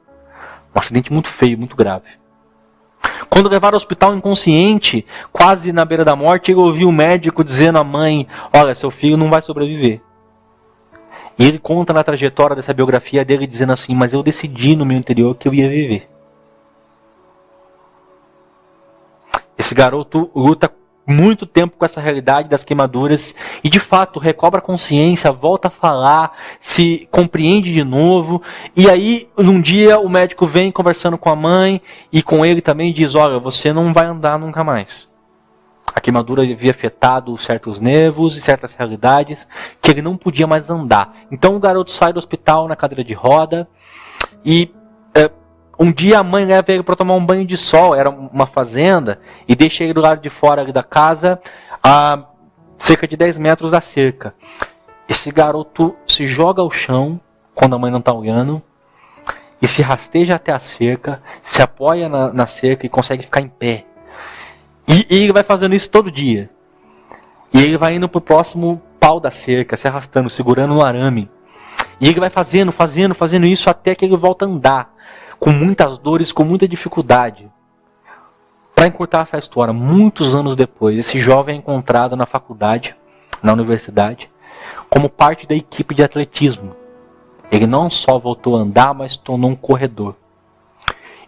Um 0.75 0.79
acidente 0.79 1.12
muito 1.12 1.29
feio, 1.29 1.59
muito 1.59 1.77
grave. 1.77 2.21
Quando 3.29 3.49
levaram 3.49 3.77
ao 3.77 3.79
hospital 3.79 4.14
inconsciente, 4.14 5.07
quase 5.33 5.73
na 5.73 5.85
beira 5.85 6.05
da 6.05 6.14
morte, 6.16 6.51
ele 6.51 6.61
ouviu 6.61 6.89
o 6.89 6.93
médico 6.93 7.45
dizendo 7.45 7.79
à 7.79 7.85
mãe: 7.85 8.27
Olha, 8.53 8.75
seu 8.75 8.91
filho 8.91 9.16
não 9.16 9.31
vai 9.31 9.41
sobreviver. 9.41 10.01
E 11.39 11.47
ele 11.47 11.59
conta 11.59 11.93
na 11.93 12.05
trajetória 12.05 12.55
dessa 12.55 12.75
biografia 12.75 13.25
dele 13.25 13.47
dizendo 13.47 13.73
assim: 13.73 13.95
Mas 13.95 14.12
eu 14.12 14.23
decidi 14.23 14.77
no 14.77 14.85
meu 14.85 14.99
interior 14.99 15.35
que 15.35 15.49
eu 15.49 15.55
ia 15.55 15.68
viver. 15.68 16.09
Esse 19.57 19.75
garoto 19.75 20.31
luta 20.35 20.71
muito 21.11 21.45
tempo 21.45 21.77
com 21.77 21.85
essa 21.85 22.01
realidade 22.01 22.49
das 22.49 22.65
queimaduras 22.65 23.35
e 23.63 23.69
de 23.69 23.81
fato 23.81 24.19
recobra 24.19 24.61
consciência, 24.61 25.33
volta 25.33 25.69
a 25.69 25.71
falar, 25.71 26.33
se 26.61 27.09
compreende 27.11 27.73
de 27.73 27.85
novo. 27.85 28.43
E 28.77 28.89
aí, 28.89 29.29
num 29.37 29.61
dia, 29.61 29.99
o 29.99 30.09
médico 30.09 30.47
vem 30.47 30.71
conversando 30.71 31.19
com 31.19 31.29
a 31.29 31.37
mãe 31.37 31.83
e 32.13 32.23
com 32.23 32.47
ele 32.47 32.61
também 32.61 32.93
diz: 32.93 33.15
Olha, 33.15 33.39
você 33.39 33.73
não 33.73 33.93
vai 33.93 34.07
andar 34.07 34.39
nunca 34.39 34.63
mais. 34.63 35.09
A 35.93 36.01
queimadura 36.01 36.43
havia 36.43 36.71
afetado 36.71 37.37
certos 37.37 37.81
nervos 37.81 38.37
e 38.37 38.41
certas 38.41 38.75
realidades 38.75 39.47
que 39.83 39.91
ele 39.91 40.01
não 40.01 40.17
podia 40.17 40.47
mais 40.47 40.71
andar. 40.71 41.15
Então 41.31 41.57
o 41.57 41.61
garoto 41.61 41.91
sai 41.91 42.13
do 42.13 42.19
hospital 42.19 42.69
na 42.69 42.77
cadeira 42.77 43.03
de 43.03 43.13
roda 43.13 43.69
e 44.45 44.73
um 45.81 45.91
dia 45.91 46.18
a 46.18 46.22
mãe 46.22 46.45
leva 46.45 46.70
ele 46.70 46.83
para 46.83 46.95
tomar 46.95 47.14
um 47.14 47.24
banho 47.24 47.47
de 47.47 47.57
sol, 47.57 47.95
era 47.95 48.11
uma 48.11 48.45
fazenda, 48.45 49.18
e 49.49 49.57
deixa 49.57 49.83
ele 49.83 49.95
do 49.95 50.03
lado 50.03 50.20
de 50.20 50.28
fora 50.28 50.70
da 50.70 50.83
casa, 50.83 51.41
a 51.83 52.22
cerca 52.78 53.09
de 53.09 53.16
10 53.16 53.39
metros 53.39 53.72
da 53.72 53.81
cerca. 53.81 54.35
Esse 55.09 55.33
garoto 55.33 55.97
se 56.07 56.26
joga 56.26 56.61
ao 56.61 56.70
chão, 56.70 57.18
quando 57.55 57.74
a 57.74 57.78
mãe 57.78 57.91
não 57.91 57.99
está 57.99 58.12
olhando, 58.12 58.62
e 59.62 59.66
se 59.66 59.81
rasteja 59.81 60.35
até 60.35 60.53
a 60.53 60.59
cerca, 60.59 61.22
se 61.43 61.62
apoia 61.62 62.11
na, 62.11 62.31
na 62.31 62.47
cerca 62.47 62.85
e 62.85 62.91
consegue 62.91 63.22
ficar 63.22 63.41
em 63.41 63.49
pé. 63.49 63.87
E, 64.87 65.07
e, 65.09 65.22
ele 65.22 65.33
vai 65.33 65.43
fazendo 65.43 65.74
isso 65.74 65.89
todo 65.89 66.11
dia. 66.11 66.51
E 67.55 67.62
ele 67.62 67.78
vai 67.78 67.95
indo 67.95 68.09
para 68.09 68.18
o 68.18 68.22
próximo 68.22 68.83
pau 68.99 69.18
da 69.18 69.31
cerca, 69.31 69.78
se 69.78 69.89
arrastando, 69.89 70.28
segurando 70.28 70.74
no 70.74 70.83
arame. 70.83 71.31
E 71.99 72.09
ele 72.09 72.20
vai 72.20 72.31
fazendo, 72.31 72.70
fazendo, 72.70 73.14
fazendo 73.14 73.47
isso 73.47 73.70
até 73.70 73.95
que 73.95 74.05
ele 74.05 74.16
volta 74.16 74.45
a 74.45 74.49
andar 74.49 75.01
com 75.41 75.51
muitas 75.51 75.97
dores, 75.97 76.30
com 76.30 76.45
muita 76.45 76.68
dificuldade. 76.68 77.51
Para 78.74 78.86
encurtar 78.86 79.22
essa 79.22 79.38
história, 79.38 79.72
muitos 79.72 80.34
anos 80.34 80.55
depois, 80.55 80.99
esse 80.99 81.18
jovem 81.18 81.57
é 81.57 81.59
encontrado 81.59 82.14
na 82.14 82.26
faculdade, 82.26 82.95
na 83.43 83.55
universidade, 83.55 84.30
como 84.91 85.09
parte 85.09 85.47
da 85.47 85.55
equipe 85.55 85.95
de 85.95 86.03
atletismo. 86.03 86.76
Ele 87.51 87.66
não 87.66 87.88
só 87.88 88.18
voltou 88.18 88.57
a 88.57 88.61
andar, 88.61 88.93
mas 88.93 89.16
tornou 89.16 89.51
um 89.51 89.57
corredor. 89.57 90.14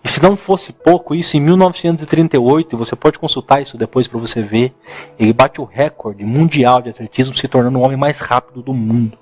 E 0.05 0.09
se 0.09 0.23
não 0.23 0.37
fosse 0.37 0.73
pouco, 0.73 1.15
isso 1.15 1.37
em 1.37 1.41
1938, 1.41 2.77
você 2.77 2.95
pode 2.95 3.19
consultar 3.19 3.63
isso 3.63 3.79
depois 3.79 4.07
para 4.07 4.21
você 4.21 4.43
ver, 4.43 4.75
ele 5.19 5.33
bate 5.33 5.61
o 5.61 5.65
recorde 5.65 6.25
mundial 6.25 6.83
de 6.83 6.91
atletismo, 6.91 7.35
se 7.35 7.49
tornando 7.49 7.79
o 7.79 7.83
homem 7.83 7.97
mais 7.97 8.21
rápido 8.21 8.63
do 8.63 8.75
mundo. 8.75 9.22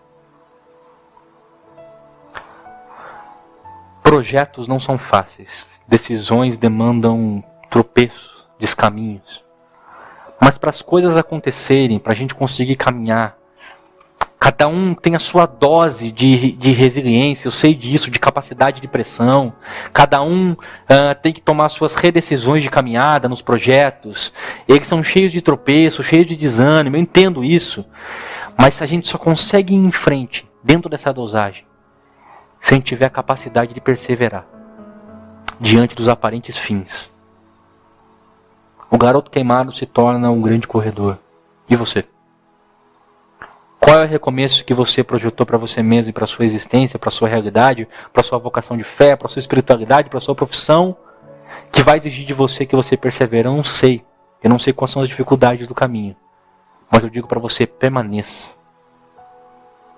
Projetos 4.03 4.67
não 4.67 4.81
são 4.81 4.99
fáceis. 4.99 5.67
Decisões 5.87 6.57
demandam 6.57 7.43
tropeços, 7.71 8.47
descaminhos. 8.59 9.43
Mas 10.41 10.57
para 10.57 10.71
as 10.71 10.81
coisas 10.81 11.17
acontecerem, 11.17 11.99
para 11.99 12.13
a 12.13 12.17
gente 12.17 12.35
conseguir 12.35 12.77
caminhar, 12.77 13.37
cada 14.39 14.67
um 14.67 14.95
tem 14.95 15.15
a 15.15 15.19
sua 15.19 15.45
dose 15.45 16.11
de, 16.11 16.53
de 16.53 16.73
resiliência, 16.73 17.47
eu 17.47 17.53
sei 17.53 17.75
disso, 17.75 18.11
de 18.11 18.19
capacidade 18.19 18.81
de 18.81 18.89
pressão. 18.89 19.53
Cada 19.93 20.23
um 20.23 20.53
uh, 20.53 21.15
tem 21.21 21.31
que 21.31 21.43
tomar 21.43 21.69
suas 21.69 21.95
redecisões 21.95 22.63
de 22.63 22.71
caminhada 22.71 23.29
nos 23.29 23.43
projetos. 23.43 24.33
Eles 24.67 24.87
são 24.87 25.05
cheios 25.05 25.31
de 25.31 25.43
tropeços, 25.43 26.07
cheios 26.07 26.27
de 26.27 26.37
desânimo, 26.37 26.97
eu 26.97 27.01
entendo 27.01 27.45
isso. 27.45 27.85
Mas 28.57 28.81
a 28.81 28.87
gente 28.87 29.09
só 29.09 29.19
consegue 29.19 29.75
ir 29.75 29.79
em 29.79 29.93
frente, 29.93 30.47
dentro 30.65 30.89
dessa 30.89 31.13
dosagem, 31.13 31.65
se 32.61 32.75
a 32.75 32.77
gente 32.77 32.87
tiver 32.87 33.07
a 33.07 33.11
capacidade 33.11 33.73
de 33.75 33.81
perseverar 33.81 34.47
diante 35.61 35.95
dos 35.95 36.09
aparentes 36.09 36.57
fins. 36.57 37.11
O 38.91 38.99
garoto 38.99 39.31
queimado 39.31 39.73
se 39.73 39.87
torna 39.87 40.31
um 40.31 40.41
grande 40.41 40.67
corredor. 40.67 41.19
E 41.69 41.77
você? 41.77 42.05
Qual 43.79 43.99
é 43.99 44.05
o 44.05 44.09
recomeço 44.09 44.65
que 44.65 44.75
você 44.75 45.03
projetou 45.03 45.47
para 45.47 45.57
você 45.57 45.83
mesmo 45.83 46.11
e 46.11 46.13
para 46.13 46.27
sua 46.27 46.45
existência, 46.45 46.99
para 46.99 47.11
sua 47.11 47.29
realidade, 47.29 47.89
para 48.13 48.23
sua 48.23 48.39
vocação 48.39 48.77
de 48.77 48.85
fé, 48.85 49.17
para 49.17 49.29
sua 49.29 49.39
espiritualidade, 49.39 50.11
para 50.11 50.21
sua 50.21 50.35
profissão, 50.35 50.97
que 51.73 51.83
vai 51.83 51.97
exigir 51.97 52.27
de 52.27 52.35
você 52.35 52.67
que 52.67 52.77
você 52.77 52.97
persevere? 52.97 53.49
Eu 53.49 53.55
não 53.55 53.65
sei. 53.65 54.05
Eu 54.43 54.51
não 54.51 54.59
sei 54.59 54.73
quais 54.73 54.91
são 54.91 55.03
as 55.03 55.09
dificuldades 55.09 55.67
do 55.67 55.75
caminho. 55.75 56.17
Mas 56.91 57.05
eu 57.05 57.11
digo 57.11 57.29
para 57.29 57.39
você, 57.39 57.67
permaneça. 57.67 58.49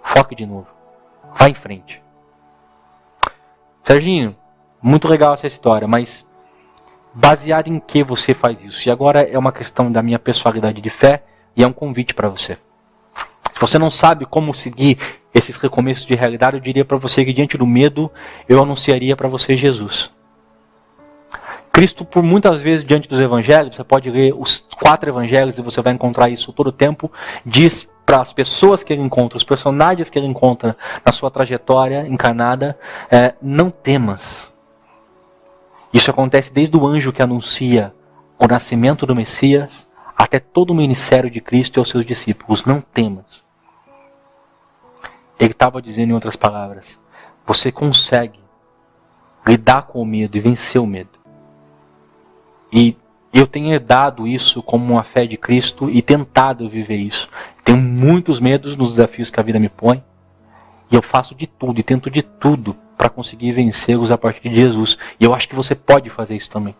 Foque 0.03 0.35
de 0.35 0.45
novo. 0.45 0.67
Vá 1.39 1.49
em 1.49 1.55
frente. 1.55 2.03
Serginho, 3.85 4.37
muito 4.81 5.09
legal 5.09 5.35
essa 5.35 5.47
história, 5.47 5.89
mas 5.89 6.25
baseado 7.15 7.69
em 7.69 7.79
que 7.79 8.03
você 8.03 8.33
faz 8.33 8.63
isso? 8.63 8.89
E 8.89 8.91
agora 8.91 9.23
é 9.23 9.37
uma 9.37 9.53
questão 9.53 9.91
da 9.91 10.03
minha 10.03 10.19
pessoalidade 10.19 10.81
de 10.81 10.91
fé 10.91 11.23
e 11.57 11.63
é 11.63 11.67
um 11.67 11.73
convite 11.73 12.15
para 12.15 12.29
você. 12.29 12.57
Se 13.53 13.61
você 13.61 13.79
não 13.79 13.91
sabe 13.91 14.25
como 14.25 14.55
seguir 14.55 14.99
esses 15.35 15.57
recomeços 15.57 16.07
de 16.07 16.15
realidade, 16.15 16.57
eu 16.57 16.61
diria 16.61 16.85
para 16.85 16.97
você 16.97 17.25
que 17.25 17.33
diante 17.33 17.59
do 17.59 17.67
medo, 17.67 18.11
eu 18.49 18.63
anunciaria 18.63 19.17
para 19.17 19.29
você 19.29 19.57
Jesus. 19.57 20.11
Cristo, 21.73 22.05
por 22.05 22.23
muitas 22.23 22.61
vezes, 22.61 22.85
diante 22.85 23.09
dos 23.09 23.19
evangelhos, 23.19 23.77
você 23.77 23.83
pode 23.83 24.11
ler 24.11 24.35
os 24.37 24.65
quatro 24.79 25.09
evangelhos 25.09 25.57
e 25.59 25.63
você 25.63 25.81
vai 25.81 25.93
encontrar 25.93 26.29
isso 26.29 26.53
todo 26.53 26.67
o 26.67 26.73
tempo, 26.73 27.11
diz 27.45 27.89
para 28.05 28.21
as 28.21 28.33
pessoas 28.33 28.83
que 28.83 28.93
ele 28.93 29.03
encontra, 29.03 29.37
os 29.37 29.45
personagens 29.45 30.11
que 30.11 30.19
ele 30.19 30.27
encontra 30.27 30.77
na 31.05 31.13
sua 31.13 31.31
trajetória 31.31 32.07
encarnada, 32.07 32.79
é, 33.11 33.35
não 33.41 33.71
temas. 33.71 34.51
Isso 35.93 36.11
acontece 36.11 36.53
desde 36.53 36.77
o 36.77 36.87
anjo 36.87 37.13
que 37.13 37.23
anuncia 37.23 37.95
o 38.39 38.47
nascimento 38.47 39.07
do 39.07 39.15
Messias 39.15 39.87
até 40.17 40.39
todo 40.39 40.71
o 40.71 40.75
ministério 40.75 41.31
de 41.31 41.41
Cristo 41.41 41.77
e 41.77 41.81
aos 41.81 41.89
seus 41.89 42.05
discípulos. 42.05 42.65
Não 42.65 42.81
temas. 42.81 43.43
Ele 45.39 45.53
estava 45.53 45.83
dizendo 45.83 46.11
em 46.11 46.15
outras 46.15 46.37
palavras: 46.37 46.99
você 47.47 47.71
consegue 47.71 48.41
lidar 49.47 49.83
com 49.83 50.01
o 50.01 50.07
medo 50.07 50.37
e 50.37 50.41
vencer 50.41 50.81
o 50.81 50.87
medo. 50.87 51.19
E 52.73 52.97
eu 53.33 53.47
tenho 53.47 53.73
herdado 53.73 54.27
isso 54.27 54.63
como 54.63 54.93
uma 54.93 55.03
fé 55.03 55.27
de 55.27 55.37
Cristo 55.37 55.91
e 55.91 56.01
tentado 56.01 56.69
viver 56.69 56.97
isso. 56.97 57.29
Tenho 57.65 57.79
muitos 57.79 58.41
medos 58.41 58.77
nos 58.77 58.91
desafios 58.91 59.31
que 59.31 59.41
a 59.41 59.43
vida 59.43 59.59
me 59.59 59.69
põe. 59.69 60.03
E 60.91 60.95
eu 60.95 61.03
faço 61.03 61.35
de 61.35 61.47
tudo 61.47 61.81
e 61.81 61.83
tento 61.83 62.11
de 62.11 62.23
tudo 62.23 62.77
para 62.99 63.09
conseguir 63.09 63.53
vencê-los 63.53 64.11
a 64.11 64.19
partir 64.19 64.49
de 64.49 64.55
Jesus. 64.55 64.99
E 65.19 65.25
eu 65.25 65.35
acho 65.35 65.49
que 65.49 65.55
você 65.55 65.75
pode 65.75 66.11
fazer 66.11 66.37
isso 66.37 66.51
também. 66.51 66.75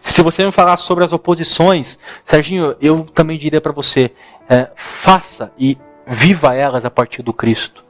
Se 0.00 0.22
você 0.22 0.44
me 0.44 0.52
falar 0.52 0.76
sobre 0.76 1.04
as 1.04 1.12
oposições, 1.12 1.98
Serginho, 2.24 2.76
eu 2.80 3.04
também 3.04 3.38
diria 3.38 3.60
para 3.60 3.72
você: 3.72 4.12
é, 4.48 4.68
faça 4.74 5.52
e 5.58 5.78
viva 6.06 6.54
elas 6.54 6.84
a 6.84 6.90
partir 6.90 7.22
do 7.22 7.32
Cristo. 7.32 7.84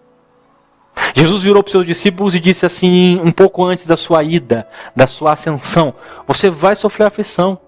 Jesus 1.14 1.43
virou 1.43 1.62
para 1.62 1.68
os 1.68 1.72
seus 1.72 1.87
discípulos 1.87 2.35
e 2.35 2.41
disse 2.41 2.66
assim, 2.66 3.20
um 3.22 3.31
pouco 3.31 3.64
antes 3.64 3.87
da 3.87 3.97
sua 3.97 4.22
ida, 4.22 4.68
da 4.95 5.07
sua 5.07 5.33
ascensão: 5.33 5.95
Você 6.26 6.51
vai 6.51 6.74
sofrer 6.74 7.07
aflição. 7.07 7.59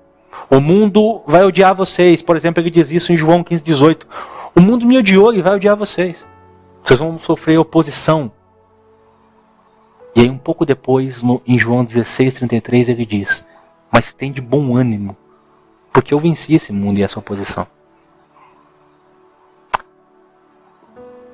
O 0.51 0.61
mundo 0.61 1.22
vai 1.26 1.45
odiar 1.45 1.74
vocês. 1.74 2.22
Por 2.22 2.37
exemplo, 2.37 2.62
ele 2.62 2.70
diz 2.70 2.91
isso 2.91 3.12
em 3.12 3.16
João 3.16 3.43
15, 3.43 3.62
18. 3.62 4.07
O 4.55 4.61
mundo 4.61 4.87
me 4.87 4.99
odiou 4.99 5.33
e 5.33 5.41
vai 5.43 5.55
odiar 5.55 5.76
vocês. 5.76 6.16
Vocês 6.85 6.99
vão 6.99 7.18
sofrer 7.18 7.59
oposição. 7.59 8.31
E 10.14 10.20
aí, 10.20 10.31
um 10.31 10.39
pouco 10.39 10.66
depois, 10.66 11.22
no, 11.22 11.41
em 11.47 11.59
João 11.59 11.85
16, 11.85 12.35
33, 12.35 12.89
ele 12.89 13.07
diz: 13.07 13.45
Mas 13.93 14.12
tem 14.12 14.33
de 14.33 14.41
bom 14.41 14.76
ânimo, 14.76 15.16
porque 15.93 16.12
eu 16.12 16.18
venci 16.18 16.55
esse 16.55 16.72
mundo 16.72 16.99
e 16.99 17.03
essa 17.03 17.18
oposição. 17.18 17.66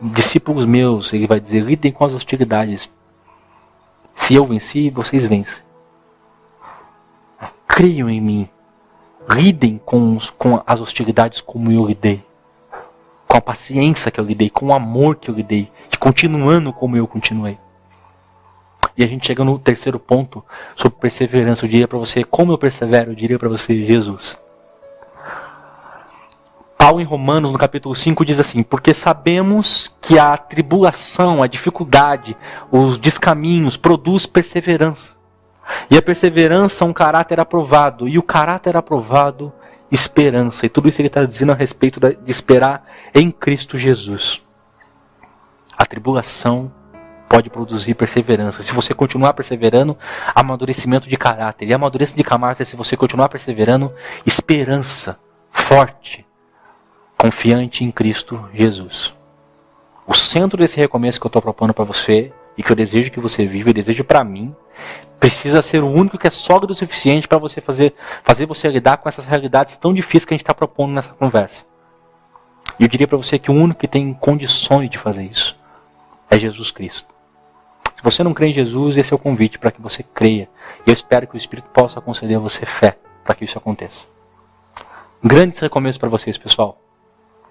discípulos 0.01 0.67
meus, 0.67 1.13
ele 1.13 1.27
vai 1.27 1.41
dizer, 1.41 1.61
lidem 1.61 1.93
com 1.93 2.05
as 2.05 2.15
hostilidades. 2.15 2.89
Se 4.15 4.35
eu 4.35 4.47
venci, 4.47 4.91
vocês 4.91 5.25
vencem. 5.25 5.63
Creiam 7.67 8.09
em 8.09 8.21
mim. 8.21 8.49
Lidem 9.29 9.81
com, 9.85 10.19
com 10.39 10.63
as 10.67 10.81
hostilidades 10.81 11.41
como 11.41 11.71
eu 11.71 11.87
lidei. 11.87 12.23
Com 13.29 13.37
a 13.37 13.41
paciência 13.41 14.11
que 14.11 14.21
eu 14.21 14.25
lidei, 14.25 14.49
com 14.49 14.67
o 14.67 14.75
amor 14.75 15.17
que 15.17 15.31
eu 15.31 15.35
lidei. 15.35 15.71
E 15.93 15.97
continuando 15.97 16.73
como 16.73 16.97
eu 16.97 17.07
continuei. 17.07 17.59
E 18.97 19.05
a 19.05 19.07
gente 19.07 19.27
chega 19.27 19.45
no 19.45 19.59
terceiro 19.59 19.99
ponto 19.99 20.43
sobre 20.75 20.99
perseverança. 20.99 21.65
Eu 21.65 21.69
diria 21.69 21.89
para 21.89 21.99
você, 21.99 22.25
como 22.25 22.53
eu 22.53 22.59
persevero, 22.59 23.11
eu 23.11 23.15
diria 23.15 23.39
para 23.39 23.49
você, 23.49 23.85
Jesus. 23.85 24.39
Paulo 26.87 27.01
em 27.01 27.05
Romanos, 27.05 27.51
no 27.51 27.59
capítulo 27.59 27.97
5, 27.97 28.25
diz 28.25 28.39
assim: 28.39 28.63
Porque 28.63 28.95
sabemos 28.95 29.93
que 30.01 30.21
a 30.21 30.37
tribulação, 30.37 31.43
a 31.43 31.49
dificuldade, 31.49 32.37
os 32.71 32.97
descaminhos 32.97 33.77
produz 33.77 34.25
perseverança. 34.25 35.16
E 35.91 35.97
a 35.97 36.03
perseverança 36.03 36.85
um 36.85 36.93
caráter 36.93 37.41
aprovado. 37.41 38.09
E 38.09 38.19
o 38.19 38.23
caráter 38.23 38.77
aprovado, 38.77 39.53
esperança. 39.91 40.67
E 40.67 40.69
tudo 40.69 40.89
isso 40.89 41.01
ele 41.01 41.09
está 41.09 41.25
dizendo 41.25 41.53
a 41.53 41.55
respeito 41.55 42.01
de 42.01 42.31
esperar 42.31 42.87
em 43.15 43.31
Cristo 43.31 43.79
Jesus. 43.79 44.41
A 45.77 45.85
tribulação 45.85 46.73
pode 47.29 47.51
produzir 47.51 47.95
perseverança. 47.95 48.63
Se 48.63 48.73
você 48.73 48.95
continuar 48.95 49.35
perseverando, 49.35 49.97
amadurecimento 50.35 51.09
de 51.09 51.17
caráter. 51.17 51.69
E 51.69 51.75
amadurecimento 51.75 52.23
de 52.23 52.29
caráter, 52.29 52.65
se 52.65 52.77
você 52.77 52.97
continuar 52.97 53.29
perseverando, 53.29 53.93
esperança 54.25 55.19
forte 55.51 56.25
confiante 57.17 57.83
em 57.83 57.91
Cristo 57.91 58.49
Jesus. 58.53 59.13
O 60.07 60.15
centro 60.15 60.59
desse 60.59 60.77
recomeço 60.77 61.19
que 61.19 61.27
eu 61.27 61.29
estou 61.29 61.43
propondo 61.43 61.75
para 61.75 61.85
você 61.85 62.33
e 62.57 62.63
que 62.63 62.71
eu 62.71 62.77
desejo 62.77 63.11
que 63.11 63.21
você 63.21 63.45
viva, 63.45 63.71
e 63.71 63.75
desejo 63.75 64.05
para 64.05 64.23
mim, 64.23 64.55
precisa 65.19 65.63
ser 65.63 65.83
o 65.83 65.91
único 65.91 66.19
que 66.19 66.27
é 66.27 66.31
sólido 66.31 66.73
o 66.73 66.75
suficiente 66.75 67.27
para 67.27 67.39
você 67.39 67.61
fazer, 67.61 67.95
fazer 68.23 68.47
você 68.47 68.69
lidar 68.69 68.99
com 68.99 69.09
essas 69.09 69.25
realidades 69.25 69.77
tão 69.77 69.93
difíceis 69.93 70.25
que 70.25 70.35
a 70.35 70.37
gente 70.37 70.43
está 70.43 70.55
propondo 70.55 70.93
nessa 70.93 71.11
conversa. 71.11 71.65
E 72.79 72.85
eu 72.85 72.89
diria 72.89 73.09
para 73.09 73.17
você 73.17 73.39
que 73.39 73.51
o 73.51 73.55
único 73.55 73.81
que 73.81 73.89
tem 73.89 74.13
condições 74.13 74.91
de 74.91 74.99
fazer 74.99 75.25
isso 75.25 75.57
é 76.31 76.39
Jesus 76.39 76.71
Cristo. 76.71 77.07
Se 77.95 78.03
você 78.03 78.23
não 78.23 78.35
crê 78.35 78.49
em 78.49 78.53
Jesus, 78.53 78.99
esse 78.99 79.13
é 79.13 79.17
o 79.17 79.19
convite 79.19 79.59
para 79.59 79.71
que 79.71 79.81
você 79.81 80.03
creia. 80.03 80.49
E 80.87 80.91
eu 80.91 80.95
espero 80.95 81.27
que 81.27 81.35
o 81.35 81.39
Espírito 81.39 81.69
possa 81.71 82.01
conceder 82.01 82.37
a 82.37 82.41
você 82.41 82.67
fé 82.67 82.99
para 83.25 83.35
que 83.35 83.45
isso 83.45 83.57
aconteça. 83.57 84.03
Grandes 85.25 85.59
recomeços 85.59 85.97
para 85.97 86.11
vocês, 86.11 86.37
pessoal. 86.37 86.79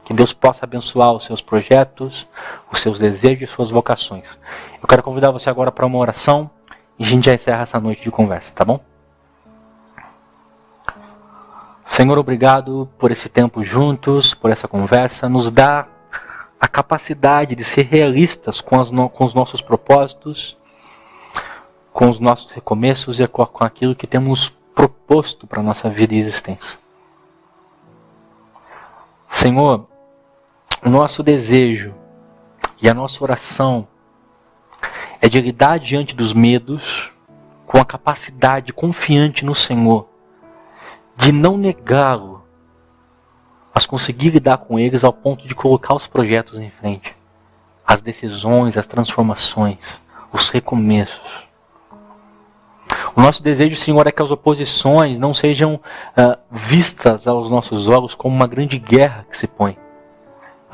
Que 0.06 0.14
Deus 0.14 0.34
possa 0.34 0.64
abençoar 0.66 1.14
os 1.14 1.26
seus 1.26 1.42
projetos, 1.42 2.28
os 2.72 2.80
seus 2.80 3.00
desejos 3.00 3.50
e 3.50 3.52
suas 3.52 3.72
vocações. 3.72 4.38
Eu 4.80 4.88
quero 4.88 5.02
convidar 5.02 5.32
você 5.32 5.50
agora 5.50 5.72
para 5.72 5.86
uma 5.86 5.98
oração 5.98 6.50
e 6.98 7.04
a 7.04 7.08
gente 7.08 7.26
já 7.26 7.34
encerra 7.34 7.64
essa 7.64 7.80
noite 7.80 8.04
de 8.04 8.12
conversa, 8.12 8.52
tá 8.54 8.64
bom? 8.64 8.80
Senhor, 11.86 12.18
obrigado 12.18 12.90
por 12.98 13.12
esse 13.12 13.30
tempo 13.30 13.64
juntos, 13.64 14.34
por 14.34 14.50
essa 14.50 14.68
conversa. 14.68 15.30
Nos 15.30 15.52
dá 15.52 15.88
a 16.60 16.68
capacidade 16.68 17.56
de 17.56 17.64
ser 17.64 17.84
realistas 17.84 18.60
com, 18.60 18.80
as, 18.80 18.90
com 18.90 19.24
os 19.24 19.34
nossos 19.34 19.62
propósitos, 19.62 20.58
com 21.94 22.10
os 22.10 22.20
nossos 22.20 22.52
recomeços 22.52 23.20
e 23.20 23.28
com 23.28 23.64
aquilo 23.64 23.96
que 23.96 24.08
temos 24.08 24.50
proposto 24.74 25.46
para 25.46 25.60
a 25.60 25.64
nossa 25.64 25.90
vida 25.90 26.16
e 26.16 26.20
existência. 26.20 26.78
Senhor, 29.30 29.88
o 30.84 30.90
nosso 30.90 31.22
desejo 31.22 31.94
e 32.82 32.90
a 32.90 32.94
nossa 32.94 33.24
oração 33.24 33.88
é 35.26 35.28
de 35.28 35.42
lidar 35.42 35.80
diante 35.80 36.16
dos 36.16 36.34
medos 36.34 37.10
com 37.66 37.80
a 37.80 37.86
capacidade 37.86 38.72
confiante 38.72 39.44
no 39.44 39.56
Senhor, 39.56 40.08
de 41.18 41.32
não 41.32 41.58
negá-lo, 41.58 42.44
mas 43.74 43.88
conseguir 43.88 44.30
lidar 44.30 44.60
com 44.60 44.78
eles 44.78 45.04
ao 45.04 45.12
ponto 45.12 45.48
de 45.48 45.56
colocar 45.56 45.96
os 45.96 46.06
projetos 46.06 46.60
em 46.60 46.70
frente, 46.70 47.16
as 47.88 48.02
decisões, 48.02 48.78
as 48.78 48.86
transformações, 48.86 50.00
os 50.32 50.52
recomeços. 50.52 51.44
O 53.16 53.20
nosso 53.20 53.42
desejo, 53.42 53.76
Senhor, 53.76 54.06
é 54.06 54.12
que 54.12 54.22
as 54.22 54.30
oposições 54.30 55.18
não 55.18 55.34
sejam 55.34 55.74
uh, 55.74 56.38
vistas 56.52 57.26
aos 57.26 57.50
nossos 57.50 57.88
olhos 57.88 58.14
como 58.14 58.36
uma 58.36 58.46
grande 58.46 58.78
guerra 58.78 59.26
que 59.28 59.36
se 59.36 59.48
põe, 59.48 59.76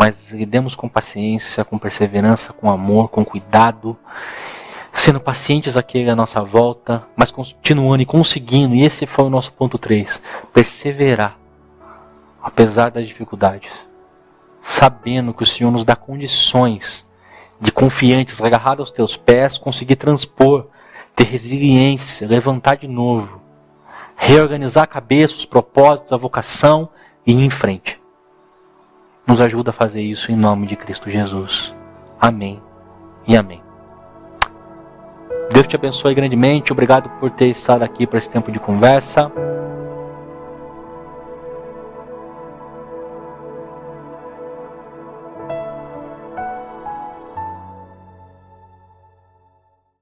mas 0.01 0.31
lidemos 0.31 0.73
com 0.73 0.89
paciência, 0.89 1.63
com 1.63 1.77
perseverança, 1.77 2.51
com 2.51 2.71
amor, 2.71 3.09
com 3.09 3.23
cuidado, 3.23 3.95
sendo 4.91 5.19
pacientes 5.19 5.77
aqui 5.77 6.09
à 6.09 6.15
nossa 6.15 6.41
volta, 6.41 7.03
mas 7.15 7.29
continuando 7.29 8.01
e 8.01 8.05
conseguindo, 8.07 8.73
e 8.73 8.83
esse 8.83 9.05
foi 9.05 9.25
o 9.25 9.29
nosso 9.29 9.53
ponto 9.53 9.77
3, 9.77 10.19
perseverar, 10.51 11.37
apesar 12.41 12.89
das 12.89 13.05
dificuldades, 13.05 13.69
sabendo 14.63 15.35
que 15.35 15.43
o 15.43 15.45
Senhor 15.45 15.69
nos 15.69 15.85
dá 15.85 15.95
condições 15.95 17.05
de 17.59 17.71
confiantes, 17.71 18.41
agarrados 18.41 18.87
aos 18.87 18.91
teus 18.91 19.15
pés, 19.15 19.59
conseguir 19.59 19.97
transpor 19.97 20.65
ter 21.15 21.25
resiliência, 21.25 22.27
levantar 22.27 22.77
de 22.77 22.87
novo, 22.87 23.39
reorganizar 24.17 24.85
a 24.85 24.87
cabeça, 24.87 25.35
os 25.35 25.45
propósitos, 25.45 26.11
a 26.11 26.17
vocação 26.17 26.89
e 27.23 27.33
ir 27.33 27.45
em 27.45 27.51
frente. 27.51 28.00
Nos 29.25 29.39
ajuda 29.39 29.69
a 29.69 29.73
fazer 29.73 30.01
isso 30.01 30.31
em 30.31 30.35
nome 30.35 30.65
de 30.65 30.75
Cristo 30.75 31.09
Jesus. 31.09 31.73
Amém 32.19 32.61
e 33.27 33.37
amém. 33.37 33.61
Deus 35.51 35.67
te 35.67 35.75
abençoe 35.75 36.13
grandemente. 36.13 36.71
Obrigado 36.71 37.09
por 37.19 37.29
ter 37.29 37.47
estado 37.47 37.83
aqui 37.83 38.07
para 38.07 38.17
esse 38.17 38.29
tempo 38.29 38.51
de 38.51 38.59
conversa. 38.59 39.31